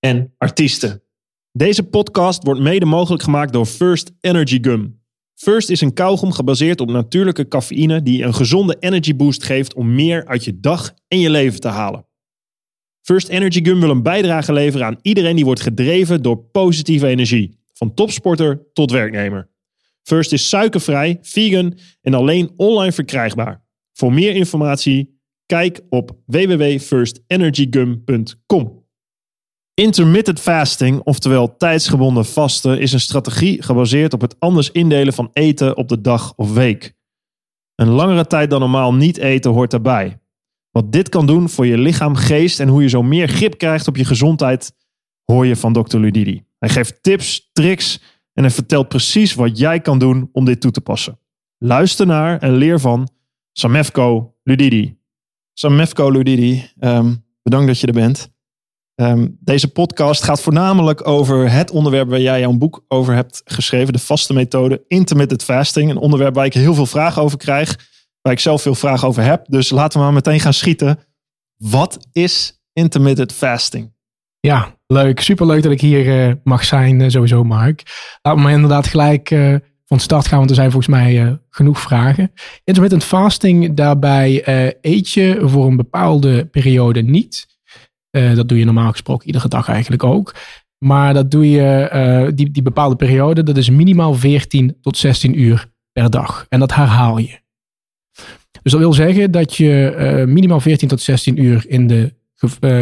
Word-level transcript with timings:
en 0.00 0.34
artiesten. 0.38 1.02
Deze 1.52 1.82
podcast 1.82 2.42
wordt 2.42 2.60
mede 2.60 2.84
mogelijk 2.84 3.22
gemaakt 3.22 3.52
door 3.52 3.66
First 3.66 4.12
Energy 4.20 4.58
Gum. 4.60 5.00
First 5.34 5.70
is 5.70 5.80
een 5.80 5.94
kauwgom 5.94 6.32
gebaseerd 6.32 6.80
op 6.80 6.90
natuurlijke 6.90 7.48
cafeïne 7.48 8.02
die 8.02 8.22
een 8.22 8.34
gezonde 8.34 8.76
energy 8.80 9.16
boost 9.16 9.44
geeft 9.44 9.74
om 9.74 9.94
meer 9.94 10.26
uit 10.26 10.44
je 10.44 10.60
dag 10.60 10.94
en 11.08 11.18
je 11.18 11.30
leven 11.30 11.60
te 11.60 11.68
halen. 11.68 12.06
First 13.02 13.28
Energy 13.28 13.64
Gum 13.64 13.80
wil 13.80 13.90
een 13.90 14.02
bijdrage 14.02 14.52
leveren 14.52 14.86
aan 14.86 14.98
iedereen 15.02 15.36
die 15.36 15.44
wordt 15.44 15.60
gedreven 15.60 16.22
door 16.22 16.38
positieve 16.38 17.06
energie, 17.06 17.58
van 17.72 17.94
topsporter 17.94 18.62
tot 18.72 18.90
werknemer. 18.90 19.50
First 20.02 20.32
is 20.32 20.48
suikervrij, 20.48 21.18
vegan 21.22 21.78
en 22.00 22.14
alleen 22.14 22.52
online 22.56 22.92
verkrijgbaar. 22.92 23.64
Voor 23.92 24.12
meer 24.12 24.34
informatie 24.34 25.20
kijk 25.46 25.80
op 25.88 26.18
www.firstenergygum.com. 26.26 28.77
Intermittent 29.78 30.40
fasting, 30.40 31.00
oftewel 31.00 31.56
tijdsgebonden 31.56 32.24
vasten, 32.24 32.80
is 32.80 32.92
een 32.92 33.00
strategie 33.00 33.62
gebaseerd 33.62 34.12
op 34.12 34.20
het 34.20 34.36
anders 34.38 34.70
indelen 34.70 35.12
van 35.12 35.30
eten 35.32 35.76
op 35.76 35.88
de 35.88 36.00
dag 36.00 36.32
of 36.36 36.52
week. 36.52 36.94
Een 37.74 37.88
langere 37.88 38.26
tijd 38.26 38.50
dan 38.50 38.60
normaal 38.60 38.94
niet 38.94 39.16
eten 39.16 39.50
hoort 39.50 39.70
daarbij. 39.70 40.20
Wat 40.70 40.92
dit 40.92 41.08
kan 41.08 41.26
doen 41.26 41.48
voor 41.48 41.66
je 41.66 41.78
lichaam, 41.78 42.14
geest 42.14 42.60
en 42.60 42.68
hoe 42.68 42.82
je 42.82 42.88
zo 42.88 43.02
meer 43.02 43.28
grip 43.28 43.58
krijgt 43.58 43.88
op 43.88 43.96
je 43.96 44.04
gezondheid, 44.04 44.72
hoor 45.24 45.46
je 45.46 45.56
van 45.56 45.72
Dr. 45.72 45.98
Ludidi. 45.98 46.44
Hij 46.58 46.68
geeft 46.68 47.02
tips, 47.02 47.50
tricks 47.52 48.00
en 48.32 48.42
hij 48.42 48.52
vertelt 48.52 48.88
precies 48.88 49.34
wat 49.34 49.58
jij 49.58 49.80
kan 49.80 49.98
doen 49.98 50.28
om 50.32 50.44
dit 50.44 50.60
toe 50.60 50.70
te 50.70 50.80
passen. 50.80 51.20
Luister 51.58 52.06
naar 52.06 52.38
en 52.38 52.52
leer 52.52 52.80
van 52.80 53.08
Samefko 53.52 54.34
Ludidi. 54.42 54.98
Samefko 55.52 56.10
Ludidi, 56.10 56.70
ehm, 56.78 57.14
bedankt 57.42 57.66
dat 57.66 57.80
je 57.80 57.86
er 57.86 57.92
bent. 57.92 58.36
Ehm, 58.98 59.28
deze 59.40 59.68
podcast 59.68 60.22
gaat 60.22 60.40
voornamelijk 60.40 61.06
over 61.06 61.50
het 61.50 61.70
onderwerp 61.70 62.08
waar 62.08 62.20
jij 62.20 62.40
jouw 62.40 62.52
boek 62.52 62.84
over 62.88 63.14
hebt 63.14 63.42
geschreven, 63.44 63.92
de 63.92 63.98
vaste 63.98 64.32
methode 64.32 64.84
intermittent 64.88 65.42
fasting. 65.42 65.90
Een 65.90 65.96
onderwerp 65.96 66.34
waar 66.34 66.44
ik 66.44 66.54
heel 66.54 66.74
veel 66.74 66.86
vragen 66.86 67.22
over 67.22 67.38
krijg, 67.38 67.76
waar 68.22 68.32
ik 68.32 68.38
zelf 68.38 68.62
veel 68.62 68.74
vragen 68.74 69.08
over 69.08 69.22
heb. 69.22 69.46
Dus 69.48 69.70
laten 69.70 69.98
we 69.98 70.04
maar 70.04 70.14
meteen 70.14 70.40
gaan 70.40 70.52
schieten. 70.52 70.98
Wat 71.56 72.08
is 72.12 72.62
intermittent 72.72 73.32
fasting? 73.32 73.92
Ja, 74.40 74.76
leuk. 74.86 75.20
Superleuk 75.20 75.62
dat 75.62 75.72
ik 75.72 75.80
hier 75.80 76.28
uh, 76.28 76.34
mag 76.44 76.64
zijn, 76.64 77.00
uh, 77.00 77.08
sowieso 77.08 77.44
Mark. 77.44 77.82
Laten 78.22 78.44
we 78.44 78.50
inderdaad 78.50 78.86
gelijk 78.86 79.30
uh, 79.30 79.54
van 79.84 80.00
start 80.00 80.26
gaan, 80.26 80.38
want 80.38 80.50
er 80.50 80.56
zijn 80.56 80.70
volgens 80.70 80.94
mij 80.94 81.38
genoeg 81.50 81.80
vragen. 81.80 82.32
Intermittent 82.64 83.04
fasting, 83.04 83.74
daarbij 83.74 84.42
eet 84.80 85.10
je 85.10 85.38
voor 85.42 85.66
een 85.66 85.76
bepaalde 85.76 86.46
periode 86.46 87.02
niet. 87.02 87.57
Dat 88.10 88.48
doe 88.48 88.58
je 88.58 88.64
normaal 88.64 88.90
gesproken 88.90 89.26
iedere 89.26 89.48
dag 89.48 89.68
eigenlijk 89.68 90.04
ook. 90.04 90.34
Maar 90.78 91.14
dat 91.14 91.30
doe 91.30 91.50
je, 91.50 92.32
die, 92.34 92.50
die 92.50 92.62
bepaalde 92.62 92.96
periode, 92.96 93.42
dat 93.42 93.56
is 93.56 93.70
minimaal 93.70 94.14
14 94.14 94.76
tot 94.80 94.96
16 94.96 95.40
uur 95.40 95.70
per 95.92 96.10
dag. 96.10 96.46
En 96.48 96.58
dat 96.58 96.74
herhaal 96.74 97.18
je. 97.18 97.38
Dus 98.62 98.72
dat 98.72 98.80
wil 98.80 98.92
zeggen 98.92 99.30
dat 99.30 99.56
je 99.56 100.24
minimaal 100.28 100.60
14 100.60 100.88
tot 100.88 101.00
16 101.00 101.42
uur 101.42 101.64
in 101.68 101.86
de 101.86 102.14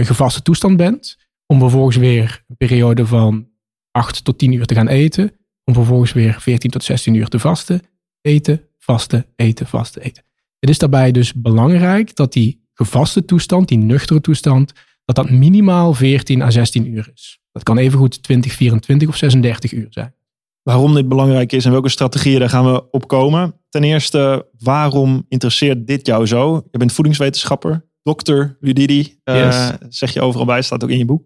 gevaste 0.04 0.42
toestand 0.42 0.76
bent 0.76 1.16
om 1.46 1.58
vervolgens 1.58 1.96
weer 1.96 2.44
een 2.48 2.56
periode 2.56 3.06
van 3.06 3.48
8 3.90 4.24
tot 4.24 4.38
10 4.38 4.52
uur 4.52 4.66
te 4.66 4.74
gaan 4.74 4.88
eten. 4.88 5.32
Om 5.64 5.74
vervolgens 5.74 6.12
weer 6.12 6.40
14 6.40 6.70
tot 6.70 6.84
16 6.84 7.14
uur 7.14 7.28
te 7.28 7.38
vasten. 7.38 7.82
Eten, 8.20 8.60
vasten, 8.78 9.26
eten, 9.36 9.66
vasten, 9.66 10.02
eten. 10.02 10.24
Het 10.58 10.70
is 10.70 10.78
daarbij 10.78 11.12
dus 11.12 11.34
belangrijk 11.34 12.16
dat 12.16 12.32
die 12.32 12.64
gevaste 12.72 13.24
toestand, 13.24 13.68
die 13.68 13.78
nuchtere 13.78 14.20
toestand, 14.20 14.72
dat 15.06 15.16
dat 15.16 15.30
minimaal 15.30 15.94
14 15.94 16.42
à 16.42 16.50
16 16.50 16.86
uur 16.86 17.10
is. 17.14 17.40
Dat 17.52 17.62
kan 17.62 17.78
evengoed 17.78 18.22
20, 18.22 18.52
24 18.52 19.08
of 19.08 19.16
36 19.16 19.72
uur 19.72 19.86
zijn. 19.90 20.14
Waarom 20.62 20.94
dit 20.94 21.08
belangrijk 21.08 21.52
is 21.52 21.64
en 21.64 21.70
welke 21.70 21.88
strategieën, 21.88 22.38
daar 22.38 22.48
gaan 22.48 22.72
we 22.72 22.90
op 22.90 23.08
komen. 23.08 23.60
Ten 23.68 23.84
eerste, 23.84 24.48
waarom 24.58 25.26
interesseert 25.28 25.86
dit 25.86 26.06
jou 26.06 26.26
zo? 26.26 26.66
Je 26.70 26.78
bent 26.78 26.92
voedingswetenschapper, 26.92 27.88
dokter 28.02 28.56
Ludidi, 28.60 29.18
uh, 29.24 29.44
yes. 29.44 29.70
zeg 29.88 30.12
je 30.12 30.20
overal 30.20 30.46
bij, 30.46 30.62
staat 30.62 30.84
ook 30.84 30.90
in 30.90 30.98
je 30.98 31.04
boek. 31.04 31.24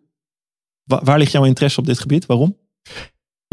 Waar 0.85 1.19
ligt 1.19 1.33
jouw 1.33 1.45
interesse 1.45 1.81
op 1.81 1.87
dit 1.87 1.99
gebied? 1.99 2.27
Waarom? 2.27 2.59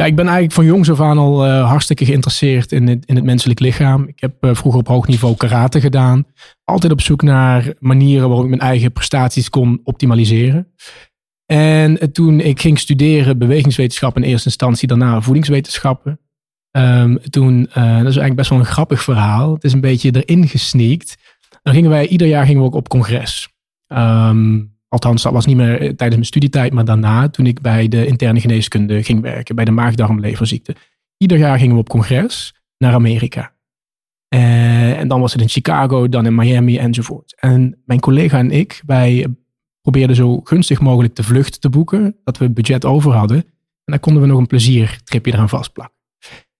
Ja, 0.01 0.05
ik 0.05 0.15
ben 0.15 0.25
eigenlijk 0.25 0.53
van 0.53 0.65
jongs 0.65 0.91
af 0.91 1.01
aan 1.01 1.17
al 1.17 1.47
uh, 1.47 1.67
hartstikke 1.67 2.05
geïnteresseerd 2.05 2.71
in 2.71 2.87
het, 2.87 3.05
in 3.05 3.15
het 3.15 3.23
menselijk 3.23 3.59
lichaam. 3.59 4.07
Ik 4.07 4.19
heb 4.19 4.45
uh, 4.45 4.55
vroeger 4.55 4.79
op 4.79 4.87
hoog 4.87 5.07
niveau 5.07 5.35
karate 5.35 5.81
gedaan. 5.81 6.25
Altijd 6.63 6.91
op 6.91 7.01
zoek 7.01 7.21
naar 7.21 7.73
manieren 7.79 8.27
waarop 8.27 8.43
ik 8.43 8.49
mijn 8.49 8.61
eigen 8.61 8.91
prestaties 8.91 9.49
kon 9.49 9.79
optimaliseren. 9.83 10.73
En 11.45 12.11
toen 12.11 12.39
ik 12.39 12.61
ging 12.61 12.79
studeren 12.79 13.37
bewegingswetenschappen 13.37 14.23
in 14.23 14.29
eerste 14.29 14.47
instantie, 14.47 14.87
daarna 14.87 15.21
voedingswetenschappen. 15.21 16.19
Um, 16.71 17.19
toen, 17.29 17.61
dat 17.73 17.77
is 17.83 18.03
eigenlijk 18.03 18.35
best 18.35 18.49
wel 18.49 18.59
een 18.59 18.65
grappig 18.65 19.03
verhaal. 19.03 19.53
Het 19.53 19.63
is 19.63 19.73
een 19.73 19.81
beetje 19.81 20.23
erin 20.23 20.47
gesneakt. 20.47 21.17
Dan 21.63 21.73
gingen 21.73 21.89
wij, 21.89 22.07
ieder 22.07 22.27
jaar 22.27 22.45
gingen 22.45 22.61
we 22.61 22.67
ook 22.67 22.75
op 22.75 22.89
congres. 22.89 23.49
Um, 23.87 24.76
Althans, 24.89 25.23
dat 25.23 25.33
was 25.33 25.45
niet 25.45 25.57
meer 25.57 25.77
tijdens 25.77 26.13
mijn 26.13 26.25
studietijd, 26.25 26.73
maar 26.73 26.85
daarna, 26.85 27.29
toen 27.29 27.45
ik 27.45 27.61
bij 27.61 27.87
de 27.87 28.05
interne 28.05 28.39
geneeskunde 28.39 29.03
ging 29.03 29.21
werken, 29.21 29.55
bij 29.55 29.65
de 29.65 29.71
maagdarmleverziekte. 29.71 30.75
Ieder 31.17 31.37
jaar 31.37 31.57
gingen 31.57 31.73
we 31.73 31.81
op 31.81 31.89
congres 31.89 32.55
naar 32.77 32.93
Amerika. 32.93 33.55
Uh, 34.35 34.99
en 34.99 35.07
dan 35.07 35.21
was 35.21 35.31
het 35.31 35.41
in 35.41 35.49
Chicago, 35.49 36.09
dan 36.09 36.25
in 36.25 36.35
Miami 36.35 36.77
enzovoort. 36.77 37.35
En 37.39 37.81
mijn 37.85 37.99
collega 37.99 38.37
en 38.37 38.51
ik, 38.51 38.81
wij 38.85 39.27
probeerden 39.81 40.15
zo 40.15 40.39
gunstig 40.43 40.81
mogelijk 40.81 41.15
de 41.15 41.23
vlucht 41.23 41.61
te 41.61 41.69
boeken, 41.69 42.15
dat 42.23 42.37
we 42.37 42.49
budget 42.49 42.85
over 42.85 43.11
hadden. 43.11 43.37
En 43.37 43.93
dan 43.93 43.99
konden 43.99 44.21
we 44.21 44.27
nog 44.27 44.39
een 44.39 44.47
pleziertripje 44.47 45.33
eraan 45.33 45.49
vastplakken. 45.49 45.95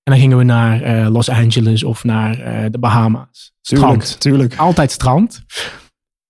En 0.03 0.13
dan 0.13 0.17
gingen 0.17 0.37
we 0.37 0.43
naar 0.43 0.99
uh, 0.99 1.09
Los 1.09 1.29
Angeles 1.29 1.83
of 1.83 2.03
naar 2.03 2.39
uh, 2.39 2.65
de 2.71 2.79
Bahama's. 2.79 3.53
Strand. 3.61 4.19
Tuurlijk, 4.19 4.19
tuurlijk. 4.19 4.55
Altijd 4.55 4.91
strand. 4.91 5.43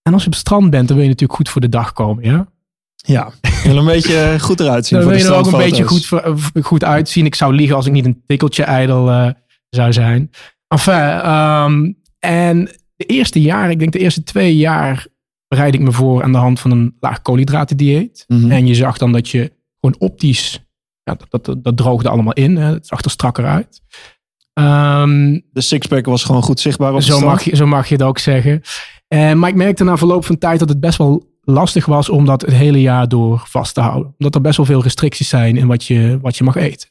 En 0.07 0.13
als 0.13 0.21
je 0.21 0.27
op 0.27 0.33
het 0.33 0.41
strand 0.41 0.69
bent, 0.69 0.87
dan 0.87 0.95
wil 0.95 1.05
je 1.05 1.11
natuurlijk 1.11 1.39
goed 1.39 1.49
voor 1.49 1.61
de 1.61 1.69
dag 1.69 1.93
komen, 1.93 2.23
ja? 2.23 2.47
Ja, 2.95 3.31
je 3.63 3.69
wil 3.69 3.77
een 3.77 3.85
beetje 3.95 4.39
goed 4.39 4.59
eruit 4.59 4.85
zien. 4.85 4.99
Dan 4.99 5.07
wil 5.07 5.17
je 5.17 5.25
er 5.25 5.33
ook 5.33 5.45
een 5.45 5.57
beetje 5.57 5.83
goed, 5.83 6.09
goed 6.61 6.83
uitzien. 6.83 7.25
Ik 7.25 7.35
zou 7.35 7.53
liegen 7.53 7.75
als 7.75 7.85
ik 7.85 7.91
niet 7.91 8.05
een 8.05 8.23
tikkeltje 8.25 8.63
ijdel 8.63 9.09
uh, 9.09 9.29
zou 9.69 9.93
zijn. 9.93 10.31
Enfin, 10.67 11.31
um, 11.31 11.97
en 12.19 12.69
de 12.95 13.05
eerste 13.05 13.41
jaren, 13.41 13.71
ik 13.71 13.79
denk 13.79 13.91
de 13.91 13.99
eerste 13.99 14.23
twee 14.23 14.55
jaar, 14.55 15.07
bereid 15.47 15.73
ik 15.73 15.79
me 15.79 15.91
voor 15.91 16.23
aan 16.23 16.31
de 16.31 16.37
hand 16.37 16.59
van 16.59 16.71
een 16.71 16.95
laag 16.99 17.21
koolhydratendieet. 17.21 18.23
Mm 18.27 18.41
-hmm. 18.41 18.51
En 18.51 18.67
je 18.67 18.75
zag 18.75 18.97
dan 18.97 19.11
dat 19.11 19.29
je 19.29 19.51
gewoon 19.79 19.95
optisch, 19.99 20.65
ja, 21.03 21.17
dat, 21.29 21.45
dat, 21.45 21.63
dat 21.63 21.77
droogde 21.77 22.09
allemaal 22.09 22.33
in. 22.33 22.57
Hè. 22.57 22.73
Het 22.73 22.87
zag 22.87 23.01
er 23.01 23.11
strakker 23.11 23.45
uit. 23.45 23.81
Um, 24.53 25.41
de 25.51 25.61
sixpack 25.61 26.05
was 26.05 26.23
gewoon 26.23 26.43
goed 26.43 26.59
zichtbaar 26.59 26.93
op 26.93 27.01
zo 27.01 27.19
mag, 27.19 27.43
je, 27.43 27.55
zo 27.55 27.65
mag 27.65 27.87
je 27.87 27.93
het 27.93 28.03
ook 28.03 28.19
zeggen. 28.19 28.61
Uh, 29.13 29.33
maar 29.33 29.49
ik 29.49 29.55
merkte 29.55 29.83
na 29.83 29.97
verloop 29.97 30.25
van 30.25 30.37
tijd 30.37 30.59
dat 30.59 30.69
het 30.69 30.79
best 30.79 30.97
wel 30.97 31.35
lastig 31.41 31.85
was 31.85 32.09
om 32.09 32.25
dat 32.25 32.41
het 32.41 32.53
hele 32.53 32.81
jaar 32.81 33.07
door 33.07 33.43
vast 33.45 33.73
te 33.73 33.81
houden. 33.81 34.13
Omdat 34.17 34.35
er 34.35 34.41
best 34.41 34.57
wel 34.57 34.65
veel 34.65 34.83
restricties 34.83 35.29
zijn 35.29 35.57
in 35.57 35.67
wat 35.67 35.85
je, 35.85 36.19
wat 36.21 36.37
je 36.37 36.43
mag 36.43 36.55
eten. 36.55 36.89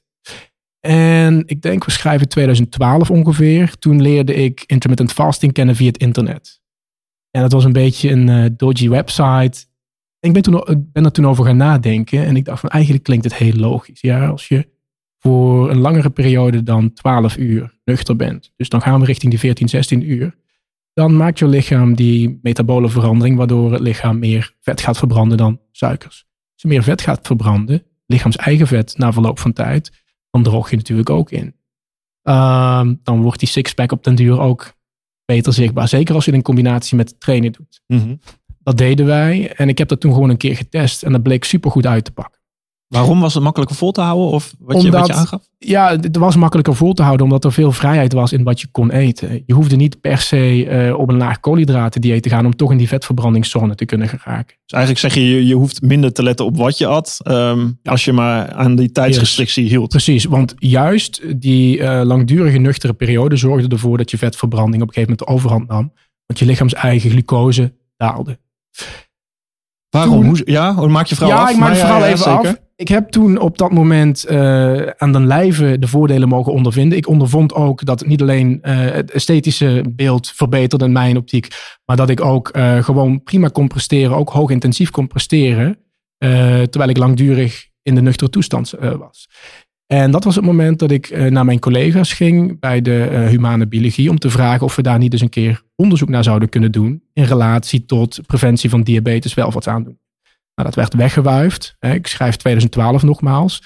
En 0.80 1.42
ik 1.46 1.62
denk, 1.62 1.84
we 1.84 1.90
schrijven 1.90 2.28
2012 2.28 3.10
ongeveer. 3.10 3.78
Toen 3.78 4.02
leerde 4.02 4.34
ik 4.34 4.64
intermittent 4.66 5.12
fasting 5.12 5.52
kennen 5.52 5.76
via 5.76 5.86
het 5.86 5.98
internet. 5.98 6.60
En 7.30 7.42
dat 7.42 7.52
was 7.52 7.64
een 7.64 7.72
beetje 7.72 8.10
een 8.10 8.28
uh, 8.28 8.46
dodgy 8.56 8.88
website. 8.88 9.66
En 10.20 10.28
ik 10.28 10.32
ben, 10.32 10.42
toen, 10.42 10.54
ik 10.54 10.92
ben 10.92 11.04
er 11.04 11.12
toen 11.12 11.26
over 11.26 11.44
gaan 11.44 11.56
nadenken. 11.56 12.24
En 12.24 12.36
ik 12.36 12.44
dacht 12.44 12.60
van 12.60 12.70
eigenlijk 12.70 13.04
klinkt 13.04 13.24
het 13.24 13.34
heel 13.34 13.52
logisch. 13.52 14.00
Ja, 14.00 14.26
als 14.26 14.48
je 14.48 14.68
voor 15.18 15.70
een 15.70 15.78
langere 15.78 16.10
periode 16.10 16.62
dan 16.62 16.92
12 16.92 17.36
uur 17.36 17.78
nuchter 17.84 18.16
bent. 18.16 18.52
Dus 18.56 18.68
dan 18.68 18.82
gaan 18.82 19.00
we 19.00 19.06
richting 19.06 19.30
die 19.30 19.40
14, 19.40 19.68
16 19.68 20.10
uur 20.10 20.34
dan 20.96 21.16
maakt 21.16 21.38
je 21.38 21.46
lichaam 21.46 21.94
die 21.94 22.38
metabole 22.42 22.88
verandering, 22.88 23.36
waardoor 23.36 23.72
het 23.72 23.80
lichaam 23.80 24.18
meer 24.18 24.54
vet 24.60 24.80
gaat 24.80 24.98
verbranden 24.98 25.38
dan 25.38 25.60
suikers. 25.72 26.26
Als 26.52 26.62
je 26.62 26.68
meer 26.68 26.82
vet 26.82 27.00
gaat 27.00 27.26
verbranden, 27.26 27.82
lichaams 28.06 28.36
eigen 28.36 28.66
vet 28.66 28.98
na 28.98 29.12
verloop 29.12 29.38
van 29.38 29.52
tijd, 29.52 29.92
dan 30.30 30.42
droog 30.42 30.70
je 30.70 30.76
natuurlijk 30.76 31.10
ook 31.10 31.30
in. 31.30 31.54
Uh, 32.22 32.88
dan 33.02 33.22
wordt 33.22 33.38
die 33.38 33.48
sixpack 33.48 33.92
op 33.92 34.04
den 34.04 34.14
duur 34.14 34.40
ook 34.40 34.72
beter 35.24 35.52
zichtbaar. 35.52 35.88
Zeker 35.88 36.14
als 36.14 36.24
je 36.24 36.30
het 36.30 36.38
in 36.38 36.46
combinatie 36.46 36.96
met 36.96 37.20
trainen 37.20 37.52
doet. 37.52 37.82
Mm 37.86 37.98
-hmm. 37.98 38.20
Dat 38.58 38.78
deden 38.78 39.06
wij 39.06 39.52
en 39.52 39.68
ik 39.68 39.78
heb 39.78 39.88
dat 39.88 40.00
toen 40.00 40.12
gewoon 40.12 40.30
een 40.30 40.36
keer 40.36 40.56
getest 40.56 41.02
en 41.02 41.12
dat 41.12 41.22
bleek 41.22 41.44
supergoed 41.44 41.86
uit 41.86 42.04
te 42.04 42.12
pakken. 42.12 42.40
Waarom 42.88 43.20
was 43.20 43.34
het 43.34 43.42
makkelijker 43.42 43.76
vol 43.76 43.92
te 43.92 44.00
houden? 44.00 44.26
Of 44.26 44.54
wat, 44.58 44.76
je, 44.80 44.84
Omdat- 44.84 45.00
wat 45.00 45.08
je 45.08 45.14
aangaf? 45.14 45.42
Ja, 45.58 45.90
het 45.90 46.16
was 46.16 46.36
makkelijker 46.36 46.74
vol 46.74 46.92
te 46.92 47.02
houden 47.02 47.24
omdat 47.26 47.44
er 47.44 47.52
veel 47.52 47.72
vrijheid 47.72 48.12
was 48.12 48.32
in 48.32 48.42
wat 48.42 48.60
je 48.60 48.66
kon 48.70 48.90
eten. 48.90 49.42
Je 49.46 49.54
hoefde 49.54 49.76
niet 49.76 50.00
per 50.00 50.18
se 50.18 50.66
eh, 50.68 50.98
op 50.98 51.08
een 51.08 51.16
laag 51.16 51.40
koolhydraten 51.40 52.00
dieet 52.00 52.22
te 52.22 52.28
gaan 52.28 52.46
om 52.46 52.56
toch 52.56 52.70
in 52.70 52.76
die 52.76 52.88
vetverbrandingszone 52.88 53.74
te 53.74 53.84
kunnen 53.84 54.08
geraken. 54.08 54.56
Dus 54.64 54.72
eigenlijk 54.78 54.98
zeg 55.00 55.14
je, 55.14 55.30
je, 55.34 55.46
je 55.46 55.54
hoeft 55.54 55.82
minder 55.82 56.12
te 56.12 56.22
letten 56.22 56.44
op 56.46 56.56
wat 56.56 56.78
je 56.78 56.86
at. 56.86 57.18
ehm, 57.22 57.68
Als 57.84 58.04
je 58.04 58.12
maar 58.12 58.52
aan 58.52 58.76
die 58.76 58.92
tijdsrestrictie 58.92 59.68
hield. 59.68 59.88
Precies, 59.88 60.24
want 60.24 60.54
juist 60.58 61.40
die 61.40 61.80
eh, 61.82 62.04
langdurige 62.04 62.58
nuchtere 62.58 62.92
periode 62.92 63.36
zorgde 63.36 63.68
ervoor 63.68 63.96
dat 63.98 64.10
je 64.10 64.18
vetverbranding 64.18 64.82
op 64.82 64.88
een 64.88 64.94
gegeven 64.94 65.10
moment 65.18 65.28
de 65.28 65.34
overhand 65.34 65.68
nam. 65.68 65.92
Want 66.26 66.38
je 66.38 66.46
lichaams 66.46 66.74
eigen 66.74 67.10
glucose 67.10 67.74
daalde. 67.96 68.38
Waarom? 69.96 70.34
Toen- 70.34 70.42
ja, 70.44 70.74
hoe 70.74 70.88
maak 70.88 71.06
je 71.06 71.26
ja, 71.26 71.36
af? 71.36 71.50
ik 71.50 71.56
maak 71.56 71.68
het 71.68 71.78
ja, 71.78 71.84
verhaal 71.84 72.00
ja, 72.00 72.06
even 72.06 72.18
zeker. 72.18 72.48
af. 72.48 72.64
Ik 72.76 72.88
heb 72.88 73.10
toen 73.10 73.38
op 73.38 73.58
dat 73.58 73.72
moment 73.72 74.24
eh, 74.24 74.86
aan 74.86 75.12
den 75.12 75.26
lijve 75.26 75.78
de 75.78 75.88
voordelen 75.88 76.28
mogen 76.28 76.52
ondervinden. 76.52 76.98
Ik 76.98 77.08
ondervond 77.08 77.54
ook 77.54 77.84
dat 77.84 78.06
niet 78.06 78.20
alleen 78.22 78.58
eh, 78.62 78.76
het 78.78 79.10
esthetische 79.10 79.84
beeld 79.90 80.32
verbeterde 80.34 80.84
in 80.84 80.92
mijn 80.92 81.16
optiek, 81.16 81.48
maar 81.84 81.96
dat 81.96 82.10
ik 82.10 82.20
ook 82.20 82.48
eh, 82.48 82.84
gewoon 82.84 83.22
prima 83.22 83.48
kon 83.48 83.68
presteren, 83.68 84.16
ook 84.16 84.30
hoog 84.30 84.50
intensief 84.50 84.90
kon 84.90 85.06
presteren, 85.06 85.78
terwijl 86.70 86.88
ik 86.90 86.96
langdurig 86.96 87.68
in 87.82 87.94
de 87.94 88.02
nuchtere 88.02 88.30
toestand 88.30 88.74
was. 88.98 89.28
En 89.86 90.10
dat 90.10 90.24
was 90.24 90.34
het 90.34 90.44
moment 90.44 90.78
dat 90.78 90.90
ik 90.90 91.06
eh, 91.06 91.30
naar 91.30 91.44
mijn 91.44 91.58
collega's 91.58 92.12
ging 92.12 92.60
bij 92.60 92.80
de 92.80 93.04
eh, 93.04 93.26
humane 93.26 93.66
biologie 93.66 94.10
om 94.10 94.18
te 94.18 94.30
vragen 94.30 94.66
of 94.66 94.76
we 94.76 94.82
daar 94.82 94.98
niet 94.98 95.12
eens 95.12 95.22
een 95.22 95.28
keer 95.28 95.62
onderzoek 95.76 96.08
naar 96.08 96.24
zouden 96.24 96.48
kunnen 96.48 96.72
doen 96.72 97.02
in 97.12 97.24
relatie 97.24 97.84
tot 97.84 98.20
preventie 98.26 98.70
van 98.70 98.82
diabetes 98.82 99.34
welvaartsaandoening. 99.34 100.04
Nou, 100.54 100.68
dat 100.68 100.74
werd 100.74 100.94
weggewuifd. 100.94 101.76
Hè. 101.78 101.94
Ik 101.94 102.06
schrijf 102.06 102.36
2012 102.36 103.02
nogmaals. 103.02 103.62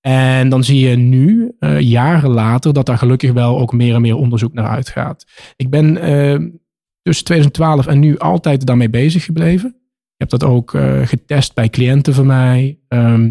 En 0.00 0.48
dan 0.48 0.64
zie 0.64 0.88
je 0.88 0.96
nu, 0.96 1.52
eh, 1.58 1.80
jaren 1.80 2.30
later, 2.30 2.72
dat 2.72 2.86
daar 2.86 2.98
gelukkig 2.98 3.32
wel 3.32 3.58
ook 3.58 3.72
meer 3.72 3.94
en 3.94 4.00
meer 4.00 4.16
onderzoek 4.16 4.52
naar 4.52 4.68
uitgaat. 4.68 5.24
Ik 5.56 5.70
ben 5.70 5.94
tussen 7.02 7.24
2012 7.24 7.86
en 7.86 7.98
nu 7.98 8.18
altijd 8.18 8.66
daarmee 8.66 8.90
bezig 8.90 9.24
gebleven. 9.24 9.68
Ik 10.14 10.28
heb 10.28 10.28
dat 10.28 10.44
ook 10.44 10.76
getest 11.04 11.54
bij 11.54 11.68
cliënten 11.68 12.14
van 12.14 12.26
mij. 12.26 12.78
Ehm, 12.88 13.30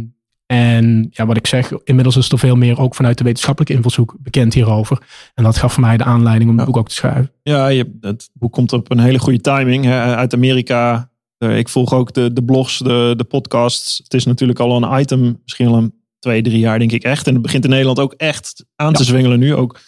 en 0.52 1.08
ja, 1.12 1.26
wat 1.26 1.38
ik 1.38 1.48
zeg, 1.48 1.72
inmiddels 1.84 2.16
is 2.16 2.30
er 2.32 2.40
veel 2.40 2.56
meer 2.56 2.80
ook 2.80 2.96
vanuit 2.96 3.18
de 3.18 3.24
wetenschappelijke 3.24 3.74
invalshoek 3.76 4.16
bekend 4.20 4.54
hierover. 4.54 4.98
En 5.34 5.44
dat 5.44 5.58
gaf 5.58 5.74
voor 5.74 5.84
mij 5.84 5.98
de 5.98 6.04
aanleiding 6.04 6.50
om 6.50 6.58
het 6.58 6.66
Ja. 6.66 6.72
boek 6.72 6.82
ook 6.82 6.90
te 6.90 6.96
schrijven. 6.96 7.32
Ja, 7.44 7.68
je, 7.68 7.98
het 8.02 8.30
boek 8.34 8.52
komt 8.54 8.74
op 8.74 8.92
een 8.92 9.00
hele 9.00 9.20
goede 9.20 9.42
timing. 9.42 9.86
Hè, 9.86 10.16
uit 10.16 10.34
Amerika. 10.34 11.10
Eh, 11.38 11.58
ik 11.58 11.70
volg 11.70 11.94
ook 11.94 12.14
de, 12.14 12.34
de 12.34 12.44
blogs, 12.44 12.78
de, 12.78 13.14
de 13.18 13.24
podcasts. 13.24 13.98
Het 14.04 14.14
is 14.14 14.26
natuurlijk 14.26 14.60
al 14.60 14.84
een 14.84 15.00
item, 15.00 15.40
misschien 15.44 15.68
al 15.68 15.78
een 15.78 15.94
twee, 16.20 16.42
drie 16.42 16.60
jaar 16.60 16.80
denk 16.80 16.92
ik 16.92 17.04
echt. 17.04 17.28
En 17.28 17.34
het 17.34 17.42
begint 17.42 17.64
in 17.64 17.70
Nederland 17.70 18.00
ook 18.00 18.14
echt 18.14 18.66
aan 18.76 18.94
te 18.94 19.04
zwengelen 19.04 19.40
nu. 19.40 19.56
Ook 19.56 19.80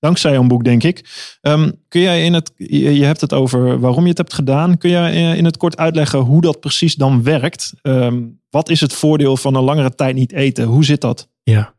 dankzij 0.00 0.32
jouw 0.32 0.46
boek, 0.46 0.64
denk 0.64 0.82
ik. 0.82 1.04
Ehm, 1.40 1.70
kun 1.88 2.00
jij 2.00 2.24
in 2.24 2.32
het, 2.32 2.52
je, 2.56 3.04
hebt 3.04 3.20
het 3.20 3.32
over 3.32 3.80
waarom 3.80 4.02
je 4.02 4.08
het 4.08 4.18
hebt 4.18 4.34
gedaan. 4.34 4.78
Kun 4.78 4.90
jij 4.90 5.10
eh, 5.10 5.36
in 5.36 5.44
het 5.44 5.56
kort 5.56 5.76
uitleggen 5.76 6.18
hoe 6.18 6.40
dat 6.40 6.60
precies 6.60 6.94
dan 6.94 7.22
werkt? 7.22 7.72
Ehm, 7.82 8.22
wat 8.50 8.68
is 8.68 8.80
het 8.80 8.92
voordeel 8.92 9.36
van 9.36 9.54
een 9.54 9.62
langere 9.62 9.94
tijd 9.94 10.14
niet 10.14 10.32
eten? 10.32 10.64
Hoe 10.64 10.84
zit 10.84 11.00
dat? 11.00 11.28
Ja. 11.42 11.74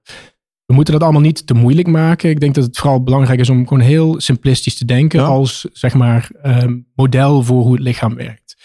We 0.66 0.74
moeten 0.78 0.94
dat 0.94 1.04
allemaal 1.04 1.22
niet 1.22 1.48
te 1.48 1.54
moeilijk 1.54 1.88
maken. 1.88 2.30
Ik 2.30 2.40
denk 2.40 2.56
dat 2.56 2.64
het 2.64 2.78
vooral 2.78 3.04
belangrijk 3.04 3.40
is 3.40 3.50
om 3.50 3.68
gewoon 3.68 3.84
heel 3.84 4.22
simplistisch 4.22 4.76
te 4.78 4.86
denken 4.86 5.20
Ja. 5.20 5.26
als 5.26 5.66
zeg 5.74 5.94
maar 5.94 6.30
ehm, 6.42 6.78
model 6.96 7.44
voor 7.44 7.62
hoe 7.62 7.74
het 7.74 7.82
lichaam 7.82 8.16
werkt. 8.16 8.56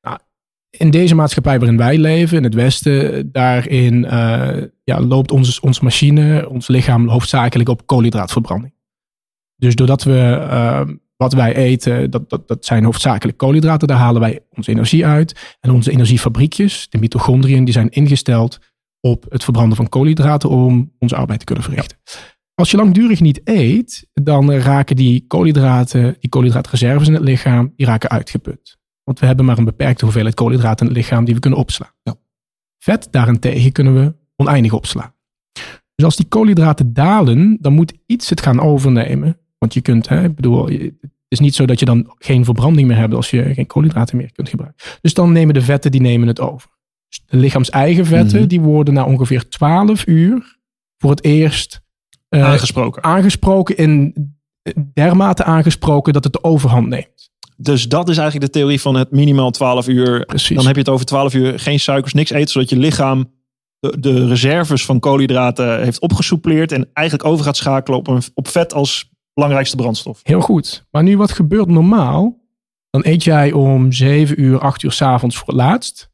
Nou, 0.00 0.18
in 0.70 0.90
deze 0.90 1.14
maatschappij 1.14 1.58
waarin 1.58 1.76
wij 1.76 1.98
leven, 1.98 2.36
in 2.36 2.44
het 2.44 2.54
Westen, 2.54 3.32
daarin 3.32 4.04
eh, 4.04 4.62
ja, 4.84 5.00
loopt 5.00 5.30
onze, 5.30 5.60
onze 5.60 5.84
machine, 5.84 6.48
ons 6.48 6.68
lichaam 6.68 7.08
hoofdzakelijk 7.08 7.68
op 7.68 7.86
koolhydraatverbranding. 7.86 8.74
Dus 9.56 9.74
doordat 9.74 10.02
we 10.02 10.46
ehm, 10.50 10.94
wat 11.16 11.32
wij 11.32 11.54
eten, 11.54 12.10
dat, 12.10 12.30
dat, 12.30 12.48
dat 12.48 12.64
zijn 12.64 12.84
hoofdzakelijk 12.84 13.38
koolhydraten, 13.38 13.88
daar 13.88 13.96
halen 13.96 14.20
wij 14.20 14.40
onze 14.50 14.70
energie 14.70 15.06
uit. 15.06 15.56
En 15.60 15.70
onze 15.70 15.90
energiefabriekjes, 15.90 16.86
de 16.90 16.98
mitochondriën, 16.98 17.64
die 17.64 17.74
zijn 17.74 17.88
ingesteld 17.88 18.58
op 19.00 19.24
het 19.28 19.44
verbranden 19.44 19.76
van 19.76 19.88
koolhydraten 19.88 20.48
om 20.48 20.92
onze 20.98 21.16
arbeid 21.16 21.38
te 21.38 21.44
kunnen 21.44 21.64
verrichten. 21.64 21.98
Als 22.54 22.70
je 22.70 22.76
langdurig 22.76 23.20
niet 23.20 23.40
eet, 23.44 24.08
dan 24.12 24.52
raken 24.52 24.96
die 24.96 25.24
koolhydraten, 25.26 26.16
die 26.20 26.30
koolhydraatreserves 26.30 27.08
in 27.08 27.14
het 27.14 27.22
lichaam, 27.22 27.72
die 27.76 27.86
raken 27.86 28.10
uitgeput. 28.10 28.78
Want 29.04 29.20
we 29.20 29.26
hebben 29.26 29.44
maar 29.44 29.58
een 29.58 29.64
beperkte 29.64 30.04
hoeveelheid 30.04 30.34
koolhydraten 30.34 30.86
in 30.86 30.92
het 30.92 31.02
lichaam 31.02 31.24
die 31.24 31.34
we 31.34 31.40
kunnen 31.40 31.58
opslaan. 31.58 31.90
Ja. 32.02 32.16
Vet 32.78 33.08
daarentegen 33.10 33.72
kunnen 33.72 33.94
we 33.94 34.14
oneindig 34.36 34.72
opslaan. 34.72 35.14
Dus 35.94 36.04
als 36.04 36.16
die 36.16 36.26
koolhydraten 36.28 36.92
dalen, 36.92 37.58
dan 37.60 37.72
moet 37.72 37.92
iets 38.06 38.30
het 38.30 38.40
gaan 38.40 38.60
overnemen. 38.60 39.38
Want 39.58 39.74
je 39.74 39.80
kunt, 39.80 40.08
hè, 40.08 40.24
ik 40.24 40.34
bedoel, 40.34 40.66
het 40.66 40.94
is 41.28 41.38
niet 41.40 41.54
zo 41.54 41.64
dat 41.66 41.78
je 41.78 41.84
dan 41.84 42.14
geen 42.18 42.44
verbranding 42.44 42.88
meer 42.88 42.96
hebt 42.96 43.14
als 43.14 43.30
je 43.30 43.54
geen 43.54 43.66
koolhydraten 43.66 44.16
meer 44.16 44.32
kunt 44.32 44.48
gebruiken. 44.48 44.84
Dus 45.00 45.14
dan 45.14 45.32
nemen 45.32 45.54
de 45.54 45.62
vetten, 45.62 45.90
die 45.90 46.00
nemen 46.00 46.28
het 46.28 46.40
over. 46.40 46.70
Dus 47.08 47.22
de 47.26 47.36
lichaams-eigen 47.36 48.06
vetten, 48.06 48.38
Mhm. 48.38 48.48
die 48.48 48.60
worden 48.60 48.94
na 48.94 49.04
ongeveer 49.04 49.48
12 49.48 50.06
uur 50.06 50.58
voor 50.98 51.10
het 51.10 51.24
eerst 51.24 51.80
eh, 52.28 52.44
Aangesproken. 52.44 53.02
aangesproken 53.04 53.76
in 53.76 54.14
dermate 54.94 55.44
aangesproken 55.44 56.12
dat 56.12 56.24
het 56.24 56.32
de 56.32 56.44
overhand 56.44 56.88
neemt. 56.88 57.30
Dus 57.56 57.88
dat 57.88 58.08
is 58.08 58.16
eigenlijk 58.18 58.52
de 58.52 58.58
theorie 58.58 58.80
van 58.80 58.94
het 58.94 59.10
minimaal 59.10 59.50
12 59.50 59.88
uur 59.88 60.24
Precies. 60.24 60.56
Dan 60.56 60.66
heb 60.66 60.74
je 60.74 60.80
het 60.80 60.90
over 60.90 61.06
12 61.06 61.34
uur 61.34 61.58
geen 61.58 61.80
suikers, 61.80 62.12
niks 62.14 62.30
eten, 62.30 62.48
zodat 62.50 62.68
je 62.70 62.76
lichaam 62.78 63.32
de, 63.78 64.00
de 64.00 64.26
reserves 64.26 64.84
van 64.84 65.00
koolhydraten 65.00 65.82
heeft 65.82 66.00
opgesoupleerd 66.00 66.72
en 66.72 66.88
eigenlijk 66.92 67.28
over 67.28 67.44
gaat 67.44 67.56
schakelen 67.56 67.98
op, 67.98 68.08
een, 68.08 68.22
op 68.34 68.48
vet 68.48 68.72
als 68.74 69.10
belangrijkste 69.36 69.76
brandstof. 69.76 70.20
Heel 70.22 70.40
goed. 70.40 70.86
Maar 70.90 71.02
nu 71.02 71.16
wat 71.16 71.32
gebeurt 71.32 71.68
normaal? 71.68 72.44
Dan 72.90 73.04
eet 73.04 73.24
jij 73.24 73.52
om 73.52 73.92
7 73.92 74.40
uur, 74.40 74.58
8 74.58 74.82
uur 74.82 74.92
s'avonds 74.92 75.36
voor 75.36 75.46
het 75.46 75.56
laatst. 75.56 76.10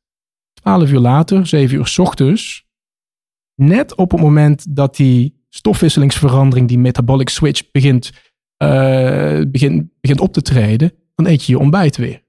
12 0.52 0.90
uur 0.90 0.98
later, 0.98 1.46
7 1.46 1.76
uur 1.76 1.86
s 1.86 1.98
ochtends. 1.98 2.66
Net 3.54 3.94
op 3.94 4.10
het 4.10 4.20
moment 4.20 4.76
dat 4.76 4.96
die 4.96 5.44
stofwisselingsverandering, 5.48 6.68
die 6.68 6.78
metabolic 6.78 7.28
switch, 7.28 7.70
begint, 7.70 8.10
eh, 8.56 9.40
begint, 9.48 9.88
begint 10.00 10.20
op 10.20 10.32
te 10.32 10.42
treden, 10.42 10.92
dan 11.14 11.26
eet 11.26 11.44
je 11.44 11.52
je 11.52 11.58
ontbijt 11.58 11.96
weer. 11.96 12.24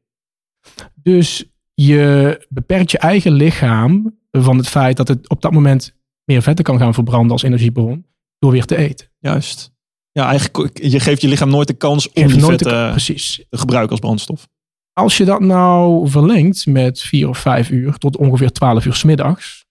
Dus 0.94 1.46
je 1.74 2.46
beperkt 2.50 2.92
je 2.92 2.98
eigen 2.98 3.32
lichaam 3.32 4.20
van 4.32 4.58
het 4.58 4.68
feit 4.68 4.98
dat 4.98 5.08
het 5.08 5.30
op 5.30 5.42
dat 5.42 5.52
moment 5.52 5.96
meer 6.24 6.42
vetten 6.42 6.66
kan 6.66 6.78
gaan 6.78 6.94
verbranden 6.94 7.32
als 7.32 7.44
energiebron 7.44 8.06
door 8.40 8.52
weer 8.52 8.66
te 8.66 8.76
eten. 8.76 9.08
Juist. 9.20 9.73
Ja, 10.14 10.28
eigenlijk, 10.28 10.84
je 10.84 11.00
geeft 11.00 11.22
je 11.22 11.28
lichaam 11.28 11.50
nooit 11.50 11.68
de 11.68 11.74
kans 11.74 12.08
om 12.12 12.24
Geef 12.24 12.32
die 12.32 12.42
nooit 12.42 12.60
de 12.60 12.64
vetten 12.66 12.84
ka- 12.84 12.92
precies. 12.92 13.46
te 13.50 13.58
gebruiken 13.58 13.92
als 13.92 14.00
brandstof. 14.00 14.48
Als 14.94 15.18
je 15.18 15.26
dat 15.26 15.40
nou 15.40 16.10
verlengt 16.10 16.66
met 16.66 17.02
vier 17.02 17.30
of 17.30 17.38
vijf 17.38 17.70
uur 17.70 17.98
tot 17.98 18.18
ongeveer 18.18 18.52
12 18.52 18.86
uur 18.86 18.94
's 18.94 19.04
middags, 19.04 19.66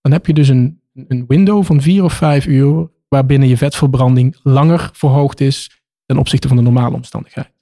dan 0.00 0.12
heb 0.12 0.26
je 0.26 0.32
dus 0.34 0.48
een, 0.48 0.80
een 0.94 1.24
window 1.28 1.64
van 1.64 1.80
vier 1.80 2.04
of 2.04 2.12
vijf 2.12 2.46
uur 2.46 2.90
waarbinnen 3.08 3.48
je 3.48 3.56
vetverbranding 3.56 4.36
langer 4.42 4.90
verhoogd 4.92 5.40
is 5.40 5.82
ten 6.06 6.18
opzichte 6.18 6.48
van 6.48 6.56
de 6.56 6.62
normale 6.62 6.94
omstandigheid. 6.94 7.52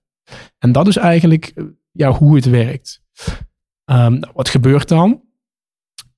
En 0.58 0.72
dat 0.72 0.86
is 0.88 0.96
eigenlijk 0.96 1.52
eh, 1.54 1.64
ja, 1.92 2.10
hoe 2.12 2.34
het 2.36 2.44
werkt. 2.44 3.02
Ehm, 3.84 4.12
nou, 4.18 4.32
wat 4.34 4.48
gebeurt 4.48 4.88
dan? 4.88 5.20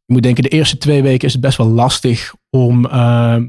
Je 0.06 0.12
moet 0.12 0.23
denken, 0.23 0.42
de 0.42 0.49
eerste 0.49 0.78
twee 0.78 1.02
weken 1.02 1.26
is 1.26 1.33
het 1.33 1.42
best 1.42 1.56
wel 1.59 1.66
lastig 1.68 2.35
om. 2.50 2.87
ehm, 2.87 3.49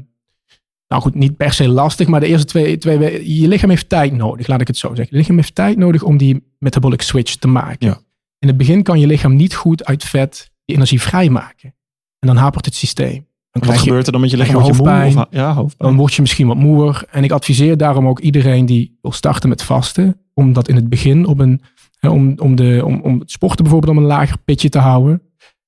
nou 0.88 1.02
goed, 1.02 1.14
niet 1.14 1.36
per 1.36 1.52
se 1.52 1.68
lastig, 1.68 2.08
maar 2.08 2.20
de 2.20 2.26
eerste 2.26 2.46
twee, 2.46 2.78
twee. 2.78 3.38
Je 3.40 3.48
lichaam 3.48 3.70
heeft 3.70 3.88
tijd 3.88 4.12
nodig, 4.12 4.46
laat 4.46 4.60
ik 4.60 4.66
het 4.66 4.76
zo 4.76 4.88
zeggen. 4.88 5.06
Je 5.10 5.16
lichaam 5.16 5.36
heeft 5.36 5.54
tijd 5.54 5.76
nodig 5.76 6.02
om 6.02 6.16
die 6.16 6.46
metabolic 6.58 7.02
switch 7.02 7.34
te 7.34 7.48
maken. 7.48 7.86
Ja. 7.86 8.00
In 8.38 8.48
het 8.48 8.56
begin 8.56 8.82
kan 8.82 9.00
je 9.00 9.06
lichaam 9.06 9.36
niet 9.36 9.54
goed 9.54 9.84
uit 9.84 10.04
vet 10.04 10.50
die 10.64 10.76
energie 10.76 11.00
vrijmaken. 11.00 11.74
En 12.18 12.28
dan 12.28 12.36
hapert 12.36 12.64
het 12.64 12.74
systeem. 12.74 13.26
Dan, 13.50 13.66
Wat 13.66 13.74
je, 13.74 13.82
gebeurt 13.82 14.06
er 14.06 14.12
dan 14.12 14.20
met 14.20 14.30
je 14.30 14.36
lichaam? 14.36 14.64
je 14.64 14.72
moe? 14.72 15.06
Of, 15.06 15.26
ja, 15.30 15.54
hoofdpijn. 15.54 15.90
dan 15.90 15.98
word 15.98 16.14
je 16.14 16.20
misschien 16.20 16.46
wat 16.46 16.56
moeer. 16.56 17.04
En 17.10 17.24
ik 17.24 17.30
adviseer 17.30 17.76
daarom 17.76 18.08
ook 18.08 18.20
iedereen 18.20 18.66
die 18.66 18.98
wil 19.02 19.12
starten 19.12 19.48
met 19.48 19.62
vasten, 19.62 20.20
om 20.34 20.52
dat 20.52 20.68
in 20.68 20.74
het 20.74 20.88
begin 20.88 21.26
op 21.26 21.38
een, 21.38 21.62
hè, 21.98 22.08
om, 22.08 22.34
om, 22.38 22.54
de, 22.54 22.82
om, 22.84 23.00
om 23.00 23.18
het 23.18 23.30
sporten 23.30 23.64
bijvoorbeeld 23.64 23.96
op 23.96 24.02
een 24.02 24.08
lager 24.08 24.38
pitje 24.44 24.68
te 24.68 24.78
houden. 24.78 25.22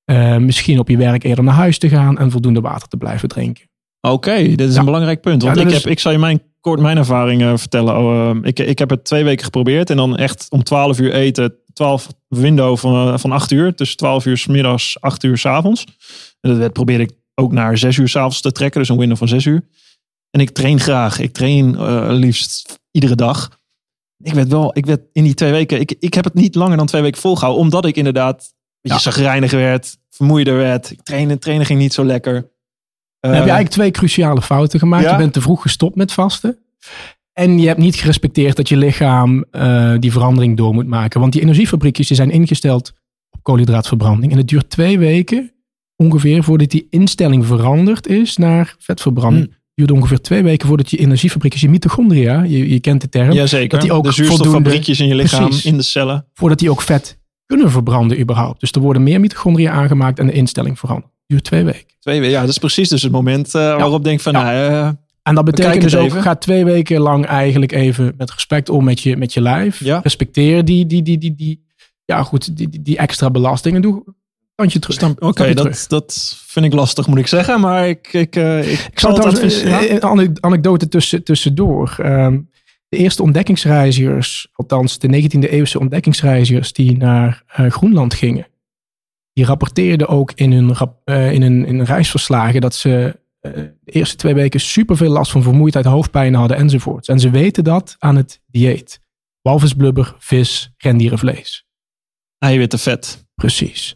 Eh, 0.05 0.37
misschien 0.37 0.79
op 0.79 0.89
je 0.89 0.97
werk 0.97 1.23
eerder 1.23 1.43
naar 1.43 1.53
huis 1.53 1.77
te 1.77 1.89
gaan 1.89 2.17
en 2.17 2.31
voldoende 2.31 2.61
water 2.61 2.87
te 2.87 2.97
blijven 2.97 3.29
drinken. 3.29 3.69
Oké, 4.01 4.35
dit 4.55 4.59
is 4.67 4.73
Ja. 4.73 4.79
een 4.79 4.85
belangrijk 4.85 5.21
punt. 5.21 5.43
Want 5.43 5.57
Ja, 5.57 5.65
ik, 5.65 5.71
heb, 5.71 5.85
ik 5.85 5.99
zal 5.99 6.11
je 6.11 6.17
mijn, 6.17 6.41
kort 6.61 6.79
mijn 6.79 6.97
ervaringen 6.97 7.59
vertellen. 7.59 7.97
Oh, 7.97 8.29
eh, 8.29 8.35
ik, 8.41 8.59
ik 8.59 8.79
heb 8.79 8.89
het 8.89 9.03
twee 9.05 9.23
weken 9.23 9.43
geprobeerd. 9.43 9.89
En 9.89 9.97
dan 9.97 10.17
echt 10.17 10.45
om 10.49 10.63
12 10.63 10.99
uur 10.99 11.13
eten. 11.13 11.55
12 11.73 12.07
window 12.27 12.77
van, 12.77 13.13
eh, 13.13 13.17
van 13.19 13.31
8 13.31 13.51
uur. 13.51 13.75
Dus 13.75 13.95
12 13.95 14.25
uur 14.25 14.37
s 14.37 14.47
middags, 14.47 15.01
8 15.01 15.23
uur 15.23 15.37
s 15.37 15.45
avonds. 15.45 15.83
En 16.41 16.59
dat 16.59 16.73
probeerde 16.73 17.03
ik 17.03 17.11
ook 17.35 17.51
naar 17.51 17.77
6 17.77 17.97
uur 17.97 18.07
s 18.09 18.15
avonds 18.15 18.41
te 18.41 18.51
trekken. 18.51 18.79
Dus 18.79 18.89
een 18.89 18.97
window 18.97 19.17
van 19.17 19.27
6 19.27 19.45
uur. 19.45 19.63
En 20.31 20.39
ik 20.41 20.49
train 20.49 20.79
graag. 20.79 21.19
Ik 21.19 21.33
train 21.33 21.75
eh, 21.75 22.05
liefst 22.09 22.79
iedere 22.91 23.15
dag. 23.15 23.57
Ik 24.23 24.33
werd 24.33 24.47
wel, 24.47 24.71
ik 24.77 24.85
werd 24.85 25.01
in 25.11 25.23
die 25.23 25.33
twee 25.33 25.51
weken, 25.51 25.79
ik, 25.79 25.95
ik 25.99 26.13
heb 26.13 26.23
het 26.23 26.33
niet 26.33 26.55
langer 26.55 26.77
dan 26.77 26.85
twee 26.85 27.01
weken 27.01 27.21
volgehouden. 27.21 27.61
Omdat 27.63 27.85
ik 27.85 27.95
inderdaad 27.95 28.53
je 28.81 28.89
Ja. 28.89 28.97
zagrijniger 28.99 29.59
werd, 29.59 29.97
vermoeider 30.09 30.55
werd. 30.57 30.93
Trainen, 31.03 31.39
trainen 31.39 31.65
ging 31.65 31.79
niet 31.79 31.93
zo 31.93 32.05
lekker. 32.05 32.51
Dan 33.19 33.31
heb 33.31 33.43
je 33.43 33.49
eigenlijk 33.49 33.69
twee 33.69 33.91
cruciale 33.91 34.41
fouten 34.41 34.79
gemaakt. 34.79 35.03
ja? 35.03 35.11
Je 35.11 35.17
bent 35.17 35.33
te 35.33 35.41
vroeg 35.41 35.61
gestopt 35.61 35.95
met 35.95 36.11
vasten. 36.11 36.57
En 37.33 37.59
je 37.59 37.67
hebt 37.67 37.79
niet 37.79 37.95
gerespecteerd 37.95 38.55
dat 38.55 38.69
je 38.69 38.77
lichaam 38.77 39.45
eh, 39.51 39.93
die 39.99 40.11
verandering 40.11 40.57
door 40.57 40.73
moet 40.73 40.87
maken. 40.87 41.19
Want 41.19 41.33
die 41.33 41.41
energiefabriekjes 41.41 42.07
die 42.07 42.15
zijn 42.15 42.31
ingesteld 42.31 42.93
op 43.29 43.43
koolhydraatverbranding. 43.43 44.31
En 44.31 44.37
het 44.37 44.47
duurt 44.47 44.69
twee 44.69 44.99
weken 44.99 45.51
ongeveer 45.95 46.43
voordat 46.43 46.69
die 46.69 46.87
instelling 46.89 47.45
veranderd 47.45 48.07
is 48.07 48.37
naar 48.37 48.75
vetverbranding. 48.79 49.45
Hm. 49.45 49.51
Het 49.51 49.87
duurt 49.87 49.91
ongeveer 49.91 50.21
twee 50.21 50.43
weken 50.43 50.67
voordat 50.67 50.91
je 50.91 50.97
energiefabriekjes, 50.97 51.61
je 51.61 51.69
mitochondria, 51.69 52.43
je, 52.43 52.69
je 52.69 52.79
kent 52.79 53.01
de 53.01 53.09
term, 53.09 53.31
Jazeker. 53.31 53.69
dat 53.69 53.81
die 53.81 53.91
ook 53.91 54.03
de 54.03 54.11
zuurstoffabriekjes 54.11 54.99
in 54.99 55.07
je 55.07 55.15
lichaam, 55.15 55.45
Precies. 55.45 55.65
in 55.65 55.77
de 55.77 55.83
cellen. 55.83 56.25
voordat 56.33 56.59
die 56.59 56.71
ook 56.71 56.81
vet 56.81 57.19
kunnen 57.45 57.71
verbranden 57.71 58.19
überhaupt. 58.19 58.59
Dus 58.59 58.71
er 58.71 58.81
worden 58.81 59.03
meer 59.03 59.19
mitochondria 59.19 59.71
aangemaakt 59.71 60.19
en 60.19 60.25
de 60.27 60.33
instelling 60.33 60.79
verandert. 60.79 61.13
Duurt 61.29 61.43
twee 61.43 61.63
weken. 61.63 61.85
Twee 61.99 62.19
weken. 62.19 62.33
Ja, 62.33 62.41
dat 62.41 62.49
is 62.49 62.57
precies 62.57 62.89
dus 62.89 63.01
het 63.01 63.11
moment 63.11 63.55
eh, 63.55 63.61
waarop 63.61 63.97
ik 63.97 64.03
denk 64.03 64.19
van, 64.19 64.33
Ja. 64.33 64.43
nou, 64.43 64.55
eh, 64.55 64.87
En 65.23 65.35
dat 65.35 65.45
betekent 65.45 65.81
dus 65.81 65.95
ook, 65.95 66.05
even. 66.05 66.21
ga 66.21 66.35
twee 66.35 66.65
weken 66.65 66.99
lang 66.99 67.25
eigenlijk 67.25 67.71
even 67.71 68.13
met 68.17 68.31
respect 68.31 68.69
om 68.69 68.83
met 68.83 69.01
je, 69.01 69.17
met 69.17 69.33
je 69.33 69.41
lijf. 69.41 69.83
Ja. 69.83 69.99
Respecteer 70.03 70.65
die, 70.65 70.85
die, 70.85 71.01
die, 71.01 71.17
die, 71.17 71.35
die, 71.35 71.65
ja 72.05 72.23
goed, 72.23 72.57
die, 72.57 72.69
die, 72.69 72.81
die 72.81 72.97
extra 72.97 73.29
belastingen. 73.29 73.81
Doe 73.81 74.03
tandje 74.55 74.79
terug. 74.79 75.15
Oké, 75.19 75.53
dat, 75.53 75.57
terug. 75.57 75.87
dat 75.87 76.37
vind 76.47 76.65
ik 76.65 76.73
lastig, 76.73 77.07
moet 77.07 77.17
ik 77.19 77.27
zeggen. 77.27 77.59
Maar 77.59 77.87
ik, 77.87 78.13
ik, 78.13 78.35
eh, 78.35 78.71
ik, 78.71 78.79
Ik 78.91 78.99
zal 78.99 79.13
trouwens 79.13 79.41
advies- 79.43 80.01
een, 80.01 80.37
anekdote 80.39 80.87
tussen, 80.87 81.23
tussendoor. 81.23 81.95
Ehm, 81.97 82.39
de 82.89 82.97
eerste 82.97 83.23
ontdekkingsreizigers, 83.23 84.47
althans 84.53 84.99
de 84.99 85.07
19e 85.07 85.49
eeuwse 85.49 85.79
ontdekkingsreizigers 85.79 86.73
die 86.73 86.97
naar 86.97 87.43
Groenland 87.47 88.13
gingen, 88.13 88.47
die 89.39 89.47
rapporteerden 89.47 90.07
ook 90.07 90.31
in 90.35 90.51
hun, 90.51 90.75
eh, 91.03 91.31
in 91.31 91.41
hun, 91.41 91.65
in 91.65 91.75
hun 91.75 91.85
reisverslagen 91.85 92.61
dat 92.61 92.75
ze 92.75 93.19
eh, 93.39 93.51
de 93.53 93.91
eerste 93.91 94.15
twee 94.15 94.33
weken 94.33 94.59
superveel 94.59 95.11
last 95.11 95.31
van 95.31 95.43
vermoeidheid, 95.43 95.85
hoofdpijn 95.85 96.33
hadden 96.33 96.57
enzovoorts. 96.57 97.07
En 97.07 97.19
ze 97.19 97.29
weten 97.29 97.63
dat 97.63 97.95
aan 97.99 98.15
het 98.15 98.41
dieet. 98.47 99.01
Walvisblubber, 99.41 100.15
vis, 100.17 100.73
rendierenvlees. 100.77 101.67
Eiwitten, 102.37 102.79
vet. 102.79 103.27
Precies. 103.35 103.95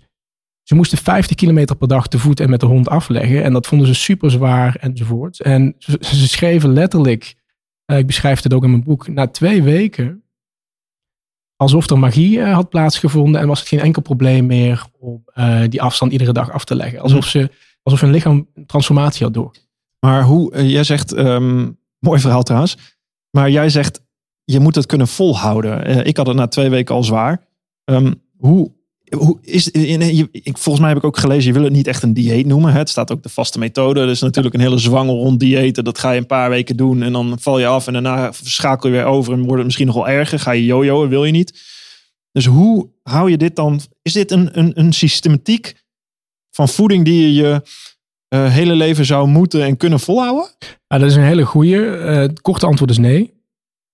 Ze 0.62 0.76
moesten 0.76 0.98
50 0.98 1.36
kilometer 1.36 1.76
per 1.76 1.88
dag 1.88 2.08
te 2.08 2.20
voet 2.20 2.40
en 2.40 2.50
met 2.50 2.60
de 2.60 2.66
hond 2.66 2.90
afleggen. 2.90 3.44
En 3.44 3.54
dat 3.54 3.68
vonden 3.68 3.88
ze 3.88 3.94
super 3.94 4.32
zwaar 4.32 4.76
enzovoort. 4.76 5.42
En 5.42 5.76
ze, 5.78 5.98
ze 6.00 6.28
schreven 6.28 6.74
letterlijk, 6.74 7.36
eh, 7.86 7.98
ik 7.98 8.08
beschrijf 8.08 8.44
het 8.44 8.54
ook 8.54 8.64
in 8.64 8.70
mijn 8.70 8.84
boek, 8.84 9.08
na 9.08 9.28
twee 9.28 9.64
weken, 9.64 10.23
alsof 11.64 11.90
er 11.90 12.00
magie 12.00 12.42
eh, 12.42 12.54
had 12.54 12.70
plaatsgevonden 12.70 13.42
en 13.42 13.48
was 13.48 13.60
het 13.60 13.68
geen 13.68 13.80
enkel 13.80 14.02
probleem 14.02 14.46
meer 14.46 14.86
om 15.00 15.24
eh, 15.26 15.62
die 15.70 15.82
afstand 15.82 16.12
iedere 16.12 16.34
dag 16.34 16.52
af 16.52 16.66
te 16.66 16.76
leggen. 16.76 17.00
Alsof, 17.00 17.26
ze, 17.26 17.50
alsof 17.84 18.02
hun 18.02 18.12
lichaam 18.12 18.48
een 18.54 18.66
transformatie 18.66 19.24
had 19.24 19.34
door. 19.34 19.52
Maar 20.00 20.24
hoe, 20.24 20.54
eh, 20.54 20.70
jij 20.70 20.84
zegt, 20.84 21.14
ehm, 21.14 21.70
mooi 22.08 22.20
verhaal 22.20 22.44
trouwens. 22.44 22.78
Maar 23.30 23.50
jij 23.50 23.70
zegt, 23.70 24.02
je 24.44 24.60
moet 24.60 24.76
het 24.76 24.86
kunnen 24.86 25.08
volhouden. 25.08 26.06
Ik 26.06 26.18
had 26.18 26.28
het 26.28 26.36
na 26.36 26.48
twee 26.48 26.70
weken 26.70 26.96
al 26.96 27.04
zwaar. 27.04 27.48
Ehm, 27.84 28.14
hoe, 28.38 28.72
volgens 30.44 30.80
mij 30.80 30.90
heb 30.90 30.98
ik 30.98 31.04
ook 31.04 31.18
gelezen, 31.18 31.48
je 31.48 31.54
wil 31.54 31.64
het 31.64 31.74
niet 31.74 31.88
echt 31.88 32.04
een 32.04 32.14
dieet 32.14 32.46
noemen. 32.46 32.74
Het 32.74 32.90
staat 32.90 33.12
ook 33.12 33.24
de 33.24 33.30
vaste 33.30 33.60
methode. 33.60 34.06
Is 34.06 34.22
natuurlijk 34.22 34.56
een 34.56 34.62
hele 34.62 34.78
zwangel 34.78 35.16
rond 35.16 35.40
diëten. 35.40 35.84
Dat 35.84 36.00
ga 36.00 36.12
je 36.12 36.20
een 36.20 36.26
paar 36.26 36.50
weken 36.50 36.78
doen 36.78 37.04
en 37.04 37.14
dan 37.14 37.40
val 37.40 37.60
je 37.60 37.66
af. 37.66 37.88
En 37.88 37.94
daarna 37.94 38.32
schakel 38.44 38.90
je 38.90 38.96
weer 38.96 39.06
over 39.06 39.34
en 39.34 39.40
wordt 39.40 39.56
het 39.56 39.66
misschien 39.66 39.86
nog 39.86 39.96
wel 39.96 40.08
erger. 40.08 40.40
Ga 40.40 40.52
je 40.52 40.66
jojoen, 40.66 41.10
wil 41.10 41.26
je 41.26 41.32
niet. 41.32 41.62
Dus 42.32 42.46
hoe 42.46 42.90
hou 43.04 43.30
je 43.30 43.38
dit 43.38 43.56
dan? 43.56 43.80
Is 44.02 44.14
dit 44.14 44.32
een, 44.32 44.60
een, 44.60 44.72
een 44.80 44.94
systematiek 44.94 45.84
van 46.52 46.70
voeding 46.70 47.06
die 47.06 47.22
je 47.22 47.34
je 47.34 47.62
eh, 48.28 48.52
hele 48.52 48.74
leven 48.76 49.06
zou 49.06 49.28
moeten 49.28 49.64
en 49.64 49.78
kunnen 49.78 50.00
volhouden? 50.00 50.50
Ah, 50.88 51.00
dat 51.00 51.10
is 51.10 51.16
een 51.16 51.24
hele 51.24 51.46
goeie. 51.46 51.86
Eh, 51.86 52.16
het 52.16 52.42
korte 52.42 52.66
antwoord 52.66 52.92
is 52.92 52.98
nee. 52.98 53.34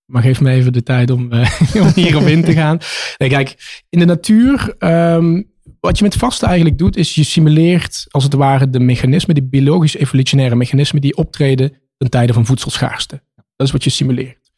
Maar 0.09 0.21
geef 0.21 0.41
me 0.41 0.51
even 0.51 0.73
de 0.73 0.83
tijd 0.83 1.09
om, 1.09 1.31
eh, 1.31 1.61
om 1.85 1.91
hierop 1.95 2.27
in 2.27 2.43
te 2.43 2.53
gaan. 2.53 2.77
Nee, 3.17 3.29
kijk, 3.29 3.81
in 3.89 3.99
de 3.99 4.05
natuur, 4.05 4.75
ehm, 4.77 5.41
wat 5.79 5.97
je 5.97 6.03
met 6.03 6.15
vasten 6.15 6.47
eigenlijk 6.47 6.77
doet, 6.77 6.97
is 6.97 7.15
je 7.15 7.23
simuleert 7.23 8.05
als 8.09 8.23
het 8.23 8.33
ware 8.33 8.69
de 8.69 8.79
mechanismen, 8.79 9.35
die 9.35 9.43
biologisch-evolutionaire 9.43 10.55
mechanismen 10.55 11.01
die 11.01 11.17
optreden 11.17 11.73
ten 11.97 12.09
tijde 12.09 12.33
van 12.33 12.45
voedselschaarste. 12.45 13.21
Dat 13.55 13.67
is 13.67 13.73
wat 13.73 13.83
je 13.83 13.89
simuleert. 13.89 14.51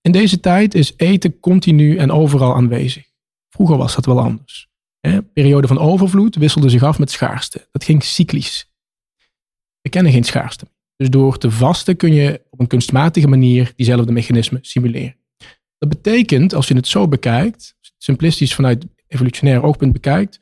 In 0.00 0.12
deze 0.12 0.40
tijd 0.40 0.74
is 0.74 0.92
eten 0.96 1.40
continu 1.40 1.96
en 1.96 2.10
overal 2.10 2.54
aanwezig. 2.54 3.04
Vroeger 3.48 3.76
was 3.76 3.94
dat 3.94 4.06
wel 4.06 4.20
anders. 4.20 4.68
Hè? 5.00 5.22
Periode 5.22 5.66
van 5.66 5.78
overvloed 5.78 6.36
wisselde 6.36 6.68
zich 6.68 6.82
af 6.82 6.98
met 6.98 7.10
schaarste. 7.10 7.68
Dat 7.70 7.84
ging 7.84 8.04
cyclisch. 8.04 8.72
We 9.80 9.88
kennen 9.88 10.12
geen 10.12 10.24
schaarste. 10.24 10.66
Dus 10.98 11.10
door 11.10 11.38
te 11.38 11.50
vasten 11.50 11.96
kun 11.96 12.12
je 12.12 12.42
op 12.50 12.60
een 12.60 12.66
kunstmatige 12.66 13.28
manier 13.28 13.72
diezelfde 13.76 14.12
mechanismen 14.12 14.64
simuleren. 14.64 15.16
Dat 15.78 15.88
betekent, 15.88 16.54
als 16.54 16.68
je 16.68 16.74
het 16.74 16.86
zo 16.86 17.08
bekijkt, 17.08 17.76
simplistisch 17.96 18.54
vanuit 18.54 18.86
evolutionair 19.06 19.62
oogpunt 19.62 19.92
bekijkt, 19.92 20.40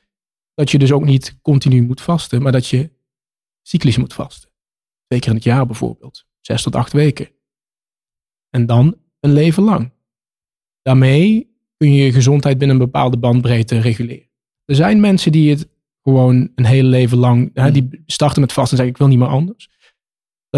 dat 0.54 0.70
je 0.70 0.78
dus 0.78 0.92
ook 0.92 1.04
niet 1.04 1.38
continu 1.42 1.82
moet 1.82 2.00
vasten, 2.00 2.42
maar 2.42 2.52
dat 2.52 2.66
je 2.66 2.90
cyclisch 3.62 3.96
moet 3.96 4.14
vasten. 4.14 4.50
Twee 5.06 5.20
keer 5.20 5.28
in 5.28 5.34
het 5.34 5.44
jaar 5.44 5.66
bijvoorbeeld. 5.66 6.26
Zes 6.40 6.62
tot 6.62 6.76
acht 6.76 6.92
weken. 6.92 7.28
En 8.50 8.66
dan 8.66 8.96
een 9.20 9.32
leven 9.32 9.62
lang. 9.62 9.92
Daarmee 10.82 11.56
kun 11.76 11.92
je 11.92 12.04
je 12.04 12.12
gezondheid 12.12 12.58
binnen 12.58 12.76
een 12.76 12.84
bepaalde 12.84 13.16
bandbreedte 13.16 13.78
reguleren. 13.78 14.30
Er 14.64 14.74
zijn 14.74 15.00
mensen 15.00 15.32
die 15.32 15.50
het 15.50 15.68
gewoon 16.02 16.52
een 16.54 16.64
hele 16.64 16.88
leven 16.88 17.18
lang, 17.18 17.50
hè, 17.54 17.70
die 17.70 18.02
starten 18.06 18.40
met 18.40 18.52
vasten 18.52 18.78
en 18.78 18.84
zeggen 18.84 18.94
ik 18.94 18.98
wil 18.98 19.08
niet 19.08 19.18
meer 19.18 19.38
anders. 19.38 19.70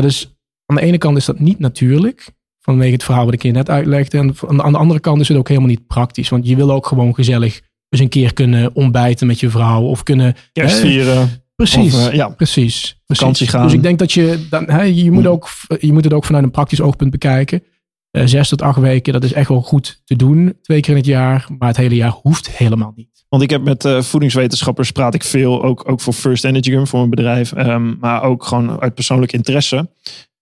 Dat 0.02 0.10
is, 0.10 0.36
aan 0.66 0.76
de 0.76 0.82
ene 0.82 0.98
kant 0.98 1.16
is 1.16 1.24
dat 1.24 1.38
niet 1.38 1.58
natuurlijk, 1.58 2.30
vanwege 2.60 2.92
het 2.92 3.04
verhaal 3.04 3.24
wat 3.24 3.34
ik 3.34 3.42
je 3.42 3.50
net 3.50 3.70
uitlegde. 3.70 4.18
En 4.18 4.62
aan 4.62 4.72
de 4.72 4.78
andere 4.78 5.00
kant 5.00 5.20
is 5.20 5.28
het 5.28 5.36
ook 5.36 5.48
helemaal 5.48 5.68
niet 5.68 5.86
praktisch, 5.86 6.28
want 6.28 6.46
je 6.46 6.56
wil 6.56 6.72
ook 6.72 6.86
gewoon 6.86 7.14
gezellig 7.14 7.60
eens 7.88 8.00
een 8.00 8.08
keer 8.08 8.32
kunnen 8.32 8.74
ontbijten 8.74 9.26
met 9.26 9.40
je 9.40 9.50
vrouw 9.50 9.82
of 9.82 10.02
kunnen... 10.02 10.36
Kerst 10.52 10.82
hè, 10.82 10.88
vieren. 10.88 11.42
Precies, 11.54 11.94
Of, 11.94 12.08
eh, 12.08 12.14
ja. 12.14 12.28
precies, 12.28 13.00
precies. 13.06 13.48
Gaan. 13.48 13.62
Dus 13.62 13.72
ik 13.72 13.82
denk 13.82 13.98
dat 13.98 14.12
je, 14.12 14.46
dan, 14.50 14.70
hè, 14.70 14.82
je, 14.82 15.10
moet 15.10 15.26
ook, 15.26 15.48
je 15.80 15.92
moet 15.92 16.04
het 16.04 16.12
ook 16.12 16.24
vanuit 16.24 16.44
een 16.44 16.50
praktisch 16.50 16.80
oogpunt 16.80 17.10
bekijken. 17.10 17.62
Eh, 18.10 18.22
zes 18.26 18.48
tot 18.48 18.62
acht 18.62 18.80
weken, 18.80 19.12
dat 19.12 19.24
is 19.24 19.32
echt 19.32 19.48
wel 19.48 19.62
goed 19.62 20.02
te 20.04 20.16
doen, 20.16 20.58
twee 20.62 20.80
keer 20.80 20.90
in 20.90 20.96
het 20.96 21.06
jaar. 21.06 21.46
Maar 21.58 21.68
het 21.68 21.76
hele 21.76 21.94
jaar 21.94 22.10
hoeft 22.10 22.50
helemaal 22.50 22.92
niet. 22.96 23.17
Want 23.28 23.42
ik 23.42 23.50
heb 23.50 23.62
met 23.62 23.84
eh, 23.84 24.02
voedingswetenschappers 24.02 24.90
praat 24.90 25.14
ik 25.14 25.24
veel, 25.24 25.62
ook, 25.62 25.88
ook 25.88 26.00
voor 26.00 26.12
First 26.12 26.44
Energy 26.44 26.70
Gum, 26.70 26.86
voor 26.86 26.98
mijn 26.98 27.10
bedrijf, 27.10 27.52
ehm, 27.52 27.98
maar 27.98 28.22
ook 28.22 28.44
gewoon 28.44 28.80
uit 28.80 28.94
persoonlijk 28.94 29.32
interesse. 29.32 29.90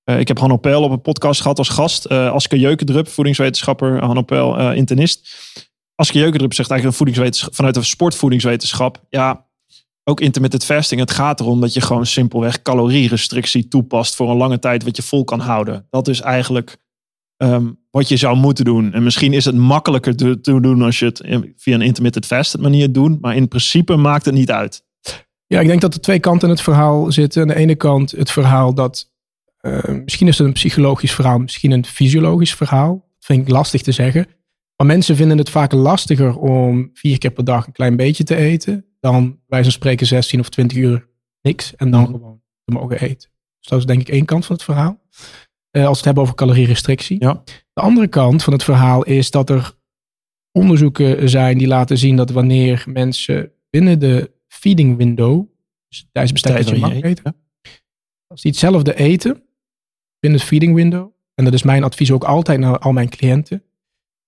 Eh, 0.05 0.19
ik 0.19 0.29
heb 0.29 0.39
Hanno 0.39 0.57
Peil 0.57 0.83
op 0.83 0.91
een 0.91 1.01
podcast 1.01 1.41
gehad 1.41 1.59
als 1.59 1.69
gast. 1.69 2.05
Eh 2.05 2.33
Aske 2.33 2.59
Jeukendrup, 2.59 3.09
voedingswetenschapper, 3.09 4.05
Hanno 4.05 4.23
Peil, 4.23 4.59
eh, 4.59 4.77
internist. 4.77 5.29
Aske 5.95 6.19
Jeukendrup 6.19 6.55
zegt 6.55 6.71
eigenlijk 6.71 7.01
een 7.01 7.07
voedingswetenschap, 7.07 7.55
vanuit 7.55 7.75
de 7.75 7.83
sportvoedingswetenschap. 7.83 9.05
Ja, 9.09 9.47
ook 10.05 10.21
intermittent 10.21 10.65
fasting. 10.65 11.01
Het 11.01 11.11
gaat 11.11 11.41
erom 11.41 11.61
dat 11.61 11.75
je 11.75 11.81
gewoon 11.81 12.07
simpelweg 12.07 12.63
calorierestrictie 12.63 13.69
toepast 13.69 14.15
voor 14.15 14.31
een 14.31 14.37
lange 14.37 14.59
tijd 14.59 14.85
wat 14.85 14.97
je 14.97 15.03
vol 15.03 15.25
kan 15.25 15.41
houden. 15.41 15.87
Dat 15.91 16.09
is 16.09 16.21
eigenlijk 16.21 16.77
ehm, 17.37 17.71
wat 17.91 18.09
je 18.09 18.17
zou 18.17 18.37
moeten 18.37 18.65
doen. 18.65 18.93
En 18.93 19.03
misschien 19.03 19.33
is 19.33 19.45
het 19.45 19.55
makkelijker 19.55 20.17
te, 20.17 20.41
te 20.41 20.61
doen 20.61 20.83
als 20.83 20.99
je 20.99 21.05
het 21.05 21.21
via 21.57 21.75
een 21.75 21.81
intermittent 21.81 22.27
fasted 22.27 22.61
manier 22.61 22.93
doet. 22.93 23.21
Maar 23.21 23.37
in 23.37 23.49
principe 23.49 23.97
maakt 23.97 24.25
het 24.25 24.35
niet 24.35 24.51
uit. 24.51 24.85
Ja, 25.47 25.61
ik 25.61 25.67
denk 25.67 25.81
dat 25.81 25.95
er 25.95 26.01
twee 26.01 26.19
kanten 26.19 26.49
in 26.49 26.55
het 26.55 26.63
verhaal 26.63 27.13
zitten. 27.13 27.43
Aan 27.43 27.49
de 27.49 27.55
ene 27.55 27.75
kant 27.75 28.11
het 28.11 28.31
verhaal 28.31 28.75
dat, 28.75 29.13
eh, 29.57 29.89
misschien 30.05 30.29
is 30.29 30.39
het 30.39 30.47
een 30.47 30.53
psychologisch 30.53 31.15
verhaal, 31.15 31.39
misschien 31.39 31.71
een 31.71 31.85
fysiologisch 31.85 32.55
verhaal. 32.55 32.95
Dat 32.95 33.25
vind 33.27 33.43
ik 33.43 33.49
lastig 33.49 33.83
te 33.83 33.93
zeggen. 33.93 34.27
Maar 34.77 34.87
mensen 34.87 35.17
vinden 35.17 35.39
het 35.39 35.51
vaak 35.51 35.73
lastiger 35.73 36.39
om 36.39 36.91
vier 36.95 37.19
keer 37.19 37.31
per 37.31 37.45
dag 37.45 37.67
een 37.67 37.73
klein 37.73 37.97
beetje 37.97 38.25
te 38.25 38.37
eten. 38.37 38.85
Dan 39.01 39.39
wij 39.47 39.63
van 39.63 39.73
spreken 39.73 40.07
16 40.07 40.41
of 40.41 40.49
20 40.49 40.79
uur 40.79 41.09
niks 41.43 41.75
en 41.77 41.91
dan 41.91 42.07
gewoon 42.07 42.41
te 42.65 42.73
mogen 42.73 43.01
eten. 43.01 43.31
Dus 43.59 43.69
dat 43.69 43.79
is 43.79 43.87
denk 43.87 44.01
ik 44.01 44.09
één 44.09 44.25
kant 44.25 44.47
van 44.47 44.55
het 44.57 44.65
verhaal. 44.65 45.01
Eh, 45.77 45.87
als 45.87 45.91
we 45.91 45.97
het 45.97 46.05
hebben 46.05 46.23
over 46.23 46.35
calorierestrictie. 46.35 47.17
Ja. 47.21 47.43
De 47.73 47.81
andere 47.81 48.09
kant 48.09 48.43
van 48.43 48.53
het 48.53 48.65
verhaal 48.65 49.05
is 49.05 49.31
dat 49.31 49.51
er 49.51 49.75
onderzoeken 50.53 51.29
zijn 51.29 51.59
die 51.59 51.67
laten 51.67 51.99
zien 51.99 52.17
dat 52.17 52.31
wanneer 52.31 52.85
mensen 52.87 53.53
binnen 53.71 53.99
de 53.99 54.31
feeding 54.49 54.97
window, 54.97 55.47
dus 55.89 56.09
tijdens 56.13 56.33
bestek 56.33 56.57
dat 56.57 56.69
je 56.69 56.79
mag 56.79 57.01
eten, 57.01 57.37
als 58.27 58.43
die 58.43 58.51
hetzelfde 58.51 58.95
eten 58.95 59.43
binnen 60.21 60.41
het 60.41 60.49
feeding 60.49 60.75
window, 60.75 61.11
en 61.35 61.45
dat 61.45 61.55
is 61.55 61.63
mijn 61.63 61.85
advies 61.85 62.11
ook 62.11 62.25
altijd 62.25 62.61
naar 62.61 62.79
al 62.79 62.93
mijn 62.93 63.09
cliënten, 63.09 63.63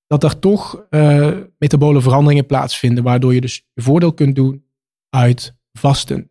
dat 0.07 0.25
er 0.25 0.39
toch 0.39 0.87
eh, 0.91 1.37
metabole 1.59 2.01
veranderingen 2.01 2.47
plaatsvinden, 2.47 3.05
waardoor 3.05 3.35
je 3.35 3.41
dus 3.41 3.67
je 3.75 3.83
voordeel 3.83 4.13
kunt 4.13 4.35
doen 4.35 4.65
uit 5.11 5.55
vasten. 5.73 6.31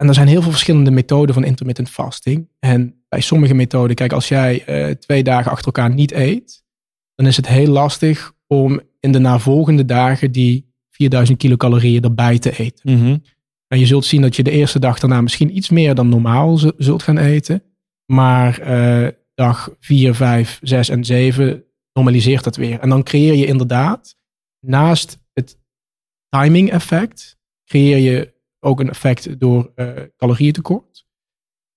En 0.00 0.08
er 0.08 0.14
zijn 0.14 0.28
heel 0.28 0.42
veel 0.42 0.50
verschillende 0.50 0.90
methoden 0.90 1.34
van 1.34 1.44
intermittent 1.44 1.90
fasting. 1.90 2.48
En 2.58 3.04
bij 3.08 3.20
sommige 3.20 3.54
methoden, 3.54 3.96
kijk, 3.96 4.12
als 4.12 4.28
jij 4.28 4.64
eh, 4.64 4.94
twee 4.94 5.22
dagen 5.22 5.50
achter 5.50 5.66
elkaar 5.66 5.94
niet 5.94 6.12
eet, 6.12 6.64
dan 7.14 7.26
is 7.26 7.36
het 7.36 7.48
heel 7.48 7.66
lastig 7.66 8.32
om 8.46 8.80
in 9.00 9.12
de 9.12 9.18
navolgende 9.18 9.84
dagen 9.84 10.32
die 10.32 10.72
4000 10.90 11.38
kilocalorieën 11.38 12.02
erbij 12.02 12.38
te 12.38 12.58
eten. 12.58 12.98
Mhm. 12.98 13.16
En 13.66 13.78
je 13.78 13.86
zult 13.86 14.04
zien 14.04 14.22
dat 14.22 14.36
je 14.36 14.42
de 14.42 14.50
eerste 14.50 14.78
dag 14.78 14.98
daarna 14.98 15.20
misschien 15.20 15.56
iets 15.56 15.68
meer 15.68 15.94
dan 15.94 16.08
normaal 16.08 16.58
zult 16.76 17.02
gaan 17.02 17.18
eten. 17.18 17.62
Maar 18.06 18.58
eh, 18.58 19.08
dag 19.34 19.70
4, 19.80 20.14
5, 20.14 20.58
6 20.62 20.88
en 20.88 21.04
7 21.04 21.64
normaliseert 21.92 22.44
dat 22.44 22.56
weer. 22.56 22.80
En 22.80 22.88
dan 22.88 23.02
creëer 23.02 23.34
je 23.34 23.46
inderdaad, 23.46 24.16
naast 24.60 25.18
het 25.32 25.58
timing 26.28 26.70
effect, 26.70 27.38
creëer 27.64 27.98
je 27.98 28.38
ook 28.60 28.80
een 28.80 28.90
effect 28.90 29.40
door 29.40 29.72
eh 29.74 29.88
calorieëntekort. 30.16 31.08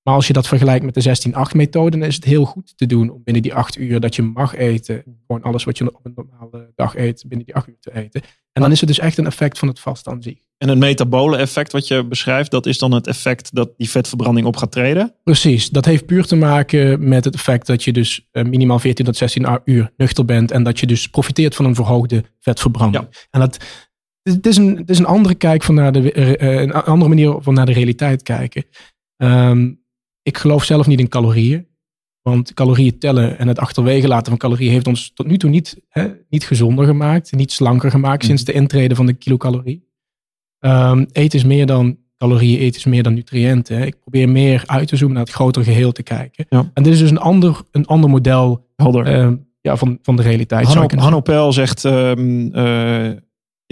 Maar 0.04 0.14
als 0.14 0.28
je 0.28 0.34
dat 0.34 0.48
vergelijkt 0.48 0.86
met 0.86 0.94
de 0.94 1.32
16-8 1.52 1.56
methode, 1.56 1.98
dan 1.98 2.08
is 2.08 2.16
het 2.16 2.24
heel 2.24 2.46
goed 2.46 2.78
te 2.78 2.86
doen 2.86 3.10
om 3.10 3.22
binnen 3.24 3.44
die 3.44 3.54
8 3.54 3.78
uur 3.78 4.00
dat 4.00 4.16
je 4.16 4.22
mag 4.22 4.56
eten, 4.56 5.04
gewoon 5.28 5.42
alles 5.42 5.64
wat 5.64 5.78
je 5.78 5.96
op 5.96 6.06
een 6.06 6.14
normale 6.16 6.72
dag 6.76 6.96
eet, 6.96 7.24
binnen 7.28 7.46
die 7.46 7.56
8 7.56 7.68
uur 7.68 7.80
te 7.80 7.96
eten. 7.96 8.22
En 8.52 8.62
dan 8.62 8.72
is 8.72 8.80
het 8.80 8.90
dus 8.90 9.00
echt 9.00 9.18
een 9.18 9.26
effect 9.26 9.60
van 9.60 9.68
het 9.68 9.80
vast 9.80 10.08
aan 10.08 10.22
zich. 10.22 10.40
En 10.58 10.70
het 10.70 10.78
metabole 10.78 11.38
effect 11.38 11.72
wat 11.72 11.88
je 11.88 12.06
beschrijft, 12.06 12.52
dat 12.52 12.66
is 12.66 12.78
dan 12.78 12.92
het 12.92 13.08
effect 13.08 13.56
dat 13.56 13.72
die 13.78 13.90
vetverbranding 13.90 14.48
op 14.48 14.56
gaat 14.56 14.72
treden. 14.72 15.16
Precies, 15.24 15.70
dat 15.70 15.86
heeft 15.86 16.06
puur 16.06 16.26
te 16.26 16.36
maken 16.36 17.08
met 17.08 17.26
het 17.26 17.34
effect 17.34 17.68
dat 17.68 17.84
je 17.84 17.94
dus 17.94 18.28
eh, 18.32 18.44
minimaal 18.44 18.80
14 18.80 19.06
tot 19.06 19.18
16 19.18 19.60
uur 19.66 19.92
nuchter 19.98 20.26
bent 20.26 20.52
en 20.52 20.64
dat 20.64 20.80
je 20.80 20.88
dus 20.88 21.10
profiteert 21.10 21.56
van 21.56 21.66
een 21.66 21.76
verhoogde 21.76 22.24
vetverbranding. 22.40 23.28
En 23.32 23.40
dat, 23.40 23.58
het, 24.24 24.46
is 24.46 24.58
een, 24.58 24.78
het 24.78 24.90
is 24.90 25.00
een 25.00 25.06
andere 25.06 25.36
kijk 25.36 25.64
van 25.64 25.76
naar 25.76 25.92
de, 25.92 26.12
eh, 26.12 26.62
een 26.62 26.72
andere 26.74 27.10
manier 27.10 27.36
van 27.40 27.54
naar 27.54 27.66
de 27.66 27.74
realiteit 27.74 28.24
kijken. 28.24 28.64
Ehm, 29.18 29.72
ik 30.22 30.38
geloof 30.38 30.64
zelf 30.64 30.88
niet 30.88 31.00
in 31.00 31.08
calorieën, 31.10 31.68
want 32.22 32.54
calorieën 32.54 33.00
tellen 33.00 33.38
en 33.38 33.48
het 33.48 33.60
achterwege 33.60 34.08
laten 34.08 34.30
van 34.30 34.38
calorieën 34.38 34.72
heeft 34.72 34.88
ons 34.88 35.12
tot 35.14 35.28
nu 35.28 35.38
toe 35.38 35.50
niet, 35.50 35.82
hè, 35.90 36.08
niet 36.30 36.44
gezonder 36.46 36.86
gemaakt, 36.86 37.32
niet 37.32 37.52
slanker 37.52 37.92
gemaakt 37.92 38.18
Mhm. 38.18 38.26
sinds 38.26 38.44
de 38.44 38.52
intrede 38.54 38.96
van 38.96 39.06
de 39.06 39.14
kilocalorie. 39.14 39.88
Ehm 40.60 41.06
eten 41.12 41.40
is 41.40 41.46
meer 41.46 41.66
dan 41.66 41.98
calorieën, 42.18 42.60
eten 42.60 42.78
is 42.80 42.86
meer 42.86 43.04
dan 43.04 43.14
nutriënten. 43.14 43.78
hè. 43.78 43.86
Ik 43.86 44.00
probeer 44.00 44.30
meer 44.30 44.64
uit 44.66 44.88
te 44.88 44.96
zoomen 44.96 45.16
naar 45.16 45.26
het 45.26 45.34
grotere 45.34 45.66
geheel 45.66 45.92
te 45.92 46.04
kijken. 46.04 46.46
Ja. 46.50 46.72
En 46.74 46.84
dit 46.84 46.94
is 46.94 47.00
dus 47.00 47.10
een 47.10 47.18
ander, 47.20 47.62
een 47.72 47.86
ander 47.86 48.10
model 48.10 48.68
Helder. 48.76 49.06
ehm, 49.06 49.36
ja, 49.62 49.76
van, 49.76 49.98
van 50.02 50.16
de 50.16 50.22
realiteit. 50.22 50.66
Hanno, 51.00 51.20
Pel 51.22 51.54
zegt, 51.54 51.86
eh, 51.86 52.12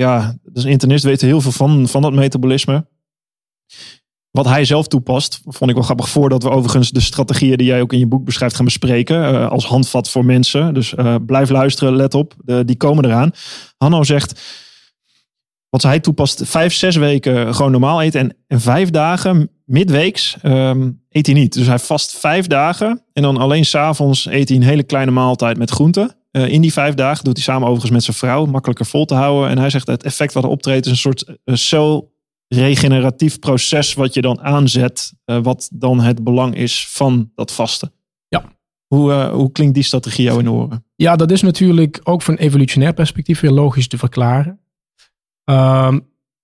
ja, 0.01 0.37
een 0.53 0.69
internist, 0.69 1.03
weet 1.03 1.21
heel 1.21 1.41
veel 1.41 1.51
van, 1.51 1.87
van 1.87 2.01
dat 2.01 2.13
metabolisme. 2.13 2.87
Wat 4.31 4.45
hij 4.45 4.65
zelf 4.65 4.87
toepast, 4.87 5.41
vond 5.45 5.69
ik 5.69 5.75
wel 5.75 5.85
grappig. 5.85 6.09
Voordat 6.09 6.43
we 6.43 6.49
overigens 6.49 6.89
de 6.89 6.99
strategieën 6.99 7.57
die 7.57 7.67
jij 7.67 7.81
ook 7.81 7.93
in 7.93 7.99
je 7.99 8.07
boek 8.07 8.25
beschrijft 8.25 8.55
gaan 8.55 8.65
bespreken. 8.65 9.23
eh, 9.25 9.49
als 9.49 9.65
handvat 9.65 10.09
voor 10.09 10.25
mensen. 10.25 10.73
Dus 10.73 10.95
eh, 10.95 11.15
blijf 11.25 11.49
luisteren, 11.49 11.95
let 11.95 12.13
op. 12.13 12.35
Die 12.65 12.77
komen 12.77 13.05
eraan. 13.05 13.31
Hanno 13.77 14.03
zegt, 14.03 14.41
wat 15.69 15.81
hij 15.81 15.99
toepast, 15.99 16.41
vijf, 16.45 16.73
zes 16.73 16.95
weken 16.95 17.55
gewoon 17.55 17.71
normaal 17.71 18.01
eten. 18.01 18.19
En, 18.19 18.37
en 18.47 18.61
vijf 18.61 18.89
dagen, 18.89 19.49
midweeks, 19.65 20.37
ehm, 20.41 20.91
eet 21.09 21.25
hij 21.25 21.35
niet. 21.35 21.53
Dus 21.53 21.67
hij 21.67 21.79
vast 21.79 22.17
vijf 22.17 22.47
dagen. 22.47 23.03
En 23.13 23.21
dan 23.21 23.37
alleen 23.37 23.65
s'avonds 23.65 24.25
eet 24.25 24.47
hij 24.49 24.57
een 24.57 24.63
hele 24.63 24.83
kleine 24.83 25.11
maaltijd 25.11 25.57
met 25.57 25.71
groenten. 25.71 26.20
Eh, 26.31 26.47
in 26.47 26.61
die 26.61 26.73
vijf 26.73 26.93
dagen 26.93 27.23
doet 27.23 27.35
hij 27.35 27.43
samen 27.43 27.63
overigens 27.63 27.91
met 27.91 28.03
zijn 28.03 28.17
vrouw. 28.17 28.45
Makkelijker 28.45 28.85
vol 28.85 29.05
te 29.05 29.13
houden. 29.13 29.49
En 29.49 29.57
hij 29.57 29.69
zegt 29.69 29.87
het 29.87 30.03
effect 30.03 30.33
wat 30.33 30.43
er 30.43 30.49
optreedt 30.49 30.85
is 30.85 30.91
een 30.91 30.97
soort 30.97 31.27
uh, 31.45 31.55
celregeneratief 31.55 33.39
proces 33.39 33.93
wat 33.93 34.13
je 34.13 34.21
dan 34.21 34.41
aanzet. 34.41 35.13
eh, 35.25 35.43
wat 35.43 35.69
dan 35.73 35.99
het 35.99 36.23
belang 36.23 36.55
is 36.55 36.87
van 36.87 37.31
dat 37.35 37.51
vasten. 37.51 37.91
Ja. 38.27 38.43
Hoe, 38.87 39.13
hoe 39.13 39.51
klinkt 39.51 39.73
die 39.73 39.83
strategie 39.83 40.23
jou 40.23 40.39
in 40.39 40.45
de 40.45 40.51
oren? 40.51 40.85
Ja, 40.95 41.15
dat 41.15 41.31
is 41.31 41.41
natuurlijk 41.41 41.99
ook 42.03 42.21
van 42.21 42.35
evolutionair 42.35 42.93
perspectief 42.93 43.39
weer 43.39 43.51
logisch 43.51 43.87
te 43.87 43.97
verklaren. 43.97 44.59
Ehm, 45.43 45.99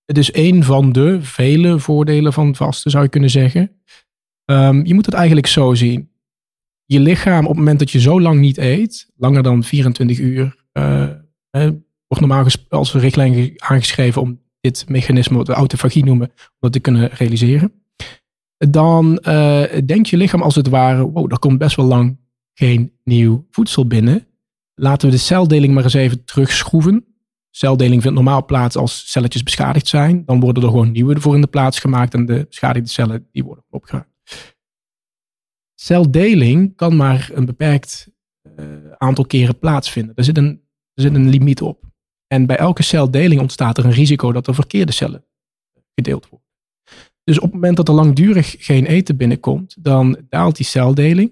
het 0.06 0.18
is 0.18 0.34
een 0.34 0.64
van 0.64 0.92
de 0.92 1.22
vele 1.22 1.80
voordelen 1.80 2.34
van 2.34 2.56
vasten, 2.56 2.92
zou 2.92 3.04
je 3.04 3.10
kunnen 3.10 3.30
zeggen. 3.30 3.72
Ehm, 4.46 4.86
je 4.86 4.94
moet 4.94 5.06
het 5.06 5.16
eigenlijk 5.16 5.48
zo 5.48 5.74
zien. 5.74 6.10
Je 6.90 7.00
lichaam, 7.00 7.44
op 7.44 7.50
het 7.50 7.58
moment 7.58 7.80
dat 7.80 7.92
je 7.92 8.00
zo 8.00 8.22
lang 8.22 8.40
niet 8.40 8.58
eet, 8.58 9.10
langer 9.16 9.44
dan 9.44 9.64
24 9.64 10.20
uur, 10.20 10.56
eh, 10.72 11.04
eh, 11.04 11.12
wordt 12.08 12.26
normaal 12.26 12.46
als 12.70 12.94
richtlijn 12.94 13.34
ge- 13.34 13.54
aangeschreven 13.58 14.22
om 14.22 14.42
dit 14.60 14.90
mechanisme, 14.90 15.38
wat 15.38 15.48
we 15.48 15.54
autofagie 15.54 16.06
noemen, 16.06 16.28
om 16.28 16.34
dat 16.60 16.72
te 16.72 16.80
kunnen 16.80 17.10
realiseren. 17.10 17.72
Dan 18.58 19.18
eh, 19.18 19.64
denkt 19.86 20.10
je 20.10 20.18
lichaam 20.18 20.42
als 20.42 20.56
het 20.56 20.68
ware, 20.68 21.12
wow, 21.12 21.32
er 21.32 21.40
komt 21.40 21.58
best 21.58 21.76
wel 21.76 21.86
lang 21.86 22.18
geen 22.54 22.92
nieuw 23.04 23.46
voedsel 23.52 23.88
binnen. 23.88 24.28
Laten 24.76 25.10
we 25.10 25.16
de 25.16 25.22
celdeling 25.22 25.74
maar 25.74 25.84
eens 25.84 25.94
even 25.94 26.26
terugschroeven. 26.26 27.06
Celdeling 27.50 28.02
vindt 28.02 28.16
normaal 28.16 28.46
plaats 28.46 28.76
als 28.76 29.12
celletjes 29.12 29.44
beschadigd 29.44 29.88
zijn. 29.88 30.26
Dan 30.26 30.40
worden 30.40 30.64
er 30.64 30.70
gewoon 30.70 30.92
nieuwe 30.92 31.22
voor 31.22 31.36
in 31.36 31.42
de 31.42 31.48
plaats 31.48 31.80
gemaakt 31.80 32.14
en 32.14 32.26
de 32.26 32.46
beschadigde 32.50 32.90
cellen 32.90 33.28
die 33.32 33.44
worden 33.44 33.64
opgeruimd. 33.70 34.08
Celdeling 35.80 36.76
kan 36.76 36.96
maar 36.96 37.30
een 37.34 37.46
beperkt 37.46 38.10
eh, 38.56 38.66
aantal 38.98 39.26
keren 39.26 39.60
plaatsvinden. 39.60 40.16
Er 40.16 40.24
zit, 40.24 40.38
een, 40.38 40.62
er 40.94 41.02
zit 41.02 41.16
een 41.16 41.30
limiet 41.30 41.62
op. 41.62 41.86
En 42.28 42.46
bij 42.46 42.58
elke 42.58 42.84
celdeling 42.84 43.42
ontstaat 43.42 43.78
er 43.78 43.86
een 43.86 43.92
risico 43.92 44.32
dat 44.32 44.48
er 44.48 44.56
verkeerde 44.56 44.92
cellen 44.92 45.26
gedeeld 45.96 46.30
worden. 46.30 46.48
Dus 47.24 47.38
op 47.38 47.44
het 47.44 47.54
moment 47.54 47.78
dat 47.78 47.88
er 47.88 47.94
langdurig 47.94 48.56
geen 48.60 48.86
eten 48.86 49.18
binnenkomt, 49.18 49.76
dan 49.84 50.26
daalt 50.30 50.56
die 50.56 50.66
celdeling. 50.66 51.32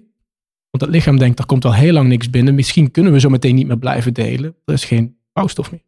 Want 0.70 0.84
het 0.84 0.90
lichaam 0.90 1.18
denkt, 1.18 1.38
er 1.38 1.46
komt 1.46 1.64
al 1.64 1.74
heel 1.74 1.92
lang 1.92 2.08
niks 2.08 2.30
binnen. 2.30 2.54
Misschien 2.54 2.90
kunnen 2.90 3.12
we 3.12 3.20
zo 3.20 3.28
meteen 3.28 3.54
niet 3.54 3.66
meer 3.66 3.78
blijven 3.78 4.14
delen. 4.14 4.56
Er 4.64 4.74
is 4.74 4.84
geen 4.84 5.18
bouwstof 5.32 5.70
meer. 5.70 5.84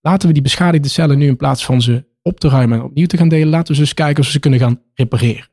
Laten 0.00 0.28
we 0.28 0.34
die 0.34 0.42
beschadigde 0.42 0.88
cellen 0.88 1.18
nu 1.18 1.26
in 1.26 1.36
plaats 1.36 1.64
van 1.64 1.82
ze 1.82 2.04
op 2.22 2.40
te 2.40 2.48
ruimen 2.48 2.78
en 2.78 2.84
opnieuw 2.84 3.06
te 3.06 3.16
gaan 3.16 3.28
delen, 3.28 3.48
laten 3.48 3.74
we 3.74 3.80
eens 3.80 3.94
kijken 3.94 4.22
of 4.22 4.28
ze 4.28 4.40
kunnen 4.40 4.60
gaan 4.60 4.82
repareren. 4.94 5.48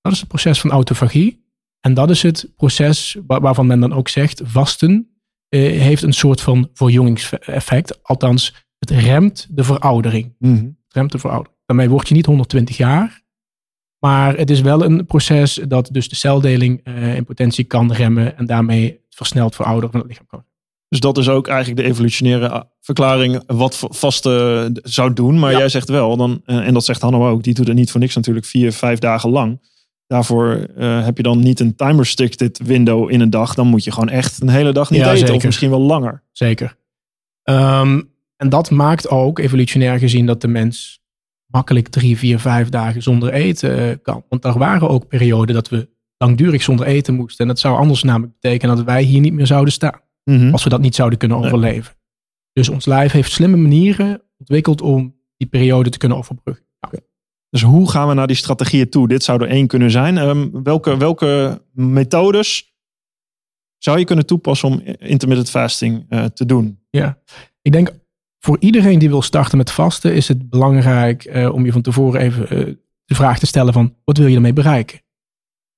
Dat 0.00 0.12
is 0.12 0.20
het 0.20 0.28
proces 0.28 0.60
van 0.60 0.70
autofagie. 0.70 1.43
En 1.84 1.94
dat 1.94 2.10
is 2.10 2.22
het 2.22 2.48
proces 2.56 3.16
wa- 3.26 3.40
waarvan 3.40 3.66
men 3.66 3.80
dan 3.80 3.92
ook 3.92 4.08
zegt, 4.08 4.40
vasten 4.44 5.08
eh, 5.48 5.60
heeft 5.80 6.02
een 6.02 6.12
soort 6.12 6.40
van 6.40 6.68
verjongingseffect. 6.74 8.02
Althans, 8.02 8.54
het 8.78 8.90
remt 8.90 9.46
de 9.50 9.64
veroudering. 9.64 10.34
Het 10.38 10.74
remt 10.88 11.12
de 11.12 11.18
veroudering. 11.18 11.58
Daarmee 11.66 11.88
word 11.88 12.08
je 12.08 12.14
niet 12.14 12.26
120 12.26 12.76
jaar. 12.76 13.22
Maar 13.98 14.36
het 14.36 14.50
is 14.50 14.60
wel 14.60 14.84
een 14.84 15.06
proces 15.06 15.60
dat 15.68 15.88
dus 15.92 16.08
de 16.08 16.16
celdeling 16.16 16.80
eh, 16.84 17.16
in 17.16 17.24
potentie 17.24 17.64
kan 17.64 17.92
remmen. 17.92 18.36
En 18.38 18.46
daarmee 18.46 19.00
versneld 19.10 19.54
verouderen 19.54 19.90
van 19.90 20.00
het 20.00 20.08
lichaam 20.08 20.26
kan. 20.26 20.44
Dus 20.88 21.00
dat 21.00 21.18
is 21.18 21.28
ook 21.28 21.48
eigenlijk 21.48 21.80
de 21.80 21.86
evolutionaire 21.88 22.48
ah, 22.48 22.62
verklaring 22.80 23.42
wat 23.46 23.76
v- 23.76 23.84
vasten 23.88 24.72
d- 24.74 24.80
zou 24.82 25.12
doen. 25.12 25.38
Maar 25.38 25.52
Ja. 25.52 25.58
jij 25.58 25.68
zegt 25.68 25.88
wel, 25.88 26.16
dan, 26.16 26.42
eh, 26.44 26.66
en 26.66 26.74
dat 26.74 26.84
zegt 26.84 27.00
Hanno 27.00 27.28
ook, 27.30 27.42
die 27.42 27.54
doet 27.54 27.66
het 27.66 27.76
niet 27.76 27.90
voor 27.90 28.00
niks 28.00 28.14
natuurlijk 28.14 28.46
vier, 28.46 28.72
vijf 28.72 28.98
dagen 28.98 29.30
lang. 29.30 29.72
Daarvoor 30.06 30.52
eh, 30.54 31.04
heb 31.04 31.16
je 31.16 31.22
dan 31.22 31.38
niet 31.40 31.60
een 31.60 31.74
timer 31.74 31.96
restricted 31.96 32.58
window 32.64 33.10
in 33.10 33.20
een 33.20 33.30
dag. 33.30 33.54
Dan 33.54 33.66
moet 33.66 33.84
je 33.84 33.92
gewoon 33.92 34.08
echt 34.08 34.42
een 34.42 34.48
hele 34.48 34.72
dag 34.72 34.90
niet 34.90 35.00
Ja, 35.00 35.12
eten. 35.12 35.34
Of 35.34 35.44
misschien 35.44 35.70
wel 35.70 35.80
langer. 35.80 36.22
Zeker. 36.32 36.76
Ehm, 37.42 38.00
en 38.36 38.48
dat 38.48 38.70
maakt 38.70 39.08
ook, 39.08 39.38
evolutionair 39.38 39.98
gezien, 39.98 40.26
dat 40.26 40.40
de 40.40 40.48
mens 40.48 41.02
makkelijk 41.46 41.88
drie, 41.88 42.18
vier, 42.18 42.38
vijf 42.38 42.68
dagen 42.68 43.02
zonder 43.02 43.32
eten 43.32 43.78
eh, 43.78 43.96
kan. 44.02 44.24
Want 44.28 44.44
er 44.44 44.58
waren 44.58 44.88
ook 44.88 45.08
perioden 45.08 45.54
dat 45.54 45.68
we 45.68 45.88
langdurig 46.18 46.62
zonder 46.62 46.86
eten 46.86 47.14
moesten. 47.14 47.40
En 47.40 47.48
dat 47.48 47.58
zou 47.58 47.76
anders 47.78 48.02
namelijk 48.02 48.32
betekenen 48.40 48.76
dat 48.76 48.84
wij 48.84 49.02
hier 49.02 49.20
niet 49.20 49.32
meer 49.32 49.46
zouden 49.46 49.72
staan. 49.72 50.00
Mhm. 50.24 50.52
Als 50.52 50.64
we 50.64 50.70
dat 50.70 50.80
niet 50.80 50.94
zouden 50.94 51.18
kunnen 51.18 51.38
Nee. 51.38 51.46
overleven. 51.46 51.94
Dus 52.52 52.68
ons 52.68 52.86
lijf 52.86 53.12
heeft 53.12 53.32
slimme 53.32 53.56
manieren 53.56 54.22
ontwikkeld 54.38 54.80
om 54.80 55.14
die 55.36 55.48
periode 55.48 55.90
te 55.90 55.98
kunnen 55.98 56.18
overbruggen. 56.18 56.64
Dus 57.54 57.62
hoe 57.62 57.90
gaan 57.90 58.08
we 58.08 58.14
naar 58.14 58.26
die 58.26 58.36
strategieën 58.36 58.88
toe? 58.88 59.08
Dit 59.08 59.24
zou 59.24 59.42
er 59.42 59.48
één 59.48 59.66
kunnen 59.66 59.90
zijn. 59.90 60.18
Ehm, 60.18 60.48
welke, 60.62 60.96
welke 60.96 61.62
methodes 61.72 62.74
zou 63.78 63.98
je 63.98 64.04
kunnen 64.04 64.26
toepassen 64.26 64.68
om 64.68 64.82
intermittent 64.98 65.50
fasting 65.50 66.06
eh, 66.08 66.24
te 66.24 66.46
doen? 66.46 66.78
Ja, 66.90 67.18
ik 67.62 67.72
denk 67.72 67.92
voor 68.38 68.56
iedereen 68.60 68.98
die 68.98 69.08
wil 69.08 69.22
starten 69.22 69.58
met 69.58 69.70
vasten 69.70 70.14
is 70.14 70.28
het 70.28 70.50
belangrijk 70.50 71.24
eh, 71.24 71.52
om 71.52 71.64
je 71.64 71.72
van 71.72 71.82
tevoren 71.82 72.20
even 72.20 72.48
eh, 72.48 72.74
de 73.04 73.14
vraag 73.14 73.38
te 73.38 73.46
stellen 73.46 73.72
van 73.72 73.94
wat 74.04 74.16
wil 74.16 74.26
je 74.26 74.34
ermee 74.34 74.52
bereiken? 74.52 75.00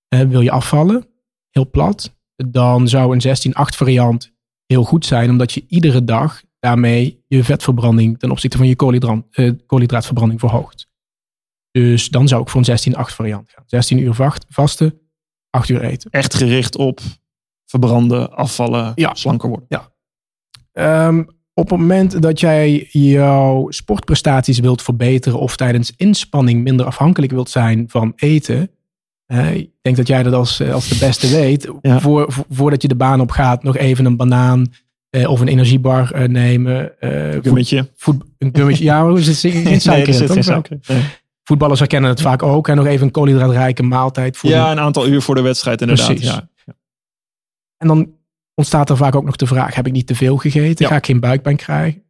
Wil 0.09 0.41
je 0.41 0.51
afvallen? 0.51 1.07
Heel 1.51 1.71
plat. 1.71 2.17
Dan 2.37 2.89
zou 2.89 3.19
een 3.19 3.53
16-8 3.53 3.77
variant 3.77 4.33
heel 4.67 4.85
goed 4.85 5.07
zijn, 5.07 5.31
omdat 5.31 5.53
je 5.53 5.65
iedere 5.69 6.05
dag 6.05 6.43
daarmee 6.59 7.25
je 7.27 7.45
vetverbranding 7.45 8.19
ten 8.19 8.31
opzichte 8.31 8.57
van 8.57 8.67
je 8.67 8.77
koolhydraat, 8.77 9.25
koolhydraatverbranding 9.67 10.41
verhoogt. 10.41 10.86
Dus 11.83 12.09
dan 12.09 12.29
zou 12.29 12.43
ik 12.43 12.49
voor 12.49 12.63
een 12.67 12.95
16-8 12.95 13.15
variant 13.15 13.51
gaan. 13.51 13.65
16 13.67 13.99
uur 13.99 14.15
vacht- 14.15 14.45
vasten, 14.49 14.99
8 15.51 15.69
uur 15.69 15.83
eten. 15.83 16.11
Echt 16.11 16.35
gericht 16.35 16.77
op 16.77 17.01
verbranden, 17.67 18.33
afvallen, 18.33 18.93
Ja. 18.95 19.15
slanker 19.15 19.49
worden. 19.49 19.69
Ehm, 20.73 21.19
op 21.55 21.71
het 21.71 21.79
moment 21.79 22.23
dat 22.23 22.41
jij 22.41 22.89
jouw 22.91 23.71
sportprestaties 23.71 24.59
wilt 24.59 24.83
verbeteren 24.83 25.39
of 25.39 25.57
tijdens 25.57 25.93
inspanning 25.97 26.63
minder 26.63 26.87
afhankelijk 26.87 27.33
wilt 27.33 27.51
zijn 27.51 27.85
van 27.89 28.13
eten. 28.17 28.71
hè, 29.27 29.51
ik 29.53 29.71
denk 29.83 29.97
dat 29.97 30.07
jij 30.07 30.23
dat 30.23 30.33
als, 30.33 30.61
als 30.63 30.89
de 30.89 30.97
beste 30.99 31.29
weet. 31.29 31.71
Ja. 31.81 32.01
Voor, 32.01 32.33
vo- 32.33 32.45
voordat 32.49 32.83
je 32.83 32.89
de 32.89 32.95
baan 32.97 33.21
op 33.21 33.31
gaat, 33.31 33.63
nog 33.63 33.77
even 33.77 34.05
een 34.05 34.17
banaan 34.17 34.73
eh, 35.11 35.31
of 35.31 35.41
een 35.41 35.49
energiebar 35.49 36.13
eh, 36.13 36.29
nemen. 36.29 37.01
eh, 37.01 37.43
Gummetje. 37.43 37.91
voet- 37.97 38.25
een 38.39 38.51
gummetje. 38.53 38.85
ja, 38.85 39.09
hoe 39.09 39.19
is 39.19 39.27
het? 39.27 39.37
Geen 39.39 39.63
Nee, 39.65 39.79
suiker 39.79 40.03
er 40.09 40.21
in, 40.21 40.27
zit 40.27 40.31
geen 40.31 40.45
suiker. 40.45 40.79
Nee. 40.87 41.03
Voetballers 41.47 41.79
herkennen 41.79 42.11
het 42.11 42.21
vaak 42.21 42.43
ook. 42.43 42.69
En 42.69 42.77
nog 42.77 42.87
even 42.87 43.07
een 43.07 43.13
koolhydraatrijke 43.13 43.83
maaltijd. 43.83 44.37
voeding. 44.37 44.63
Ja, 44.63 44.71
een 44.71 44.81
aantal 44.81 45.07
uur 45.07 45.23
voor 45.23 45.35
de 45.35 45.41
wedstrijd 45.41 45.81
inderdaad. 45.81 46.07
Precies. 46.07 46.27
Ja. 46.27 46.49
En 47.77 47.89
dan 47.89 48.15
ontstaat 48.55 48.91
er 48.91 48.97
vaak 48.97 49.15
ook 49.15 49.25
nog 49.25 49.37
de 49.37 49.47
vraag: 49.47 49.75
heb 49.75 49.87
ik 49.87 49.93
niet 49.93 50.07
te 50.07 50.15
veel 50.15 50.37
gegeten? 50.37 50.85
Ja. 50.85 50.91
Ga 50.91 50.97
ik 50.97 51.07
geen 51.07 51.21
buikpijn 51.21 51.57
krijgen? 51.57 52.05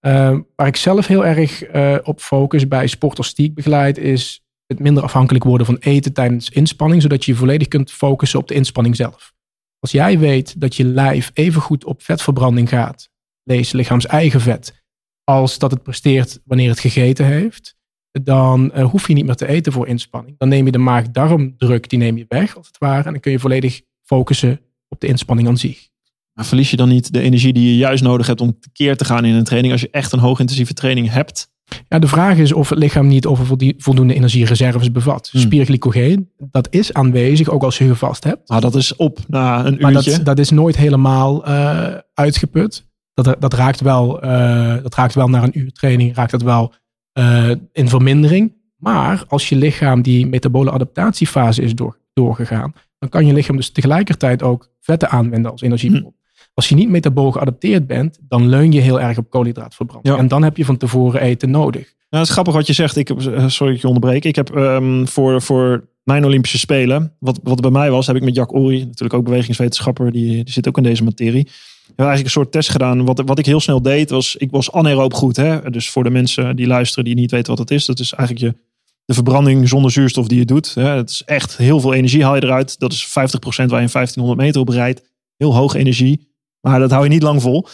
Eh, 0.00 0.38
waar 0.56 0.66
ik 0.66 0.76
zelf 0.76 1.06
heel 1.06 1.26
erg 1.26 1.62
eh, 1.62 1.96
op 2.02 2.20
focus 2.20 2.68
bij 2.68 2.86
sporters 2.86 3.34
die 3.34 3.46
ik 3.46 3.54
begeleid, 3.54 3.98
is 3.98 4.44
het 4.66 4.78
minder 4.78 5.02
afhankelijk 5.02 5.44
worden 5.44 5.66
van 5.66 5.76
eten 5.76 6.12
tijdens 6.12 6.50
inspanning, 6.50 7.02
zodat 7.02 7.24
je 7.24 7.32
je 7.32 7.38
volledig 7.38 7.68
kunt 7.68 7.92
focussen 7.92 8.38
op 8.38 8.48
de 8.48 8.54
inspanning 8.54 8.96
zelf. 8.96 9.34
Als 9.78 9.90
jij 9.90 10.18
weet 10.18 10.60
dat 10.60 10.76
je 10.76 10.84
lijf 10.84 11.30
even 11.34 11.60
goed 11.60 11.84
op 11.84 12.02
vetverbranding 12.02 12.68
gaat, 12.68 13.08
lees 13.42 13.72
lichaams 13.72 14.06
eigen 14.06 14.40
vet, 14.40 14.84
als 15.24 15.58
dat 15.58 15.70
het 15.70 15.82
presteert 15.82 16.40
wanneer 16.44 16.68
het 16.68 16.80
gegeten 16.80 17.24
heeft, 17.24 17.75
dan 18.22 18.72
eh, 18.72 18.84
hoef 18.84 19.08
je 19.08 19.14
niet 19.14 19.26
meer 19.26 19.34
te 19.34 19.48
eten 19.48 19.72
voor 19.72 19.86
inspanning. 19.86 20.38
Dan 20.38 20.48
neem 20.48 20.64
je 20.64 20.72
de 20.72 20.78
maag-darmdruk, 20.78 21.88
die 21.88 21.98
neem 21.98 22.16
je 22.16 22.24
weg 22.28 22.56
als 22.56 22.66
het 22.66 22.78
ware, 22.78 23.04
en 23.04 23.12
dan 23.12 23.20
kun 23.20 23.32
je 23.32 23.38
volledig 23.38 23.80
focussen 24.02 24.60
op 24.88 25.00
de 25.00 25.06
inspanning 25.06 25.48
aan 25.48 25.56
zich. 25.56 25.88
Maar 26.32 26.44
verlies 26.44 26.70
je 26.70 26.76
dan 26.76 26.88
niet 26.88 27.12
de 27.12 27.20
energie 27.20 27.52
die 27.52 27.68
je 27.68 27.76
juist 27.76 28.02
nodig 28.02 28.26
hebt 28.26 28.40
om 28.40 28.60
tekeer 28.60 28.96
te 28.96 29.04
gaan 29.04 29.24
in 29.24 29.34
een 29.34 29.44
training 29.44 29.72
als 29.72 29.82
je 29.82 29.90
echt 29.90 30.12
een 30.12 30.18
hoogintensieve 30.18 30.72
training 30.72 31.10
hebt? 31.10 31.54
Ja, 31.88 31.98
de 31.98 32.08
vraag 32.08 32.38
is 32.38 32.52
of 32.52 32.68
het 32.68 32.78
lichaam 32.78 33.06
niet 33.06 33.26
over 33.26 33.46
voldoende 33.78 34.14
energiereserves 34.14 34.92
bevat. 34.92 35.28
Hmm. 35.32 35.40
Spierglycogeen, 35.40 36.30
dat 36.50 36.66
is 36.70 36.92
aanwezig, 36.92 37.48
ook 37.48 37.62
als 37.62 37.78
je 37.78 37.86
gevast 37.86 38.24
hebt. 38.24 38.48
Nou, 38.48 38.60
dat 38.60 38.74
is 38.74 38.96
op 38.96 39.18
na 39.26 39.66
een 39.66 39.76
Maar 39.80 39.92
uurtje. 39.92 40.10
dat, 40.10 40.24
dat 40.24 40.38
is 40.38 40.50
nooit 40.50 40.76
helemaal 40.76 41.44
eh, 41.44 41.94
uitgeput. 42.14 42.86
Dat, 43.14 43.36
dat, 43.38 43.54
raakt 43.54 43.80
wel, 43.80 44.20
eh, 44.22 44.82
dat 44.82 44.94
raakt 44.94 45.14
wel 45.14 45.28
naar 45.28 45.42
een 45.42 45.58
uur 45.58 45.72
training, 45.72 46.14
raakt 46.14 46.30
dat 46.30 46.42
wel 46.42 46.74
eh, 47.16 47.50
in 47.72 47.88
vermindering. 47.88 48.52
Maar 48.76 49.24
als 49.28 49.48
je 49.48 49.56
lichaam 49.56 50.02
die 50.02 50.26
metabole 50.26 50.70
adaptatiefase 50.70 51.62
is 51.62 51.74
door, 51.74 51.98
doorgegaan, 52.12 52.72
dan 52.98 53.08
kan 53.08 53.26
je 53.26 53.32
lichaam 53.32 53.56
dus 53.56 53.70
tegelijkertijd 53.70 54.42
ook 54.42 54.70
vetten 54.80 55.10
aanwenden 55.10 55.50
als 55.50 55.60
energiebron. 55.60 56.14
Als 56.54 56.68
je 56.68 56.74
niet 56.74 56.88
metabol 56.88 57.32
geadapteerd 57.32 57.86
bent, 57.86 58.18
dan 58.28 58.48
leun 58.48 58.72
je 58.72 58.80
heel 58.80 59.00
erg 59.00 59.18
op 59.18 59.30
koolhydraatverbranding. 59.30 60.14
Ja. 60.14 60.20
En 60.20 60.28
dan 60.28 60.42
heb 60.42 60.56
je 60.56 60.64
van 60.64 60.76
tevoren 60.76 61.20
eten 61.20 61.50
nodig. 61.50 61.82
Nou, 61.82 61.92
het 62.08 62.26
is 62.26 62.30
grappig 62.30 62.54
wat 62.54 62.66
je 62.66 62.72
zegt. 62.72 62.96
Ik 62.96 63.08
heb, 63.08 63.20
eh, 63.20 63.48
sorry 63.48 63.72
dat 63.72 63.80
je 63.80 63.88
onderbreek. 63.88 64.24
Ik 64.24 64.36
heb 64.36 64.56
ehm, 64.56 65.04
voor, 65.04 65.42
voor 65.42 65.88
mijn 66.02 66.24
Olympische 66.24 66.58
Spelen, 66.58 67.12
wat, 67.18 67.40
wat 67.42 67.60
bij 67.60 67.70
mij 67.70 67.90
was, 67.90 68.06
heb 68.06 68.16
ik 68.16 68.22
met 68.22 68.34
Jack 68.34 68.54
Ory, 68.54 68.78
natuurlijk 68.78 69.14
ook 69.14 69.24
bewegingswetenschapper, 69.24 70.12
die, 70.12 70.44
die 70.44 70.52
zit 70.52 70.68
ook 70.68 70.76
in 70.76 70.82
deze 70.82 71.04
materie. 71.04 71.48
Eigenlijk 71.96 72.24
een 72.24 72.42
soort 72.42 72.52
test 72.52 72.70
gedaan. 72.70 73.04
Wat, 73.04 73.22
wat 73.24 73.38
ik 73.38 73.46
heel 73.46 73.60
snel 73.60 73.82
deed, 73.82 74.10
was, 74.10 74.36
ik 74.36 74.50
was 74.50 74.72
anaeroop 74.72 75.14
goed. 75.14 75.36
Hè? 75.36 75.70
Dus 75.70 75.90
voor 75.90 76.04
de 76.04 76.10
mensen 76.10 76.56
die 76.56 76.66
luisteren, 76.66 77.04
die 77.04 77.14
niet 77.14 77.30
weten 77.30 77.50
wat 77.50 77.58
het 77.58 77.70
is, 77.70 77.86
dat 77.86 77.98
is 77.98 78.12
eigenlijk 78.12 78.46
je, 78.46 78.62
de 79.04 79.14
verbranding 79.14 79.68
zonder 79.68 79.90
zuurstof 79.90 80.26
die 80.26 80.38
je 80.38 80.44
doet. 80.44 80.74
Hè? 80.74 80.88
Het 80.88 81.10
is 81.10 81.22
echt 81.24 81.56
heel 81.56 81.80
veel 81.80 81.94
energie 81.94 82.24
haal 82.24 82.34
je 82.34 82.44
eruit. 82.44 82.78
Dat 82.78 82.92
is 82.92 83.06
50% 83.08 83.10
waar 83.10 83.56
je 83.56 83.64
een 83.64 83.68
1500 83.68 84.38
meter 84.38 84.60
op 84.60 84.68
rijdt. 84.68 85.02
Heel 85.36 85.54
hoog 85.54 85.74
energie. 85.74 86.34
Maar 86.60 86.78
dat 86.78 86.90
hou 86.90 87.04
je 87.04 87.10
niet 87.10 87.22
lang 87.22 87.42
vol. 87.42 87.66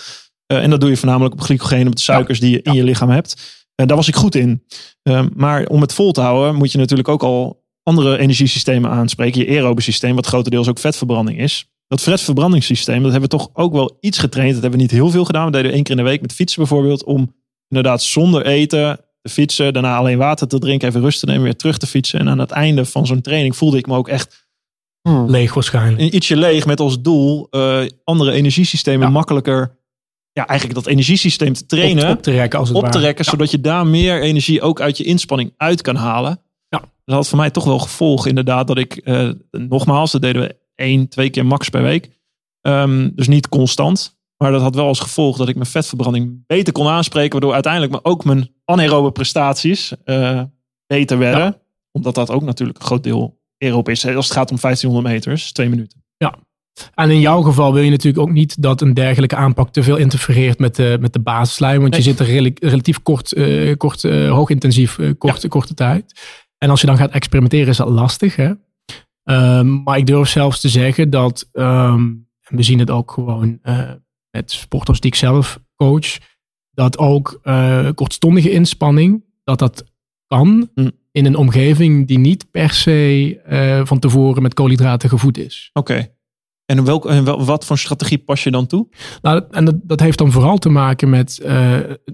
Eh, 0.46 0.62
en 0.62 0.70
dat 0.70 0.80
doe 0.80 0.90
je 0.90 0.96
voornamelijk 0.96 1.34
op 1.34 1.40
glycogeen, 1.40 1.86
op 1.86 1.96
de 1.96 2.02
suikers 2.02 2.40
die 2.40 2.50
je 2.50 2.62
in 2.62 2.72
je 2.72 2.84
lichaam 2.84 3.10
hebt. 3.10 3.62
En 3.74 3.86
daar 3.86 3.96
was 3.96 4.08
ik 4.08 4.16
goed 4.16 4.34
in. 4.34 4.62
Um, 5.02 5.30
maar 5.34 5.66
om 5.66 5.80
het 5.80 5.92
vol 5.92 6.12
te 6.12 6.20
houden, 6.20 6.54
moet 6.54 6.72
je 6.72 6.78
natuurlijk 6.78 7.08
ook 7.08 7.22
al 7.22 7.64
andere 7.82 8.18
energiesystemen 8.18 8.90
aanspreken. 8.90 9.40
Je 9.40 9.48
aerobe 9.48 9.80
systeem, 9.80 10.14
wat 10.14 10.26
grotendeels 10.26 10.68
ook 10.68 10.78
vetverbranding 10.78 11.40
is. 11.40 11.71
Dat 11.92 12.02
vetverbrandingssysteem, 12.02 13.02
dat 13.02 13.12
hebben 13.12 13.30
we 13.30 13.36
toch 13.36 13.50
ook 13.52 13.72
wel 13.72 13.96
iets 14.00 14.18
getraind. 14.18 14.52
Dat 14.52 14.62
hebben 14.62 14.78
we 14.80 14.84
niet 14.86 14.94
heel 14.94 15.10
veel 15.10 15.24
gedaan. 15.24 15.46
We 15.46 15.52
deden 15.52 15.72
één 15.72 15.82
keer 15.82 15.96
in 15.96 16.02
de 16.04 16.08
week 16.10 16.20
met 16.20 16.32
fietsen 16.32 16.58
bijvoorbeeld. 16.58 17.04
Om 17.04 17.34
inderdaad 17.68 18.02
zonder 18.02 18.46
eten 18.46 19.00
te 19.22 19.28
fietsen. 19.30 19.72
Daarna 19.72 19.96
alleen 19.96 20.18
water 20.18 20.48
te 20.48 20.58
drinken, 20.58 20.88
even 20.88 21.00
rust 21.00 21.20
te 21.20 21.26
nemen, 21.26 21.42
weer 21.42 21.56
terug 21.56 21.78
te 21.78 21.86
fietsen. 21.86 22.18
En 22.20 22.28
aan 22.28 22.38
het 22.38 22.50
einde 22.50 22.84
van 22.84 23.06
zo'n 23.06 23.20
training 23.20 23.56
voelde 23.56 23.76
ik 23.76 23.86
me 23.86 23.96
ook 23.96 24.08
echt 24.08 24.46
Leeg 25.26 25.54
waarschijnlijk. 25.54 26.12
ietsje 26.12 26.36
leeg 26.36 26.66
met 26.66 26.80
als 26.80 27.00
doel 27.02 27.46
uh, 27.50 27.80
andere 28.04 28.32
energiesystemen 28.32 29.06
Ja. 29.06 29.12
makkelijker. 29.12 29.78
Ja, 30.32 30.46
eigenlijk 30.46 30.78
dat 30.84 30.92
energiesysteem 30.92 31.52
te 31.52 31.66
trainen. 31.66 32.10
Op, 32.10 32.16
op 32.16 32.22
te 32.22 32.30
rekken 32.30 32.58
als 32.58 32.68
het 32.68 32.78
op 32.78 32.86
te 32.88 32.98
rekken, 32.98 33.24
zodat 33.24 33.50
je 33.50 33.60
daar 33.60 33.86
meer 33.86 34.22
energie 34.22 34.62
ook 34.62 34.80
uit 34.80 34.96
je 34.96 35.04
inspanning 35.04 35.52
uit 35.56 35.82
kan 35.82 35.96
halen. 35.96 36.40
Ja. 36.68 36.80
Dat 37.04 37.14
had 37.14 37.28
voor 37.28 37.38
mij 37.38 37.50
toch 37.50 37.64
wel 37.64 37.78
gevolg 37.78 38.26
inderdaad 38.26 38.66
dat 38.66 38.78
ik, 38.78 38.96
eh, 38.96 39.30
nogmaals, 39.50 40.12
dat 40.12 40.22
deden 40.22 40.42
we 40.42 40.60
één, 40.74 41.08
twee 41.08 41.30
keer 41.30 41.46
max 41.46 41.68
per 41.68 41.82
week. 41.82 42.10
Ehm, 42.60 43.10
dus 43.14 43.28
niet 43.28 43.48
constant. 43.48 44.20
Maar 44.36 44.52
dat 44.52 44.60
had 44.60 44.74
wel 44.74 44.86
als 44.86 45.00
gevolg 45.00 45.36
dat 45.36 45.48
ik 45.48 45.54
mijn 45.54 45.66
vetverbranding 45.66 46.46
beter 46.46 46.72
kon 46.72 46.88
aanspreken. 46.88 47.30
Waardoor 47.32 47.52
uiteindelijk 47.52 47.92
maar 47.92 48.12
ook 48.12 48.24
mijn 48.24 48.48
anaerobe 48.64 49.10
prestaties 49.10 49.92
eh, 50.04 50.42
beter 50.86 51.18
werden. 51.18 51.60
Omdat 51.92 52.14
dat 52.14 52.30
ook 52.30 52.42
natuurlijk 52.42 52.78
een 52.78 52.84
groot 52.84 53.02
deel 53.02 53.40
aerobe 53.58 53.90
is. 53.90 54.06
Als 54.06 54.28
het 54.28 54.36
gaat 54.36 54.50
om 54.50 54.56
1500 54.60 55.14
meters, 55.14 55.52
twee 55.52 55.68
minuten. 55.68 56.00
En 56.94 57.10
in 57.10 57.20
jouw 57.20 57.42
geval 57.42 57.72
wil 57.72 57.82
je 57.82 57.90
natuurlijk 57.90 58.22
ook 58.22 58.32
niet 58.32 58.62
dat 58.62 58.80
een 58.80 58.94
dergelijke 58.94 59.36
aanpak 59.36 59.72
te 59.72 59.82
veel 59.82 59.96
interfereert 59.96 60.58
met 60.58 60.76
de, 60.76 60.96
met 61.00 61.12
de 61.12 61.20
basislijn. 61.20 61.80
Want 61.80 61.90
Nee. 61.90 62.00
je 62.02 62.06
zit 62.06 62.18
er 62.18 62.26
rela- 62.26 62.50
relatief 62.54 63.02
kort, 63.02 63.32
eh, 63.32 63.76
kort 63.76 64.04
eh, 64.04 64.30
hoogintensief, 64.30 64.98
korte, 65.18 65.48
korte 65.48 65.74
tijd. 65.74 66.20
En 66.58 66.70
als 66.70 66.80
je 66.80 66.86
dan 66.86 66.96
gaat 66.96 67.10
experimenteren 67.10 67.68
is 67.68 67.76
dat 67.76 67.88
lastig. 67.88 68.36
Hè? 68.36 68.52
Ehm, 69.24 69.82
maar 69.82 69.98
ik 69.98 70.06
durf 70.06 70.28
zelfs 70.28 70.60
te 70.60 70.68
zeggen 70.68 71.10
dat, 71.10 71.48
ehm, 71.52 72.00
en 72.42 72.56
we 72.56 72.62
zien 72.62 72.78
het 72.78 72.90
ook 72.90 73.10
gewoon 73.10 73.58
eh, 73.62 73.90
met 74.30 74.50
sporters 74.50 75.00
die 75.00 75.10
ik 75.10 75.16
zelf 75.16 75.58
coach, 75.76 76.18
dat 76.70 76.98
ook 76.98 77.38
eh, 77.42 77.88
kortstondige 77.94 78.50
inspanning, 78.50 79.24
dat 79.44 79.58
dat 79.58 79.84
kan 80.26 80.70
Hm. 80.74 80.90
in 81.12 81.26
een 81.26 81.36
omgeving 81.36 82.06
die 82.06 82.18
niet 82.18 82.50
per 82.50 82.70
se 82.70 83.40
eh, 83.44 83.80
van 83.84 83.98
tevoren 83.98 84.42
met 84.42 84.54
koolhydraten 84.54 85.08
gevoed 85.08 85.38
is. 85.38 85.70
Oké. 85.72 86.08
En, 86.64 86.84
welk, 86.84 87.06
en 87.06 87.24
wel, 87.24 87.44
wat 87.44 87.64
voor 87.64 87.78
strategie 87.78 88.18
pas 88.18 88.42
je 88.44 88.50
dan 88.50 88.66
toe? 88.66 88.88
Nou, 89.22 89.44
en 89.50 89.64
dat, 89.64 89.74
dat 89.82 90.00
heeft 90.00 90.18
dan 90.18 90.32
vooral 90.32 90.58
te 90.58 90.68
maken 90.68 91.10
met 91.10 91.40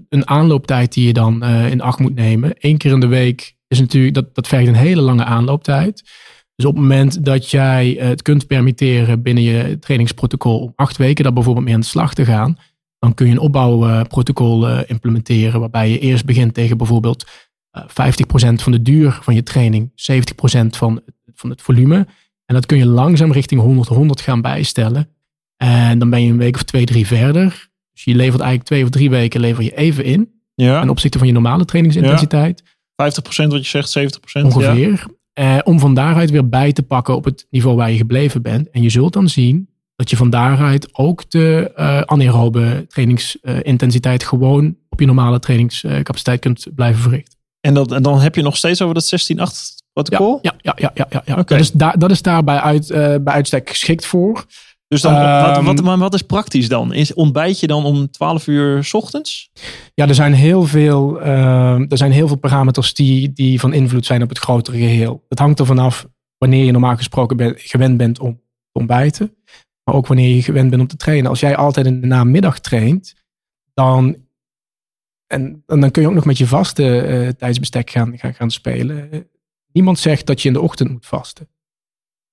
een 0.09 0.27
aanlooptijd 0.27 0.93
die 0.93 1.07
je 1.07 1.13
dan 1.13 1.43
in 1.43 1.81
acht 1.81 1.99
moet 1.99 2.15
nemen. 2.15 2.53
Eén 2.57 2.77
keer 2.77 2.91
in 2.91 2.99
de 2.99 3.07
week 3.07 3.55
is 3.67 3.79
natuurlijk, 3.79 4.13
dat, 4.13 4.35
dat 4.35 4.47
vergt 4.47 4.67
een 4.67 4.75
hele 4.75 5.01
lange 5.01 5.23
aanlooptijd. 5.23 6.03
Dus 6.59 6.67
op 6.67 6.73
het 6.73 6.83
moment 6.83 7.25
dat 7.25 7.49
jij 7.49 7.97
eh, 7.97 8.07
het 8.07 8.21
kunt 8.21 8.47
permitteren 8.47 9.21
binnen 9.21 9.43
je 9.43 9.79
trainingsprotocol 9.79 10.59
om 10.59 10.73
acht 10.75 10.97
weken 10.97 11.23
daar 11.23 11.33
bijvoorbeeld 11.33 11.65
mee 11.65 11.73
aan 11.73 11.79
de 11.79 11.85
slag 11.85 12.13
te 12.13 12.25
gaan, 12.25 12.57
dan 12.97 13.13
kun 13.13 13.25
je 13.25 13.31
een 13.31 13.39
opbouwprotocol 13.39 14.67
eh, 14.67 14.79
implementeren 14.87 15.59
waarbij 15.59 15.89
je 15.89 15.99
eerst 15.99 16.25
begint 16.25 16.53
tegen 16.53 16.77
bijvoorbeeld 16.77 17.25
eh 17.71 17.83
50% 17.83 18.53
van 18.53 18.71
de 18.71 18.81
duur 18.81 19.19
van 19.21 19.35
je 19.35 19.43
training, 19.43 19.91
70% 19.91 19.93
van, 20.69 21.01
van 21.33 21.49
het 21.49 21.61
volume. 21.61 22.07
En 22.45 22.55
dat 22.55 22.65
kun 22.65 22.77
je 22.77 22.85
langzaam 22.85 23.31
richting 23.31 23.61
100, 23.61 23.87
100 23.87 24.21
gaan 24.21 24.41
bijstellen. 24.41 25.09
En 25.57 25.99
dan 25.99 26.09
ben 26.09 26.23
je 26.23 26.31
een 26.31 26.37
week 26.37 26.55
of 26.55 26.63
twee, 26.63 26.85
drie 26.85 27.07
verder. 27.07 27.69
Dus 27.91 28.03
je 28.03 28.15
levert 28.15 28.41
eigenlijk 28.41 28.69
twee 28.69 28.83
of 28.83 28.89
drie 28.89 29.09
weken 29.09 29.39
lever 29.39 29.63
je 29.63 29.75
even 29.75 30.03
in. 30.03 30.41
Ja, 30.53 30.79
Ten 30.79 30.89
opzichte 30.89 31.17
van 31.17 31.27
je 31.27 31.33
normale 31.33 31.65
trainingsintensiteit. 31.65 32.63
50% 32.63 32.65
wat 33.47 33.69
je 33.69 33.83
zegt, 33.83 33.97
70%. 33.97 34.41
ongeveer. 34.41 35.05
Eh, 35.39 35.57
om 35.63 35.79
van 35.79 35.93
daaruit 35.93 36.29
weer 36.29 36.49
bij 36.49 36.71
te 36.73 36.83
pakken 36.83 37.15
op 37.15 37.23
het 37.23 37.47
niveau 37.49 37.75
waar 37.75 37.91
je 37.91 37.97
gebleven 37.97 38.41
bent. 38.41 38.69
En 38.69 38.81
je 38.81 38.89
zult 38.89 39.13
dan 39.13 39.29
zien 39.29 39.69
dat 39.95 40.09
je 40.09 40.15
van 40.15 40.29
daaruit 40.29 40.89
ook 40.91 41.29
de 41.29 41.71
eh 41.75 42.01
anaerobe 42.01 42.85
trainingsintensiteit 42.87 44.23
gewoon 44.23 44.75
op 44.89 44.99
je 44.99 45.05
normale 45.05 45.39
trainingscapaciteit 45.39 46.39
kunt 46.39 46.67
blijven 46.75 47.01
verrichten. 47.01 47.37
En, 47.61 47.73
dat, 47.73 47.91
en 47.91 48.03
dan 48.03 48.19
heb 48.19 48.35
je 48.35 48.41
nog 48.41 48.57
steeds 48.57 48.81
over 48.81 48.93
dat 48.93 49.31
16-8 49.73 49.83
protocol? 49.93 50.39
Ja, 50.41 50.55
ja, 50.61 50.73
ja, 50.77 50.91
ja, 50.93 51.05
ja, 51.09 51.21
ja. 51.25 51.35
Dat, 51.35 51.59
is 51.59 51.71
daar, 51.71 51.99
dat 51.99 52.11
is 52.11 52.21
daar 52.21 52.43
bij, 52.43 52.59
uit, 52.59 52.89
eh, 52.89 53.15
bij 53.21 53.33
uitstek 53.33 53.69
geschikt 53.69 54.05
voor. 54.05 54.45
Dus 54.89 55.01
dan, 55.01 55.13
Ehm, 55.13 55.53
wat, 55.53 55.63
wat, 55.63 55.83
maar 55.83 55.97
wat 55.97 56.13
is 56.13 56.21
praktisch 56.21 56.67
dan? 56.67 56.93
Is, 56.93 57.13
ontbijt 57.13 57.59
je 57.59 57.67
dan 57.67 57.85
om 57.85 58.11
12 58.11 58.47
uur 58.47 58.83
's 58.83 58.93
ochtends? 58.93 59.51
Ja, 59.93 60.07
er 60.07 60.15
zijn 60.15 60.33
heel 60.33 60.63
veel, 60.63 61.21
ehm, 61.21 61.85
er 61.89 61.97
zijn 61.97 62.11
heel 62.11 62.27
veel 62.27 62.37
parameters 62.37 62.93
die, 62.93 63.33
die 63.33 63.59
van 63.59 63.73
invloed 63.73 64.05
zijn 64.05 64.23
op 64.23 64.29
het 64.29 64.39
grotere 64.39 64.77
geheel. 64.77 65.25
Het 65.27 65.39
hangt 65.39 65.59
er 65.59 65.65
vanaf 65.65 66.07
wanneer 66.37 66.65
je 66.65 66.71
normaal 66.71 66.95
gesproken 66.95 67.37
ben- 67.37 67.53
gewend 67.57 67.97
bent 67.97 68.19
om 68.19 68.33
te 68.35 68.79
ontbijten. 68.79 69.35
Maar 69.83 69.95
ook 69.95 70.07
wanneer 70.07 70.35
je 70.35 70.41
gewend 70.43 70.69
bent 70.69 70.81
om 70.81 70.87
te 70.87 70.95
trainen. 70.95 71.29
Als 71.29 71.39
jij 71.39 71.55
altijd 71.55 71.85
in 71.85 72.01
de 72.01 72.07
namiddag 72.07 72.59
traint, 72.59 73.15
dan, 73.73 74.15
en, 75.27 75.63
en 75.65 75.79
dan 75.79 75.91
kun 75.91 76.01
je 76.01 76.07
ook 76.07 76.13
nog 76.13 76.25
met 76.25 76.37
je 76.37 76.47
vaste 76.47 77.01
eh, 77.01 77.27
tijdsbestek 77.27 77.89
gaan, 77.89 78.17
gaan, 78.17 78.33
gaan 78.33 78.51
spelen. 78.51 79.27
Niemand 79.71 79.99
zegt 79.99 80.25
dat 80.25 80.41
je 80.41 80.47
in 80.47 80.53
de 80.53 80.61
ochtend 80.61 80.89
moet 80.89 81.05
vasten. 81.05 81.47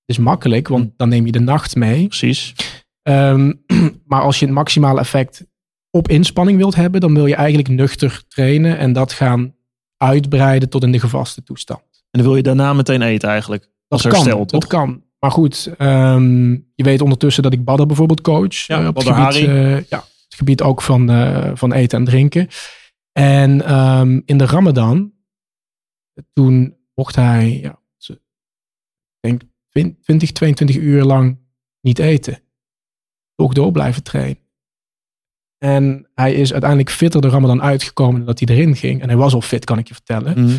Is 0.07 0.17
makkelijk, 0.17 0.67
want 0.67 0.91
dan 0.97 1.09
neem 1.09 1.25
je 1.25 1.31
de 1.31 1.39
nacht 1.39 1.75
mee. 1.75 2.07
Precies. 2.07 2.55
Ehm, 3.01 3.53
maar 4.09 4.21
als 4.21 4.39
je 4.39 4.45
het 4.45 4.53
maximale 4.53 4.99
effect 4.99 5.45
op 5.89 6.07
inspanning 6.07 6.57
wilt 6.57 6.75
hebben, 6.75 7.01
dan 7.01 7.13
wil 7.13 7.25
je 7.25 7.35
eigenlijk 7.35 7.67
nuchter 7.67 8.23
trainen 8.27 8.77
en 8.77 8.93
dat 8.93 9.13
gaan 9.13 9.55
uitbreiden 9.97 10.69
tot 10.69 10.83
in 10.83 10.91
de 10.91 10.99
gevaste 10.99 11.43
toestand. 11.43 11.81
En 11.81 12.19
dan 12.19 12.21
wil 12.21 12.35
je 12.35 12.43
daarna 12.43 12.73
meteen 12.73 13.01
eten 13.01 13.29
eigenlijk. 13.29 13.61
Dat 13.61 13.71
Als 13.87 14.01
kan, 14.01 14.11
herstel, 14.11 14.45
toch? 14.45 14.59
dat 14.59 14.69
kan. 14.69 15.03
maar 15.19 15.31
goed, 15.31 15.73
ehm, 15.77 16.51
je 16.51 16.83
weet 16.83 17.01
ondertussen 17.01 17.43
dat 17.43 17.53
ik 17.53 17.63
Badder 17.63 17.85
bijvoorbeeld 17.85 18.21
coach. 18.21 18.55
Ja, 18.55 18.81
eh, 18.81 18.87
op 18.87 18.95
het 18.95 19.07
gebied, 19.07 19.47
eh, 19.47 19.83
ja, 19.83 19.97
het 19.97 20.35
gebied 20.35 20.61
ook 20.61 20.81
van, 20.81 21.09
eh, 21.09 21.51
van 21.53 21.73
eten 21.73 21.99
en 21.99 22.05
drinken. 22.05 22.47
En 23.11 23.65
ehm, 23.65 24.21
in 24.25 24.37
de 24.37 24.45
Ramadan, 24.45 25.13
toen 26.33 26.77
mocht 26.95 27.15
hij, 27.15 27.59
ja, 27.61 27.79
ik 28.07 28.19
denk 29.19 29.41
20, 30.01 30.31
22 30.31 30.75
uur 30.75 31.03
lang 31.03 31.39
niet 31.81 31.99
eten. 31.99 32.41
Toch 33.35 33.53
door 33.53 33.71
blijven 33.71 34.03
trainen. 34.03 34.45
En 35.57 36.09
hij 36.13 36.33
is 36.33 36.51
uiteindelijk 36.51 36.91
fitter 36.91 37.21
de 37.21 37.29
Ramadan 37.29 37.61
uitgekomen 37.61 38.15
dan 38.17 38.25
dat 38.25 38.39
hij 38.39 38.55
erin 38.55 38.75
ging. 38.75 39.01
En 39.01 39.07
hij 39.07 39.17
was 39.17 39.33
al 39.33 39.41
fit, 39.41 39.65
kan 39.65 39.77
ik 39.77 39.87
je 39.87 39.93
vertellen. 39.93 40.41
Mhm. 40.43 40.57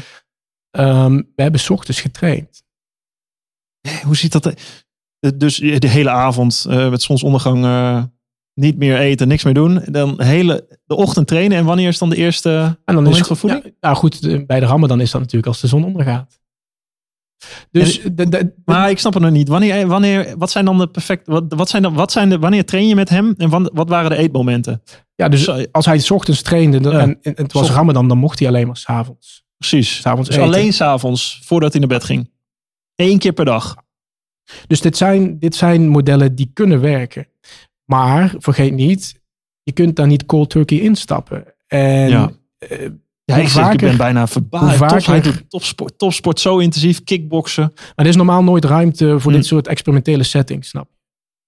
Ehm, 0.70 1.16
we 1.16 1.42
hebben 1.42 1.70
ochtends 1.70 2.00
getraind. 2.00 2.62
Hoe 4.02 4.16
ziet 4.16 4.32
dat? 4.32 4.46
eh, 4.46 5.30
Dus 5.36 5.56
de 5.56 5.88
hele 5.88 6.10
avond 6.10 6.66
eh, 6.68 6.90
met 6.90 7.02
zonsondergang 7.02 7.64
eh, 7.64 8.02
niet 8.54 8.76
meer 8.76 8.98
eten, 8.98 9.28
niks 9.28 9.44
meer 9.44 9.54
doen. 9.54 9.82
Dan 9.84 10.22
hele, 10.22 10.78
de 10.84 10.96
ochtend 10.96 11.26
trainen. 11.26 11.58
En 11.58 11.64
wanneer 11.64 11.88
is 11.88 11.98
dan 11.98 12.10
de 12.10 12.16
eerste 12.16 12.78
En 12.84 12.94
dan 12.94 13.06
is 13.06 13.18
van 13.18 13.36
voeding? 13.36 13.64
Ja, 13.64 13.70
nou 13.80 13.96
goed, 13.96 14.46
bij 14.46 14.60
de 14.60 14.66
Ramadan 14.66 15.00
is 15.00 15.10
dat 15.10 15.20
natuurlijk 15.20 15.46
als 15.46 15.60
de 15.60 15.66
zon 15.66 15.84
ondergaat. 15.84 16.40
Dus 17.70 18.00
de, 18.02 18.14
de, 18.14 18.28
de- 18.28 18.52
Maar 18.64 18.90
ik 18.90 18.98
snap 18.98 19.14
het 19.14 19.22
nog 19.22 19.32
niet. 19.32 19.48
Wanneer, 19.48 19.86
wanneer, 19.86 20.34
wat 20.38 20.50
zijn 20.50 20.64
dan 20.64 20.78
de 20.78 20.86
perfect, 20.88 21.26
wat, 21.26 21.44
wat 21.48 21.68
zijn 21.68 21.82
dan, 21.82 21.94
wat 21.94 22.12
zijn 22.12 22.28
de, 22.28 22.38
wanneer 22.38 22.64
train 22.64 22.88
je 22.88 22.94
met 22.94 23.08
hem 23.08 23.34
en 23.36 23.50
wat 23.74 23.88
waren 23.88 24.10
de 24.10 24.16
eetmomenten? 24.16 24.82
ja, 25.14 25.28
dus 25.28 25.70
als 25.72 25.86
hij 25.86 25.98
's 25.98 26.10
ochtends 26.10 26.42
trainde 26.42 26.80
dan- 26.80 26.92
Ja. 26.92 27.00
en, 27.00 27.18
en 27.22 27.32
het 27.36 27.52
was. 27.52 27.70
Ramadan, 27.70 28.08
dan 28.08 28.18
mocht 28.18 28.38
hij 28.38 28.48
alleen 28.48 28.66
maar 28.66 28.76
s'avonds. 28.76 29.44
Precies. 29.56 30.00
S'avonds 30.00 30.28
Dus 30.28 30.38
eten. 30.38 30.48
alleen 30.52 30.72
s'avonds, 30.72 31.40
voordat 31.44 31.70
hij 31.72 31.80
naar 31.80 31.88
bed 31.90 32.04
ging. 32.04 32.30
Eén 32.94 33.18
keer 33.18 33.32
per 33.32 33.44
dag. 33.44 33.76
Dus 34.66 34.80
dit 34.80 34.96
zijn, 34.96 35.38
dit 35.38 35.54
zijn 35.54 35.88
modellen 35.88 36.34
die 36.34 36.50
kunnen 36.52 36.80
werken. 36.80 37.26
Maar 37.84 38.34
vergeet 38.38 38.72
niet, 38.74 39.20
je 39.62 39.72
kunt 39.72 39.96
daar 39.96 40.06
niet 40.06 40.26
cold 40.26 40.50
turkey 40.50 40.80
instappen. 40.80 41.44
En 41.66 42.08
Ja. 42.08 42.30
Ja, 43.28 43.36
ik, 43.36 43.48
zeg, 43.48 43.64
ik 43.64 43.70
vaker- 43.70 43.88
ben 43.88 43.96
bijna 43.96 44.26
verbaasd. 44.26 44.78
hoe 44.78 44.88
vaker- 44.88 45.06
hij 45.10 45.20
doet 45.20 45.44
topsport, 45.50 45.98
topsport 45.98 46.40
zo 46.40 46.58
intensief, 46.58 47.04
kickboksen. 47.04 47.72
maar 47.74 47.92
er 47.94 48.06
is 48.06 48.16
normaal 48.16 48.42
nooit 48.44 48.64
ruimte 48.64 49.20
voor 49.20 49.30
Hm. 49.30 49.36
dit 49.36 49.46
soort 49.46 49.66
experimentele 49.66 50.22
settings, 50.22 50.68
snap 50.68 50.88
je? 50.90 50.96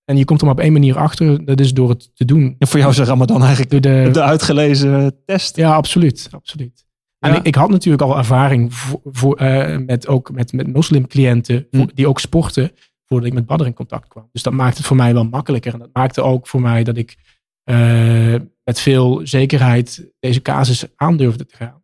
En 0.05 0.17
je 0.17 0.25
komt 0.25 0.41
er 0.41 0.47
maar 0.47 0.55
op 0.55 0.61
één 0.61 0.73
manier 0.73 0.97
achter, 0.99 1.45
dat 1.45 1.61
is 1.61 1.75
door 1.75 1.89
het 1.89 2.11
te 2.17 2.25
doen. 2.25 2.55
En 2.59 2.69
voor 2.69 2.79
jou 2.79 2.91
is 2.91 2.99
Ramadan 2.99 3.41
eigenlijk 3.43 3.71
Door 3.71 3.81
de, 3.81 4.09
de 4.13 4.23
uitgelezen 4.23 5.17
test. 5.27 5.57
Ja, 5.57 5.75
absoluut. 5.75 6.29
absoluut. 6.31 6.85
En 7.19 7.35
ik, 7.35 7.43
ik 7.43 7.55
had 7.55 7.71
natuurlijk 7.71 8.03
al 8.03 8.19
ervaring 8.19 8.75
voor, 8.75 9.01
voor, 9.05 9.37
eh, 9.37 9.79
met, 9.87 10.07
ook 10.09 10.31
met, 10.33 10.53
met 10.53 10.73
moslimcliënten 10.73 11.67
voor- 11.71 11.81
Hm. 11.81 11.95
die 11.95 12.09
ook 12.09 12.21
sporten 12.21 12.71
voordat 13.07 13.27
ik 13.29 13.35
met 13.35 13.47
Badr 13.47 13.65
in 13.65 13.75
contact 13.75 14.09
kwam. 14.09 14.29
Dus 14.33 14.43
dat 14.43 14.53
maakte 14.53 14.77
het 14.79 14.87
voor 14.87 14.97
mij 14.97 15.13
wel 15.15 15.25
makkelijker. 15.25 15.73
En 15.73 15.79
dat 15.79 15.91
maakte 15.93 16.23
ook 16.23 16.47
voor 16.47 16.61
mij 16.61 16.85
dat 16.85 16.97
ik 16.97 17.17
eh, 17.65 18.35
met 18.71 18.81
veel 18.81 19.21
zekerheid 19.25 20.11
deze 20.21 20.43
casus 20.43 20.85
aandurfde 20.97 21.47
te 21.47 21.57
gaan. 21.57 21.83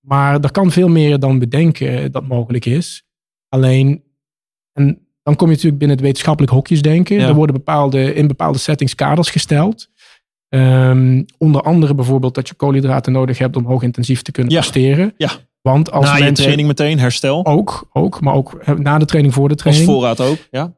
Maar 0.00 0.40
er 0.40 0.50
kan 0.50 0.70
veel 0.70 0.88
meer 0.88 1.18
dan 1.18 1.38
bedenken 1.38 2.12
dat 2.12 2.28
mogelijk 2.28 2.64
is. 2.66 3.04
Alleen, 3.48 4.02
en 4.72 5.06
dan 5.22 5.36
kom 5.36 5.46
je 5.46 5.52
natuurlijk 5.52 5.78
binnen 5.78 5.96
het 5.96 6.06
wetenschappelijk 6.06 6.52
hokjesdenken. 6.52 7.16
Ja. 7.16 7.28
Er 7.28 7.34
worden 7.34 7.54
bepaalde, 7.56 8.14
in 8.14 8.26
bepaalde 8.26 8.58
settings 8.58 8.94
kaders 8.94 9.30
gesteld. 9.30 9.88
Ehm, 10.48 11.22
onder 11.38 11.62
andere 11.62 11.94
bijvoorbeeld 11.94 12.34
dat 12.34 12.48
je 12.48 12.54
koolhydraten 12.54 13.12
nodig 13.12 13.38
hebt 13.38 13.56
om 13.56 13.64
hoogintensief 13.64 14.22
te 14.22 14.32
kunnen 14.32 14.52
Ja. 14.52 14.58
presteren. 14.58 15.14
Ja. 15.16 15.30
Want 15.60 15.90
als 15.92 16.04
Na 16.06 16.16
je 16.16 16.32
training 16.32 16.68
meteen, 16.68 16.98
herstel. 16.98 17.46
ook, 17.46 17.88
ook, 17.92 18.20
maar 18.20 18.34
ook 18.34 18.54
eh, 18.54 18.74
na 18.74 18.98
de 18.98 19.04
training, 19.04 19.34
voor 19.34 19.48
de 19.48 19.54
Als 19.54 19.62
training. 19.62 19.88
voorraad 19.90 20.20
ook. 20.20 20.38
Ja. 20.50 20.74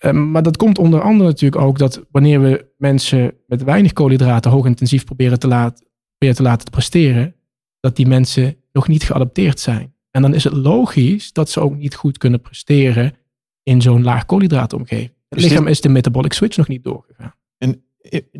Eh, 0.00 0.12
maar 0.12 0.42
dat 0.42 0.56
komt 0.56 0.78
onder 0.78 1.02
andere 1.02 1.28
natuurlijk 1.28 1.62
ook 1.62 1.78
dat 1.78 2.02
wanneer 2.10 2.40
we 2.40 2.66
mensen 2.76 3.34
met 3.46 3.62
weinig 3.62 3.92
koolhydraten 3.92 4.50
hoogintensief 4.50 5.04
proberen 5.04 5.38
te, 5.38 5.48
laten, 5.48 5.86
proberen 6.08 6.36
te 6.36 6.50
laten 6.50 6.70
presteren, 6.70 7.34
dat 7.80 7.96
die 7.96 8.06
mensen 8.06 8.56
nog 8.72 8.88
niet 8.88 9.02
geadapteerd 9.02 9.60
zijn. 9.60 9.94
En 10.10 10.22
dan 10.22 10.34
is 10.34 10.44
het 10.44 10.52
logisch 10.52 11.32
dat 11.32 11.50
ze 11.50 11.60
ook 11.60 11.76
niet 11.76 11.94
goed 11.94 12.18
kunnen 12.18 12.40
presteren 12.40 13.14
in 13.62 13.82
zo'n 13.82 14.02
laag 14.02 14.26
koolhydraatomgeving. 14.26 15.12
Het 15.28 15.38
Is 15.38 15.44
lichaam 15.44 15.66
is 15.66 15.80
de 15.80 15.88
metabolic 15.88 16.32
switch 16.32 16.56
nog 16.56 16.68
niet 16.68 16.84
doorgegaan. 16.84 17.34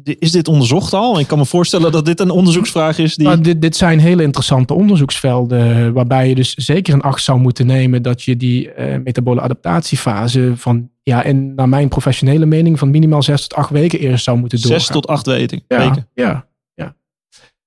Is 0.02 0.32
dit 0.32 0.48
onderzocht 0.48 0.92
al? 0.92 1.18
Ik 1.18 1.26
kan 1.26 1.38
me 1.38 1.46
voorstellen 1.46 1.92
dat 1.92 2.04
dit 2.04 2.20
een 2.20 2.30
onderzoeksvraag 2.30 2.98
is 2.98 3.16
die... 3.16 3.26
Maar 3.26 3.42
dit, 3.42 3.62
dit 3.62 3.76
zijn 3.76 3.98
hele 3.98 4.22
interessante 4.22 4.74
onderzoeksvelden, 4.74 5.92
waarbij 5.92 6.28
je 6.28 6.34
dus 6.34 6.54
zeker 6.54 6.94
in 6.94 7.00
acht 7.00 7.22
zou 7.22 7.38
moeten 7.40 7.66
nemen 7.66 8.02
dat 8.02 8.22
je 8.22 8.36
die 8.36 8.72
eh, 8.72 9.00
metabole 9.02 9.40
adaptatiefase 9.40 10.52
van, 10.56 10.90
ja, 11.10 11.24
en 11.24 11.54
naar 11.54 11.68
mijn 11.68 11.88
professionele 11.88 12.46
mening, 12.46 12.78
van 12.78 12.90
minimaal 12.90 13.22
zes 13.22 13.42
tot 13.46 13.58
acht 13.58 13.70
weken 13.70 13.98
eerst 13.98 14.24
zou 14.24 14.38
moeten 14.38 14.60
doorgaan. 14.60 14.80
Zes 14.80 14.88
tot 14.90 15.06
acht 15.06 15.26
weken. 15.26 15.62
ja, 15.68 15.78
weken. 15.78 16.08
Ja, 16.14 16.48
ja. 16.74 16.84
Er 16.84 16.92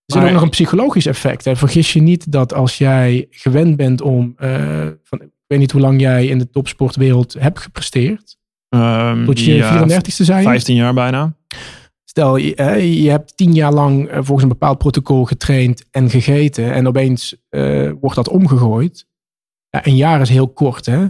zit 0.05 0.15
Maar- 0.15 0.25
ook 0.25 0.33
nog 0.33 0.41
een 0.41 0.49
psychologisch 0.49 1.05
effect. 1.05 1.45
Hè. 1.45 1.55
Vergis 1.55 1.93
je 1.93 2.01
niet 2.01 2.31
dat 2.31 2.53
als 2.53 2.77
jij 2.77 3.27
gewend 3.29 3.75
bent 3.75 4.01
om, 4.01 4.33
eh, 4.37 4.87
van, 5.03 5.21
ik 5.21 5.29
weet 5.47 5.59
niet 5.59 5.71
hoe 5.71 5.81
lang 5.81 6.01
jij 6.01 6.27
in 6.27 6.37
de 6.37 6.49
topsportwereld 6.49 7.33
hebt 7.39 7.59
gepresteerd, 7.59 8.37
tot 9.25 9.39
je 9.39 9.53
ja, 9.53 9.85
34ste 9.87 10.23
zijn. 10.23 10.43
15 10.43 10.75
jaar 10.75 10.93
bijna. 10.93 11.35
Stel, 12.05 12.35
je, 12.35 13.01
je 13.01 13.09
hebt 13.09 13.37
tien 13.37 13.53
jaar 13.53 13.73
lang 13.73 14.07
eh, 14.07 14.15
volgens 14.15 14.41
een 14.41 14.47
bepaald 14.47 14.77
protocol 14.77 15.25
getraind 15.25 15.85
en 15.91 16.09
gegeten. 16.09 16.73
En 16.73 16.87
opeens 16.87 17.35
eh, 17.49 17.91
wordt 17.99 18.15
dat 18.15 18.29
omgegooid. 18.29 19.07
Ja, 19.69 19.85
een 19.87 19.95
jaar 19.95 20.21
is 20.21 20.29
heel 20.29 20.49
kort, 20.49 20.85
hè? 20.85 21.05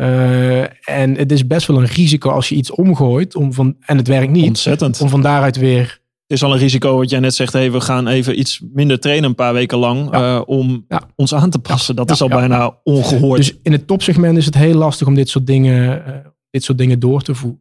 Eh, 0.00 0.60
en 1.00 1.16
het 1.16 1.32
is 1.32 1.46
best 1.46 1.66
wel 1.66 1.76
een 1.78 1.86
risico 1.86 2.30
als 2.30 2.48
je 2.48 2.54
iets 2.54 2.70
omgooit. 2.70 3.34
Om 3.36 3.52
van, 3.52 3.76
en 3.80 3.96
het 3.96 4.08
werkt 4.08 4.32
niet. 4.32 4.46
Ontzettend. 4.46 5.00
Om 5.00 5.08
van 5.08 5.22
daaruit 5.22 5.56
weer... 5.56 6.00
Het 6.26 6.38
is 6.38 6.44
al 6.44 6.52
een 6.52 6.58
risico 6.58 6.96
wat 6.96 7.10
jij 7.10 7.20
net 7.20 7.34
zegt. 7.34 7.52
Hey, 7.52 7.72
we 7.72 7.80
gaan 7.80 8.06
even 8.06 8.38
iets 8.38 8.62
minder 8.72 9.00
trainen 9.00 9.28
een 9.28 9.34
paar 9.34 9.52
weken 9.52 9.78
lang. 9.78 10.08
Ja. 10.12 10.36
eh, 10.36 10.42
om 10.46 10.84
Ja. 10.88 11.02
ons 11.16 11.34
aan 11.34 11.50
te 11.50 11.58
passen. 11.58 11.96
Dat 11.96 12.08
Ja, 12.08 12.14
is 12.14 12.20
al 12.22 12.28
bijna 12.28 12.78
ongehoord. 12.84 13.36
Dus 13.36 13.56
in 13.62 13.72
het 13.72 13.86
topsegment 13.86 14.36
is 14.36 14.44
het 14.46 14.54
heel 14.54 14.74
lastig 14.74 15.06
om 15.06 15.14
dit 15.14 15.28
soort 15.28 15.46
dingen, 15.46 16.06
eh, 16.06 16.14
dit 16.50 16.64
soort 16.64 16.78
dingen 16.78 16.98
door 17.00 17.22
te 17.22 17.34
voeren. 17.34 17.60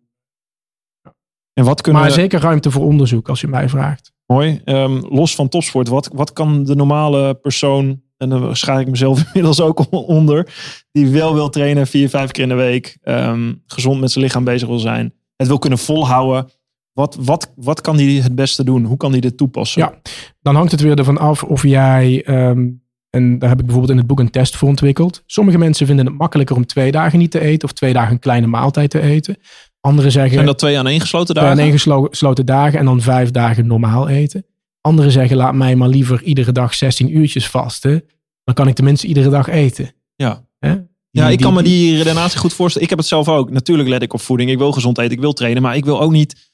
en 1.54 1.65
wat 1.65 1.82
kunnen 1.82 2.02
Maar 2.02 2.10
we... 2.12 2.15
zeker 2.17 2.39
ruimte 2.41 2.71
voor 2.71 2.86
onderzoek, 2.86 3.30
als 3.30 3.41
je 3.41 3.47
mij 3.47 3.69
vraagt. 3.69 4.12
Mooi. 4.25 4.62
Ehm, 4.63 5.02
los 5.10 5.36
van 5.36 5.49
topsport. 5.49 5.88
Wat, 5.88 6.10
wat 6.13 6.34
kan 6.34 6.63
de 6.63 6.75
normale 6.75 7.34
persoon... 7.34 8.02
En 8.19 8.29
dan 8.29 8.55
schaar 8.55 8.79
ik 8.79 8.88
mezelf 8.89 9.23
inmiddels 9.25 9.62
ook 9.62 9.86
onder. 9.91 10.53
Die 10.91 11.08
wel 11.08 11.34
wil 11.34 11.49
trainen 11.49 11.88
vier, 11.88 12.10
vijf 12.10 12.32
keer 12.32 12.43
in 12.43 12.49
de 12.49 12.55
week. 12.55 12.97
ehm, 13.01 13.53
gezond 13.65 13.99
met 13.99 14.12
zijn 14.12 14.23
lichaam 14.25 14.43
bezig 14.43 14.67
wil 14.67 14.79
zijn. 14.79 15.13
Het 15.36 15.47
wil 15.47 15.60
kunnen 15.60 15.79
volhouden. 15.79 16.49
Wat, 16.93 17.17
wat, 17.19 17.51
wat 17.55 17.82
kan 17.82 17.97
die 17.97 18.21
het 18.21 18.36
beste 18.36 18.63
doen? 18.63 18.86
Hoe 18.86 18.97
kan 18.97 19.12
die 19.12 19.21
dit 19.21 19.38
toepassen? 19.38 19.82
Ja. 19.82 19.93
Dan 20.41 20.55
hangt 20.55 20.71
het 20.71 20.82
weer 20.82 20.97
ervan 20.97 21.17
af 21.17 21.43
of 21.43 21.63
jij, 21.63 22.23
ehm, 22.25 22.67
en 23.10 23.39
daar 23.39 23.49
heb 23.49 23.60
ik 23.60 23.65
bijvoorbeeld 23.65 23.91
in 23.91 23.97
het 23.97 24.08
boek 24.08 24.19
een 24.19 24.29
test 24.29 24.55
voor 24.55 24.67
ontwikkeld. 24.67 25.23
Sommige 25.25 25.58
mensen 25.58 25.86
vinden 25.88 26.05
het 26.05 26.17
makkelijker 26.17 26.55
om 26.55 26.65
twee 26.65 26.91
dagen 26.91 27.19
niet 27.19 27.32
te 27.32 27.39
eten 27.39 27.67
of 27.67 27.73
twee 27.73 27.93
dagen 27.93 28.12
een 28.12 28.19
kleine 28.19 28.47
maaltijd 28.47 28.89
te 28.89 29.01
eten. 29.01 29.38
Anderen 29.82 30.12
zeggen 30.12 30.34
Zijn 30.34 30.45
dat 30.45 30.58
twee 30.58 30.79
aaneengesloten 30.79 31.36
twee 31.36 31.47
dagen? 31.47 31.62
aaneengesloten 31.62 32.45
dagen 32.45 32.79
en 32.79 32.86
dan 32.86 33.01
vijf 33.01 33.32
dagen 33.32 33.67
normaal 33.67 34.10
eten. 34.10 34.45
Anderen 34.81 35.11
zeggen 35.11 35.37
laat 35.37 35.53
mij 35.53 35.75
maar 35.75 35.87
liever 35.87 36.23
iedere 36.23 36.51
dag 36.51 36.73
16 36.73 37.17
uurtjes 37.17 37.47
vasten. 37.47 38.03
Dan 38.43 38.55
kan 38.55 38.67
ik 38.67 38.75
tenminste 38.75 39.07
iedere 39.07 39.29
dag 39.29 39.47
eten. 39.47 39.93
Ja. 40.15 40.45
Hè? 40.59 40.69
Ja, 41.11 41.23
Die- 41.23 41.31
ik 41.33 41.39
kan 41.39 41.53
me 41.53 41.63
die- 41.63 41.71
die 41.93 41.97
redenatie 41.97 42.39
goed 42.39 42.53
voorstellen. 42.53 42.83
Ik 42.83 42.89
heb 42.89 42.99
het 42.99 43.07
zelf 43.07 43.27
ook. 43.29 43.51
Natuurlijk 43.51 43.89
let 43.89 44.01
ik 44.01 44.13
op 44.13 44.21
voeding. 44.21 44.49
Ik 44.49 44.57
wil 44.57 44.71
gezond 44.71 44.97
eten. 44.97 45.11
Ik 45.11 45.19
wil 45.19 45.33
trainen. 45.33 45.61
Maar 45.61 45.75
ik 45.75 45.85
wil 45.85 46.01
ook 46.01 46.11
niet... 46.11 46.47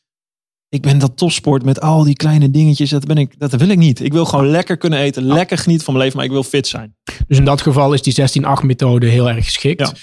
Ik 0.70 0.82
ben 0.82 0.98
dat 1.00 1.18
topsport 1.18 1.64
met 1.64 1.82
al 1.82 2.04
die 2.04 2.16
kleine 2.16 2.52
dingetjes. 2.52 2.90
Dat, 2.90 3.06
ben 3.06 3.18
ik, 3.18 3.40
dat 3.40 3.52
wil 3.54 3.70
ik 3.70 3.78
niet. 3.78 4.00
Ik 4.00 4.14
wil 4.14 4.26
gewoon 4.26 4.48
lekker 4.48 4.78
kunnen 4.78 5.00
eten. 5.00 5.24
Lekker 5.24 5.58
genieten 5.58 5.86
van 5.86 5.94
mijn 5.94 6.06
leven. 6.06 6.18
Maar 6.20 6.28
ik 6.28 6.34
wil 6.34 6.44
fit 6.44 6.68
zijn. 6.68 6.96
Dus 7.28 7.38
in 7.38 7.46
dat 7.46 7.62
geval 7.62 7.94
is 7.94 8.02
die 8.02 8.14
16-8 8.14 8.64
methode 8.64 9.08
heel 9.08 9.30
erg 9.30 9.46
geschikt. 9.46 9.80
Ja. 9.80 9.94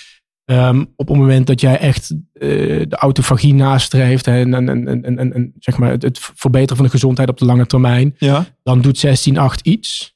Ehm, 0.45 0.81
op 0.97 1.09
het 1.09 1.17
moment 1.17 1.47
dat 1.47 1.61
jij 1.61 1.79
echt 1.79 2.11
eh, 2.33 2.49
de 2.89 2.97
autofagie 2.97 3.55
nastreeft 3.55 4.27
en, 4.27 4.55
en, 4.55 4.69
en, 4.69 5.05
en, 5.19 5.33
en, 5.35 5.53
zeg 5.59 5.79
maar 5.79 5.91
het, 5.91 6.03
het 6.03 6.19
verbeteren 6.35 6.77
van 6.77 6.85
de 6.85 6.91
gezondheid 6.91 7.29
op 7.29 7.39
de 7.39 7.45
lange 7.45 7.67
termijn, 7.67 8.15
Ja. 8.19 8.47
dan 8.63 8.81
doet 8.81 9.07
16-8 9.07 9.41
iets. 9.63 10.11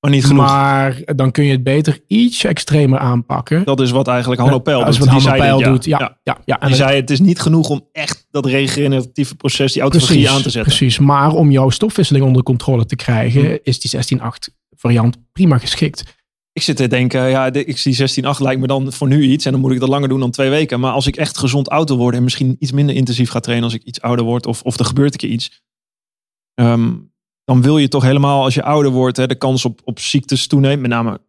Maar 0.00 0.10
niet 0.10 0.24
genoeg. 0.24 0.44
Maar 0.46 1.00
dan 1.16 1.30
kun 1.30 1.44
je 1.44 1.52
het 1.52 1.62
beter 1.62 2.00
iets 2.06 2.44
extremer 2.44 2.98
aanpakken. 2.98 3.64
dat 3.64 3.80
is 3.80 3.90
wat 3.90 4.08
eigenlijk 4.08 4.40
Hanno 4.40 4.58
Peil 4.58 4.78
Dat 4.78 4.86
doet. 4.86 4.94
is 4.94 5.00
wat 5.00 5.08
Hanno 5.08 5.56
dit, 5.56 5.64
ja. 5.64 5.70
doet. 5.70 5.84
Ja, 5.84 6.18
ja. 6.22 6.38
Ja, 6.44 6.60
En 6.60 6.66
Die 6.66 6.76
zei 6.76 6.96
het 7.00 7.10
is 7.10 7.20
niet 7.20 7.40
genoeg 7.40 7.68
om 7.68 7.88
echt 7.92 8.26
dat 8.30 8.46
regeneratieve 8.46 9.34
proces, 9.34 9.72
die 9.72 9.82
autofagie 9.82 10.14
precies, 10.16 10.34
aan 10.36 10.42
te 10.42 10.50
zetten. 10.50 10.62
Precies, 10.76 10.98
maar 10.98 11.32
om 11.32 11.50
jouw 11.50 11.70
stofwisseling 11.70 12.24
onder 12.24 12.42
controle 12.42 12.86
te 12.86 12.96
krijgen, 12.96 13.40
Hm. 13.42 13.56
is 13.62 13.80
die 13.80 13.90
16-8 13.90 14.54
variant 14.76 15.16
prima 15.32 15.58
geschikt. 15.58 16.04
Ik 16.52 16.62
zit 16.62 16.76
te 16.76 16.86
denken, 16.86 17.28
ja, 17.28 17.52
ik 17.52 17.78
zie 17.78 18.22
16-8 18.24 18.38
lijkt 18.38 18.60
me 18.60 18.66
dan 18.66 18.92
voor 18.92 19.08
nu 19.08 19.22
iets. 19.22 19.44
En 19.44 19.52
dan 19.52 19.60
moet 19.60 19.72
ik 19.72 19.80
dat 19.80 19.88
langer 19.88 20.08
doen 20.08 20.20
dan 20.20 20.30
twee 20.30 20.50
weken. 20.50 20.80
Maar 20.80 20.92
als 20.92 21.06
ik 21.06 21.16
echt 21.16 21.38
gezond 21.38 21.68
oud 21.68 21.88
wil 21.88 21.98
worden 21.98 22.16
en 22.16 22.24
misschien 22.24 22.56
iets 22.58 22.72
minder 22.72 22.94
intensief 22.94 23.30
ga 23.30 23.40
trainen 23.40 23.64
als 23.64 23.74
ik 23.74 23.82
iets 23.82 24.00
ouder 24.00 24.24
word. 24.24 24.46
Of, 24.46 24.62
of 24.62 24.78
er 24.78 24.84
gebeurt 24.84 25.12
een 25.12 25.18
keer 25.18 25.30
iets. 25.30 25.62
ehm, 26.54 26.92
dan 27.44 27.62
wil 27.62 27.78
je 27.78 27.88
toch 27.88 28.02
helemaal 28.02 28.42
als 28.42 28.54
je 28.54 28.62
ouder 28.62 28.92
wordt 28.92 29.16
hè, 29.16 29.26
de 29.26 29.34
kans 29.34 29.64
op, 29.64 29.80
op 29.84 29.98
ziektes 29.98 30.46
toeneemt. 30.46 30.80
Met 30.80 30.90
name 30.90 31.20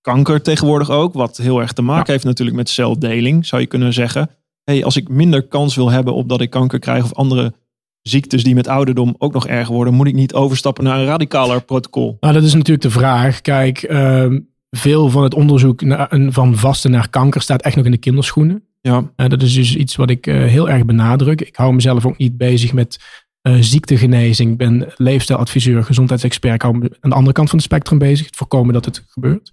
kanker 0.00 0.42
tegenwoordig 0.42 0.90
ook. 0.90 1.14
Wat 1.14 1.36
heel 1.36 1.60
erg 1.60 1.72
te 1.72 1.82
maken 1.82 2.12
heeft 2.12 2.24
natuurlijk 2.24 2.56
met 2.56 2.68
celdeling, 2.68 3.46
zou 3.46 3.62
je 3.62 3.68
kunnen 3.68 3.92
zeggen. 3.92 4.30
hey, 4.64 4.84
als 4.84 4.96
ik 4.96 5.08
minder 5.08 5.48
kans 5.48 5.74
wil 5.74 5.90
hebben 5.90 6.14
op 6.14 6.28
dat 6.28 6.40
ik 6.40 6.50
kanker 6.50 6.78
krijg 6.78 7.04
of 7.04 7.14
andere 7.14 7.54
ziektes 8.02 8.44
die 8.44 8.54
met 8.54 8.68
ouderdom 8.68 9.14
ook 9.18 9.32
nog 9.32 9.46
erger 9.46 9.74
worden, 9.74 9.94
moet 9.94 10.06
ik 10.06 10.14
niet 10.14 10.34
overstappen 10.34 10.84
naar 10.84 10.98
een 10.98 11.06
radicaler 11.06 11.64
protocol? 11.64 12.16
Nou, 12.20 12.34
dat 12.34 12.42
is 12.42 12.54
natuurlijk 12.54 12.82
de 12.82 12.90
vraag. 12.90 13.40
Kijk, 13.40 13.82
ehm, 13.82 14.40
veel 14.76 15.10
van 15.10 15.22
het 15.22 15.34
onderzoek 15.34 15.82
naar, 15.82 16.08
van 16.28 16.56
vasten 16.56 16.90
naar 16.90 17.08
kanker 17.08 17.40
staat 17.42 17.62
echt 17.62 17.76
nog 17.76 17.84
in 17.84 17.90
de 17.90 17.96
kinderschoenen. 17.98 18.64
Ja, 18.80 18.98
Uh, 19.16 19.28
dat 19.28 19.42
is 19.42 19.54
dus 19.54 19.76
iets 19.76 19.96
wat 19.96 20.10
ik 20.10 20.26
eh, 20.26 20.34
heel 20.34 20.70
erg 20.70 20.84
benadruk. 20.84 21.40
Ik 21.40 21.56
hou 21.56 21.74
mezelf 21.74 22.06
ook 22.06 22.16
niet 22.18 22.36
bezig 22.36 22.72
met 22.72 22.98
eh, 23.40 23.54
ziektegenezing. 23.60 24.50
Ik 24.50 24.56
ben 24.58 24.92
leefstijladviseur, 24.96 25.84
gezondheidsexpert. 25.84 26.54
Ik 26.54 26.62
hou 26.62 26.78
me 26.78 26.90
aan 27.00 27.10
de 27.10 27.16
andere 27.16 27.32
kant 27.34 27.48
van 27.48 27.58
het 27.58 27.66
spectrum 27.66 27.98
bezig. 27.98 28.26
Het 28.26 28.36
voorkomen 28.36 28.74
dat 28.74 28.84
het 28.84 29.04
gebeurt. 29.08 29.52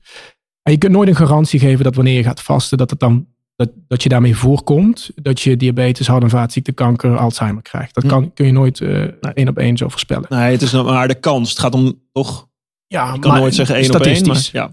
En 0.63 0.71
je 0.71 0.77
kunt 0.77 0.91
nooit 0.91 1.09
een 1.09 1.15
garantie 1.15 1.59
geven 1.59 1.83
dat 1.83 1.95
wanneer 1.95 2.15
je 2.15 2.23
gaat 2.23 2.41
vasten, 2.41 2.77
dat, 2.77 2.89
het 2.89 2.99
dan, 2.99 3.27
dat, 3.55 3.69
dat 3.87 4.03
je 4.03 4.09
daarmee 4.09 4.35
voorkomt 4.35 5.11
dat 5.15 5.41
je 5.41 5.57
diabetes, 5.57 6.07
hart- 6.07 6.23
en 6.23 6.29
vaatziekte, 6.29 6.71
kanker, 6.71 7.17
Alzheimer 7.17 7.61
krijgt. 7.61 7.93
Dat 7.93 8.03
Hm. 8.03 8.09
kan, 8.09 8.33
kun 8.33 8.45
je 8.45 8.51
nooit 8.51 8.81
eh, 8.81 9.01
één 9.33 9.47
op 9.47 9.57
één 9.57 9.77
zo 9.77 9.87
voorspellen. 9.89 10.25
nee, 10.29 10.51
het 10.51 10.61
is 10.61 10.71
nou 10.71 10.85
maar 10.85 11.07
de 11.07 11.19
kans. 11.19 11.49
Het 11.49 11.59
gaat 11.59 11.73
om 11.73 11.99
toch. 12.11 12.47
Ja, 12.87 13.13
Ik 13.13 13.21
kan 13.21 13.39
nooit 13.39 13.55
zeggen 13.55 13.75
één 13.75 13.95
op 13.95 14.01
één. 14.01 14.27
Maar, 14.27 14.49
ja. 14.51 14.71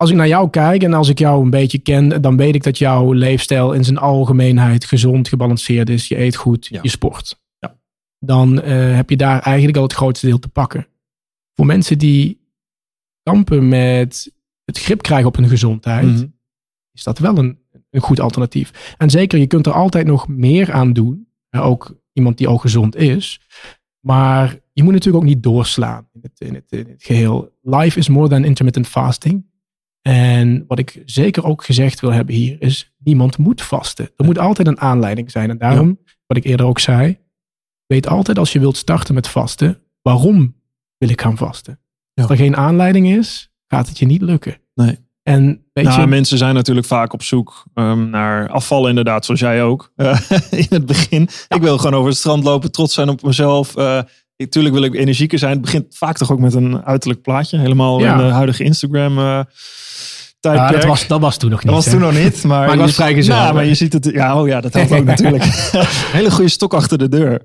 Als 0.00 0.10
ik 0.10 0.16
naar 0.16 0.28
jou 0.28 0.50
kijk 0.50 0.82
en 0.82 0.92
als 0.94 1.08
ik 1.08 1.18
jou 1.18 1.42
een 1.44 1.50
beetje 1.50 1.78
ken, 1.78 2.22
dan 2.22 2.36
weet 2.36 2.54
ik 2.54 2.62
dat 2.62 2.78
jouw 2.78 3.12
leefstijl 3.12 3.72
in 3.72 3.84
zijn 3.84 3.98
algemeenheid 3.98 4.84
gezond, 4.84 5.28
gebalanceerd 5.28 5.88
is. 5.90 6.08
Je 6.08 6.18
eet 6.18 6.36
goed, 6.36 6.66
Ja. 6.66 6.78
je 6.82 6.88
sport. 6.88 7.40
Ja. 7.58 7.78
Dan 8.18 8.60
eh, 8.60 8.94
heb 8.94 9.10
je 9.10 9.16
daar 9.16 9.40
eigenlijk 9.40 9.76
al 9.76 9.82
het 9.82 9.92
grootste 9.92 10.26
deel 10.26 10.38
te 10.38 10.48
pakken. 10.48 10.86
Voor 11.54 11.66
mensen 11.66 11.98
die 11.98 12.40
kampen 13.22 13.68
met 13.68 14.32
het 14.64 14.78
grip 14.78 15.02
krijgen 15.02 15.26
op 15.28 15.36
hun 15.36 15.48
gezondheid, 15.48 16.06
Mhm. 16.06 16.26
is 16.92 17.02
dat 17.02 17.18
wel 17.18 17.38
een, 17.38 17.58
een 17.90 18.00
goed 18.00 18.20
alternatief. 18.20 18.94
En 18.98 19.10
zeker, 19.10 19.38
je 19.38 19.46
kunt 19.46 19.66
er 19.66 19.72
altijd 19.72 20.06
nog 20.06 20.28
meer 20.28 20.72
aan 20.72 20.92
doen. 20.92 21.28
Eh, 21.48 21.66
Ook 21.66 21.96
iemand 22.12 22.38
die 22.38 22.48
al 22.48 22.58
gezond 22.58 22.96
is. 22.96 23.40
Maar 24.00 24.58
je 24.72 24.82
moet 24.82 24.92
natuurlijk 24.92 25.24
ook 25.24 25.30
niet 25.30 25.42
doorslaan 25.42 26.08
in 26.12 26.20
het, 26.22 26.40
in 26.40 26.54
het, 26.54 26.72
in 26.72 26.86
het 26.88 27.02
geheel. 27.02 27.56
Life 27.62 27.98
is 27.98 28.08
more 28.08 28.28
than 28.28 28.44
intermittent 28.44 28.86
fasting. 28.88 29.46
En 30.08 30.64
wat 30.66 30.78
ik 30.78 31.02
zeker 31.04 31.44
ook 31.44 31.64
gezegd 31.64 32.00
wil 32.00 32.12
hebben 32.12 32.34
hier 32.34 32.56
is, 32.62 32.92
niemand 32.98 33.38
moet 33.38 33.62
vasten. 33.62 34.10
Er 34.16 34.24
moet 34.24 34.38
altijd 34.38 34.68
een 34.68 34.80
aanleiding 34.80 35.30
zijn. 35.30 35.50
En 35.50 35.58
daarom, 35.58 35.98
wat 36.26 36.36
ik 36.36 36.44
eerder 36.44 36.66
ook 36.66 36.78
zei, 36.78 37.18
weet 37.86 38.06
altijd 38.06 38.38
als 38.38 38.52
je 38.52 38.58
wilt 38.58 38.76
starten 38.76 39.14
met 39.14 39.28
vasten, 39.28 39.82
waarom 40.02 40.56
wil 40.98 41.08
ik 41.08 41.20
gaan 41.20 41.36
vasten? 41.36 41.80
Ja. 42.12 42.22
Als 42.22 42.30
er 42.30 42.36
geen 42.36 42.56
aanleiding 42.56 43.08
is, 43.08 43.50
gaat 43.66 43.88
het 43.88 43.98
je 43.98 44.06
niet 44.06 44.22
lukken. 44.22 44.56
Nee. 44.74 44.98
En 45.22 45.64
weet 45.72 45.84
Nou, 45.84 46.00
je, 46.00 46.06
mensen 46.06 46.38
zijn 46.38 46.54
natuurlijk 46.54 46.86
vaak 46.86 47.12
op 47.12 47.22
zoek 47.22 47.64
ehm, 47.74 48.10
naar 48.10 48.48
afvallen, 48.48 48.88
inderdaad, 48.88 49.24
zoals 49.24 49.40
jij 49.40 49.62
ook. 49.62 49.92
Eh, 49.96 50.20
in 50.50 50.66
het 50.68 50.86
begin. 50.86 51.22
Ik 51.48 51.60
wil 51.60 51.78
gewoon 51.78 51.94
over 51.94 52.08
het 52.08 52.18
strand 52.18 52.44
lopen, 52.44 52.72
trots 52.72 52.94
zijn 52.94 53.08
op 53.08 53.22
mezelf. 53.22 53.76
Eh 53.76 54.02
Natuurlijk 54.44 54.74
wil 54.74 54.84
ik 54.84 54.94
energieker 54.94 55.38
zijn. 55.38 55.52
Het 55.52 55.60
begint 55.60 55.96
vaak 55.96 56.16
toch 56.16 56.32
ook 56.32 56.38
met 56.38 56.54
een 56.54 56.84
uiterlijk 56.84 57.22
plaatje. 57.22 57.58
Helemaal 57.58 58.00
Ja. 58.00 58.12
in 58.12 58.18
de 58.26 58.32
huidige 58.32 58.64
Instagram 58.64 59.18
eh 59.18 59.40
tijdperk. 60.40 60.70
ja, 60.70 60.76
dat, 60.76 60.84
was, 60.84 61.06
dat 61.06 61.20
was 61.20 61.36
toen 61.36 61.50
nog 61.50 61.58
niet. 61.64 61.66
Dat 61.72 61.84
was 61.84 61.84
hè? 61.84 61.90
toen 61.90 62.00
nog 62.00 62.22
niet. 62.24 62.42
Maar, 62.44 62.66
Maar 62.66 62.74
ik 62.74 62.80
was 62.80 63.26
Ja, 63.26 63.46
hè? 63.46 63.52
maar 63.52 63.64
je 63.64 63.74
ziet 63.74 63.92
het. 63.92 64.04
Ja, 64.04 64.40
oh 64.40 64.48
ja, 64.48 64.60
dat 64.60 64.72
helpt 64.72 64.92
ook 64.92 65.04
natuurlijk. 65.14 65.44
Hele 66.18 66.30
goede 66.30 66.50
stok 66.50 66.74
achter 66.74 66.98
de 66.98 67.08
deur. 67.08 67.42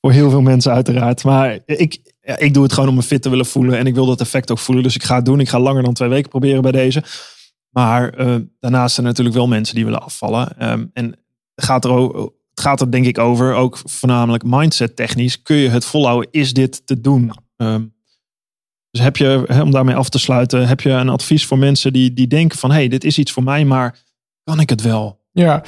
Voor 0.00 0.12
heel 0.12 0.30
veel 0.30 0.40
mensen 0.40 0.72
uiteraard. 0.72 1.24
Maar 1.24 1.58
ik, 1.66 1.98
ja, 2.20 2.38
ik 2.38 2.54
doe 2.54 2.62
het 2.62 2.72
gewoon 2.72 2.88
om 2.88 2.94
me 2.94 3.02
fit 3.02 3.22
te 3.22 3.28
willen 3.30 3.46
voelen. 3.46 3.78
En 3.78 3.86
ik 3.86 3.94
wil 3.94 4.06
dat 4.06 4.20
effect 4.20 4.50
ook 4.50 4.58
voelen. 4.58 4.84
Dus 4.84 4.94
ik 4.94 5.02
ga 5.04 5.14
het 5.16 5.24
doen. 5.24 5.40
Ik 5.40 5.48
ga 5.48 5.60
langer 5.60 5.82
dan 5.82 5.94
twee 5.94 6.08
weken 6.08 6.30
proberen 6.30 6.62
bij 6.62 6.72
deze. 6.72 7.02
Maar 7.70 8.08
eh, 8.10 8.34
daarnaast 8.60 8.94
zijn 8.94 9.06
er 9.06 9.12
natuurlijk 9.12 9.36
wel 9.36 9.46
mensen 9.48 9.74
die 9.74 9.84
willen 9.84 10.02
afvallen. 10.02 10.58
Ehm, 10.58 10.84
en 10.92 11.14
gaat, 11.54 11.84
er 11.84 11.90
ook, 11.90 12.34
het 12.56 12.64
gaat 12.64 12.80
er 12.80 12.90
denk 12.90 13.06
ik 13.06 13.18
over, 13.18 13.54
ook 13.54 13.80
voornamelijk 13.84 14.44
mindset 14.46 14.96
technisch. 14.96 15.42
Kun 15.42 15.56
je 15.56 15.68
het 15.68 15.84
volhouden? 15.84 16.28
Is 16.30 16.52
dit 16.52 16.86
te 16.86 17.00
doen? 17.00 17.32
Ehm, 17.56 17.84
dus 18.90 19.00
heb 19.00 19.16
je, 19.16 19.60
om 19.62 19.70
daarmee 19.70 19.94
af 19.94 20.08
te 20.08 20.18
sluiten, 20.18 20.68
heb 20.68 20.80
je 20.80 20.90
een 20.90 21.08
advies 21.08 21.46
voor 21.46 21.58
mensen 21.58 21.92
die, 21.92 22.12
die 22.12 22.26
denken 22.26 22.58
van... 22.58 22.70
hé, 22.70 22.76
hey, 22.76 22.88
dit 22.88 23.04
is 23.04 23.18
iets 23.18 23.32
voor 23.32 23.42
mij, 23.42 23.64
maar 23.64 23.98
kan 24.44 24.60
ik 24.60 24.70
het 24.70 24.82
wel? 24.82 25.24
Ja. 25.32 25.64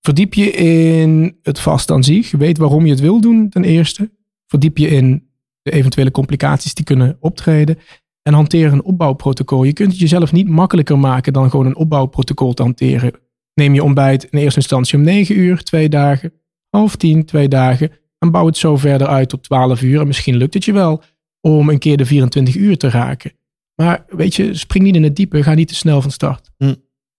Verdiep 0.00 0.34
je 0.34 0.50
in 0.50 1.38
het 1.42 1.60
vast 1.60 1.90
aan 1.90 2.04
zich. 2.04 2.30
Weet 2.30 2.58
waarom 2.58 2.84
je 2.84 2.90
het 2.90 3.00
wil 3.00 3.20
doen, 3.20 3.48
ten 3.48 3.64
eerste. 3.64 4.10
Verdiep 4.46 4.78
je 4.78 4.88
in 4.88 5.30
de 5.62 5.70
eventuele 5.70 6.10
complicaties 6.10 6.74
die 6.74 6.84
kunnen 6.84 7.16
optreden. 7.20 7.78
En 8.22 8.34
hanteer 8.34 8.72
een 8.72 8.84
opbouwprotocol. 8.84 9.64
Je 9.64 9.72
kunt 9.72 9.90
het 9.90 10.00
jezelf 10.00 10.32
niet 10.32 10.48
makkelijker 10.48 10.98
maken 10.98 11.32
dan 11.32 11.50
gewoon 11.50 11.66
een 11.66 11.76
opbouwprotocol 11.76 12.54
te 12.54 12.62
hanteren. 12.62 13.12
Neem 13.54 13.74
je 13.74 13.82
ontbijt 13.82 14.24
in 14.24 14.38
eerste 14.38 14.60
instantie 14.60 14.98
om 14.98 15.04
9 15.04 15.38
uur, 15.38 15.62
twee 15.62 15.88
dagen. 15.88 16.32
Half 16.70 16.96
tien, 16.96 17.24
twee 17.24 17.48
dagen. 17.48 17.90
En 18.18 18.30
bouw 18.30 18.46
het 18.46 18.56
zo 18.56 18.76
verder 18.76 19.06
uit 19.06 19.28
tot 19.28 19.42
12 19.42 19.82
uur. 19.82 20.00
En 20.00 20.06
misschien 20.06 20.36
lukt 20.36 20.54
het 20.54 20.64
je 20.64 20.72
wel 20.72 21.02
om 21.40 21.68
een 21.68 21.78
keer 21.78 21.96
de 21.96 22.06
24 22.06 22.56
uur 22.56 22.76
te 22.76 22.88
raken. 22.88 23.32
Maar 23.74 24.04
weet 24.08 24.34
je, 24.34 24.54
spring 24.54 24.84
niet 24.84 24.94
in 24.94 25.02
het 25.02 25.16
diepe. 25.16 25.42
Ga 25.42 25.54
niet 25.54 25.68
te 25.68 25.74
snel 25.74 26.02
van 26.02 26.10
start. 26.10 26.50
Hm. 26.56 26.74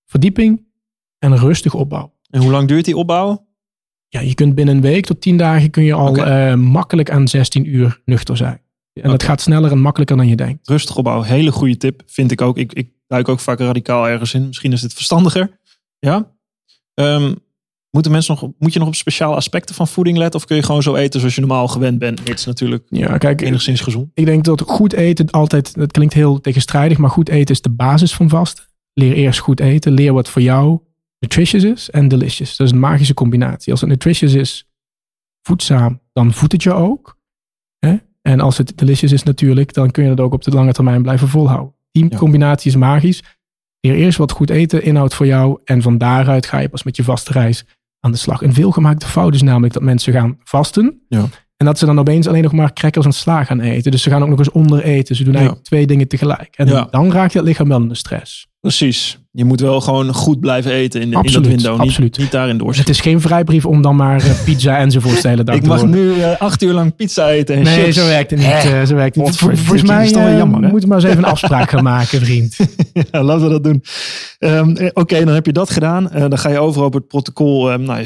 Verdieping 0.05 0.65
en 1.19 1.37
rustig 1.37 1.73
opbouw. 1.73 2.13
En 2.29 2.41
hoe 2.41 2.51
lang 2.51 2.67
duurt 2.67 2.85
die 2.85 2.97
opbouw? 2.97 3.47
Ja, 4.07 4.19
je 4.19 4.33
kunt 4.33 4.55
binnen 4.55 4.75
een 4.75 4.81
week 4.81 5.05
tot 5.05 5.21
10 5.21 5.37
dagen 5.37 5.69
kun 5.69 5.83
je 5.83 5.93
al 5.93 6.15
eh, 6.15 6.55
makkelijk 6.55 7.11
aan 7.11 7.27
16 7.27 7.75
uur 7.75 8.01
nuchter 8.05 8.37
zijn. 8.37 8.61
En 8.93 9.09
dat 9.09 9.23
gaat 9.23 9.41
sneller 9.41 9.71
en 9.71 9.79
makkelijker 9.79 10.17
dan 10.17 10.27
je 10.27 10.35
denkt. 10.35 10.67
Rustig 10.67 10.95
opbouw, 10.95 11.21
hele 11.21 11.51
goede 11.51 11.77
tip, 11.77 12.01
vind 12.05 12.31
ik 12.31 12.41
ook. 12.41 12.57
Ik, 12.57 12.73
ik 12.73 12.89
duik 13.07 13.27
ook 13.27 13.39
vaak 13.39 13.59
radicaal 13.59 14.07
ergens 14.07 14.33
in. 14.33 14.47
Misschien 14.47 14.71
is 14.71 14.81
dit 14.81 14.93
verstandiger. 14.93 15.59
Ja? 16.05 16.31
Ehm, 16.93 17.33
moeten 17.89 18.11
mensen 18.11 18.37
nog, 18.39 18.51
moet 18.59 18.73
je 18.73 18.79
nog 18.79 18.87
op 18.87 18.95
speciale 18.95 19.35
aspecten 19.35 19.75
van 19.75 19.87
voeding 19.87 20.17
letten? 20.17 20.39
Of 20.39 20.45
kun 20.45 20.55
je 20.55 20.63
gewoon 20.63 20.81
zo 20.83 20.95
eten 20.95 21.19
zoals 21.19 21.35
je 21.35 21.41
normaal 21.41 21.67
gewend 21.67 21.99
bent? 21.99 22.27
Mits 22.27 22.45
natuurlijk 22.45 22.85
Ja, 22.89 23.17
kijk, 23.17 23.41
enigszins 23.41 23.81
gezond. 23.81 24.09
ik 24.13 24.25
denk 24.25 24.43
dat 24.43 24.61
goed 24.61 24.93
eten 24.93 25.29
altijd, 25.29 25.75
dat 25.75 25.91
klinkt 25.91 26.13
heel 26.13 26.41
tegenstrijdig, 26.41 26.97
maar 26.97 27.09
goed 27.09 27.29
eten 27.29 27.55
is 27.55 27.61
de 27.61 27.69
basis 27.69 28.13
van 28.13 28.29
vasten. 28.29 28.65
Leer 28.93 29.13
eerst 29.13 29.39
goed 29.39 29.59
eten. 29.59 29.91
Leer 29.91 30.13
wat 30.13 30.29
voor 30.29 30.41
jou 30.41 30.79
nutritious 31.19 31.63
is 31.63 31.89
en 31.89 32.07
delicious. 32.07 32.55
Dat 32.57 32.67
is 32.67 32.73
een 32.73 32.79
magische 32.79 33.13
combinatie. 33.13 33.71
Als 33.71 33.81
het 33.81 33.89
nutritious 33.89 34.33
is, 34.33 34.67
voedzaam, 35.41 36.01
dan 36.13 36.33
voedt 36.33 36.51
het 36.51 36.63
je 36.63 36.73
ook. 36.73 37.17
Hè? 37.79 37.95
En 38.21 38.39
als 38.39 38.57
het 38.57 38.77
delicious 38.77 39.11
is 39.11 39.23
natuurlijk, 39.23 39.73
dan 39.73 39.91
kun 39.91 40.03
je 40.03 40.09
het 40.09 40.19
ook 40.19 40.33
op 40.33 40.43
de 40.43 40.51
lange 40.51 40.71
termijn 40.73 41.01
blijven 41.01 41.27
volhouden. 41.27 41.75
Die 41.91 42.05
Ja. 42.09 42.17
combinatie 42.17 42.71
is 42.71 42.77
magisch. 42.77 43.23
Leer 43.87 43.95
eerst 43.95 44.17
wat 44.17 44.31
goed 44.31 44.49
eten 44.49 44.83
inhoudt 44.83 45.13
voor 45.13 45.25
jou. 45.25 45.59
En 45.65 45.81
van 45.81 45.97
daaruit 45.97 46.45
ga 46.45 46.57
je 46.59 46.69
pas 46.69 46.83
met 46.83 46.95
je 46.95 47.03
vaste 47.03 47.31
reis 47.31 47.65
aan 47.99 48.11
de 48.11 48.17
slag. 48.17 48.41
Een 48.41 48.53
veelgemaakte 48.53 49.05
fout 49.07 49.33
is 49.33 49.41
namelijk 49.41 49.73
dat 49.73 49.83
mensen 49.83 50.13
gaan 50.13 50.37
vasten. 50.43 51.01
Ja. 51.09 51.25
En 51.57 51.65
dat 51.65 51.79
ze 51.79 51.85
dan 51.85 51.99
opeens 51.99 52.27
alleen 52.27 52.43
nog 52.43 52.51
maar 52.51 52.73
crackers 52.73 53.05
en 53.05 53.11
sla 53.13 53.43
gaan 53.43 53.59
eten. 53.59 53.91
Dus 53.91 54.01
ze 54.01 54.09
gaan 54.09 54.21
ook 54.23 54.29
nog 54.29 54.37
eens 54.39 54.51
onder 54.51 54.83
eten. 54.83 55.15
Ze 55.15 55.23
doen 55.23 55.31
Ja. 55.33 55.37
eigenlijk 55.39 55.67
twee 55.67 55.87
dingen 55.87 56.07
tegelijk. 56.07 56.55
En 56.55 56.67
Ja. 56.67 56.87
dan 56.91 57.11
raakt 57.11 57.33
het 57.33 57.43
lichaam 57.43 57.67
wel 57.67 57.81
in 57.81 57.87
de 57.87 57.95
stress. 57.95 58.47
Precies. 58.59 59.22
Je 59.35 59.45
moet 59.45 59.59
wel 59.59 59.81
gewoon 59.81 60.13
goed 60.13 60.39
blijven 60.39 60.71
eten 60.71 61.01
in, 61.01 61.09
de, 61.11 61.19
in 61.21 61.31
dat 61.33 61.45
window. 61.47 61.79
Absoluut. 61.79 62.17
niet 62.17 62.31
daarin 62.31 62.57
doorzitten. 62.57 62.93
het 62.93 63.05
is 63.05 63.11
geen 63.11 63.21
vrijbrief 63.21 63.65
om 63.65 63.81
dan 63.81 63.95
maar 63.95 64.21
eh, 64.25 64.43
pizza 64.45 64.77
enzovoort 64.77 65.21
de 65.21 65.27
hele 65.27 65.43
dag 65.43 65.55
Ik 65.55 65.61
te 65.61 65.67
mag 65.67 65.85
nu 65.85 66.21
eh, 66.21 66.39
acht 66.41 66.61
uur 66.63 66.73
lang 66.73 66.95
pizza 66.95 67.29
eten 67.29 67.55
en 67.55 67.63
Nee, 67.63 67.83
chips. 67.83 67.95
zo 67.95 68.05
werkt 68.05 68.29
het 68.31 68.39
niet. 68.39 68.47
Eh, 68.49 68.83
zo 68.83 68.95
werkt 68.95 69.15
het 69.15 69.25
niet. 69.25 69.35
Vol- 69.37 69.55
Volgens 69.55 69.81
mij 69.89 70.11
eh, 70.13 70.37
jammer, 70.37 70.59
moeten 70.59 70.79
we 70.81 70.87
maar 70.87 70.97
eens 70.97 71.05
even 71.05 71.17
een 71.23 71.29
afspraak 71.29 71.69
gaan 71.69 71.83
maken, 71.93 72.19
vriend. 72.19 72.57
Ja, 73.11 73.23
laten 73.23 73.43
we 73.43 73.49
dat 73.49 73.63
doen. 73.63 73.83
Ehm, 74.39 74.69
eh, 74.75 74.89
Oké, 74.93 75.25
dan 75.25 75.33
heb 75.33 75.45
je 75.45 75.51
dat 75.53 75.69
gedaan. 75.69 76.09
Dan 76.13 76.37
ga 76.37 76.49
je 76.49 76.59
over 76.59 76.83
op 76.83 76.93
het 76.93 77.07
protocol 77.07 77.71
ehm, 77.71 77.81
nou, 77.83 77.99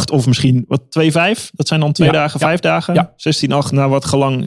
16-8 0.00 0.12
of 0.12 0.26
misschien 0.26 0.64
wat 0.68 0.82
2-5. 0.88 1.50
Dat 1.52 1.68
zijn 1.68 1.80
dan 1.80 1.92
twee 1.92 2.08
Ja, 2.08 2.14
dagen, 2.14 2.40
ja, 2.40 2.46
vijf 2.46 2.60
dagen. 2.60 2.94
ja. 2.94 3.12
16-8 3.16 3.70
naar 3.72 3.88
wat 3.88 4.04
gelang 4.04 4.44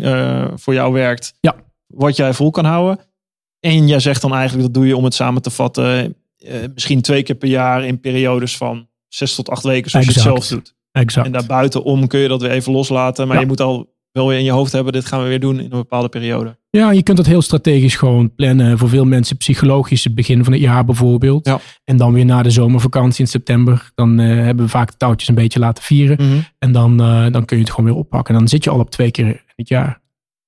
voor 0.55 0.73
jou 0.73 0.93
werkt. 0.93 1.33
Ja. 1.39 1.55
Wat 1.87 2.15
jij 2.15 2.33
vol 2.33 2.49
kan 2.51 2.65
houden. 2.65 2.99
En 3.61 3.87
jij 3.87 3.99
zegt 3.99 4.21
dan 4.21 4.33
eigenlijk, 4.33 4.63
dat 4.63 4.73
doe 4.73 4.87
je 4.87 4.97
om 4.97 5.03
het 5.03 5.13
samen 5.13 5.41
te 5.41 5.49
vatten. 5.49 6.15
eh, 6.37 6.55
misschien 6.73 7.01
twee 7.01 7.23
keer 7.23 7.35
per 7.35 7.49
jaar 7.49 7.85
in 7.85 7.99
periodes 7.99 8.57
van 8.57 8.87
zes 9.07 9.35
tot 9.35 9.49
acht 9.49 9.63
weken. 9.63 9.91
Zoals 9.91 10.05
je 10.05 10.11
het 10.11 10.21
zelf 10.21 10.47
doet. 10.47 10.75
Exact. 10.91 11.25
En 11.25 11.31
daarbuitenom 11.31 12.07
kun 12.07 12.19
je 12.19 12.27
dat 12.27 12.41
weer 12.41 12.51
even 12.51 12.71
loslaten. 12.71 13.25
Maar 13.27 13.35
Ja. 13.35 13.41
je 13.41 13.47
moet 13.47 13.61
al 13.61 13.93
wel 14.11 14.27
weer 14.27 14.37
in 14.37 14.43
je 14.43 14.51
hoofd 14.51 14.71
hebben. 14.71 14.93
Dit 14.93 15.05
gaan 15.05 15.21
we 15.23 15.27
weer 15.27 15.39
doen 15.39 15.57
in 15.57 15.63
een 15.63 15.69
bepaalde 15.69 16.09
periode. 16.09 16.57
Ja, 16.69 16.91
je 16.91 17.03
kunt 17.03 17.17
dat 17.17 17.25
heel 17.25 17.41
strategisch 17.41 17.95
gewoon 17.95 18.35
plannen. 18.35 18.77
Voor 18.77 18.89
veel 18.89 19.05
mensen 19.05 19.37
psychologisch 19.37 20.03
het 20.03 20.15
begin 20.15 20.43
van 20.43 20.53
het 20.53 20.61
jaar 20.61 20.85
bijvoorbeeld. 20.85 21.45
Ja. 21.45 21.59
En 21.83 21.97
dan 21.97 22.13
weer 22.13 22.25
na 22.25 22.43
de 22.43 22.49
zomervakantie 22.49 23.23
in 23.23 23.29
september. 23.29 23.91
Dan 23.95 24.19
eh, 24.19 24.27
hebben 24.27 24.65
we 24.65 24.71
vaak 24.71 24.91
de 24.91 24.97
touwtjes 24.97 25.29
een 25.29 25.35
beetje 25.35 25.59
laten 25.59 25.83
vieren. 25.83 26.45
En 26.59 26.71
dan, 26.71 27.01
eh, 27.01 27.25
dan 27.31 27.45
kun 27.45 27.57
je 27.57 27.63
het 27.63 27.71
gewoon 27.73 27.89
weer 27.89 27.99
oppakken. 27.99 28.33
En 28.33 28.39
dan 28.39 28.49
zit 28.49 28.63
je 28.63 28.69
al 28.69 28.79
op 28.79 28.89
twee 28.91 29.11
keer 29.11 29.25
in 29.27 29.39
het 29.55 29.67
jaar. 29.67 30.00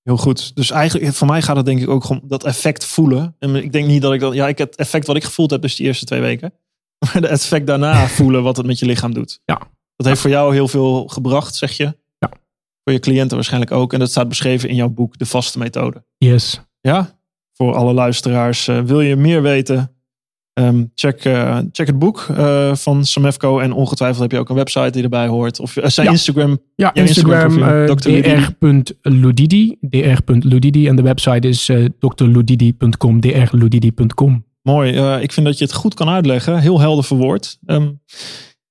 Heel 0.03 0.17
goed. 0.17 0.55
Dus 0.55 0.71
eigenlijk, 0.71 1.13
voor 1.13 1.27
mij 1.27 1.41
gaat 1.41 1.55
het 1.55 1.65
denk 1.65 1.81
ik 1.81 1.89
ook 1.89 2.09
om 2.09 2.21
dat 2.23 2.43
effect 2.43 2.85
voelen. 2.85 3.35
En 3.39 3.55
ik 3.55 3.71
denk 3.71 3.87
niet 3.87 4.01
dat 4.01 4.13
ik 4.13 4.19
dat, 4.19 4.33
ja, 4.33 4.47
ik 4.47 4.57
het 4.57 4.75
effect 4.75 5.07
wat 5.07 5.15
ik 5.15 5.23
gevoeld 5.23 5.51
heb, 5.51 5.61
dus 5.61 5.75
die 5.75 5.85
eerste 5.85 6.05
twee 6.05 6.21
weken. 6.21 6.53
Maar 6.99 7.13
het 7.13 7.25
effect 7.25 7.67
daarna 7.67 8.07
voelen 8.07 8.43
wat 8.43 8.57
het 8.57 8.65
met 8.65 8.79
je 8.79 8.85
lichaam 8.85 9.13
doet. 9.13 9.39
Ja. 9.45 9.61
Dat 9.95 10.07
heeft 10.07 10.21
voor 10.21 10.29
jou 10.29 10.53
heel 10.53 10.67
veel 10.67 11.07
gebracht, 11.07 11.55
zeg 11.55 11.71
je. 11.71 11.83
Ja. 12.17 12.29
Voor 12.83 12.93
je 12.93 12.99
cliënten 12.99 13.35
waarschijnlijk 13.35 13.71
ook. 13.71 13.93
En 13.93 13.99
dat 13.99 14.09
staat 14.09 14.27
beschreven 14.27 14.69
in 14.69 14.75
jouw 14.75 14.89
boek, 14.89 15.17
De 15.17 15.25
Vaste 15.25 15.57
Methode. 15.57 16.03
Yes. 16.17 16.61
Ja, 16.81 17.19
voor 17.53 17.75
alle 17.75 17.93
luisteraars. 17.93 18.67
eh, 18.67 18.81
wil 18.81 19.01
je 19.01 19.15
meer 19.15 19.41
weten? 19.41 19.92
Ehm, 20.53 20.83
check, 20.95 21.25
uh, 21.25 21.57
check 21.71 21.87
het 21.87 21.99
boek 21.99 22.27
uh, 22.31 22.75
van 22.75 23.05
Samefco. 23.05 23.59
En 23.59 23.73
ongetwijfeld 23.73 24.21
heb 24.21 24.31
je 24.31 24.37
ook 24.37 24.49
een 24.49 24.55
website 24.55 24.89
die 24.89 25.03
erbij 25.03 25.27
hoort. 25.27 25.59
Of 25.59 25.75
uh, 25.75 25.85
zijn 25.87 26.05
ja. 26.05 26.11
Instagram. 26.11 26.59
Ja, 26.75 26.93
Instagram, 26.93 27.63
Instagram 27.63 27.95
dr.ludidi. 29.01 29.77
dr.ludidi. 29.81 30.87
En 30.87 30.95
de 30.95 31.01
website 31.01 31.47
is 31.47 31.71
drludidi.com. 31.99 33.19
drludidi.com. 33.19 34.45
Mooi. 34.61 35.19
ik 35.21 35.31
vind 35.31 35.45
dat 35.45 35.57
je 35.57 35.63
het 35.63 35.73
goed 35.73 35.93
kan 35.93 36.09
uitleggen. 36.09 36.59
Heel 36.59 36.79
helder 36.79 37.03
verwoord. 37.03 37.57
Um, 37.65 38.01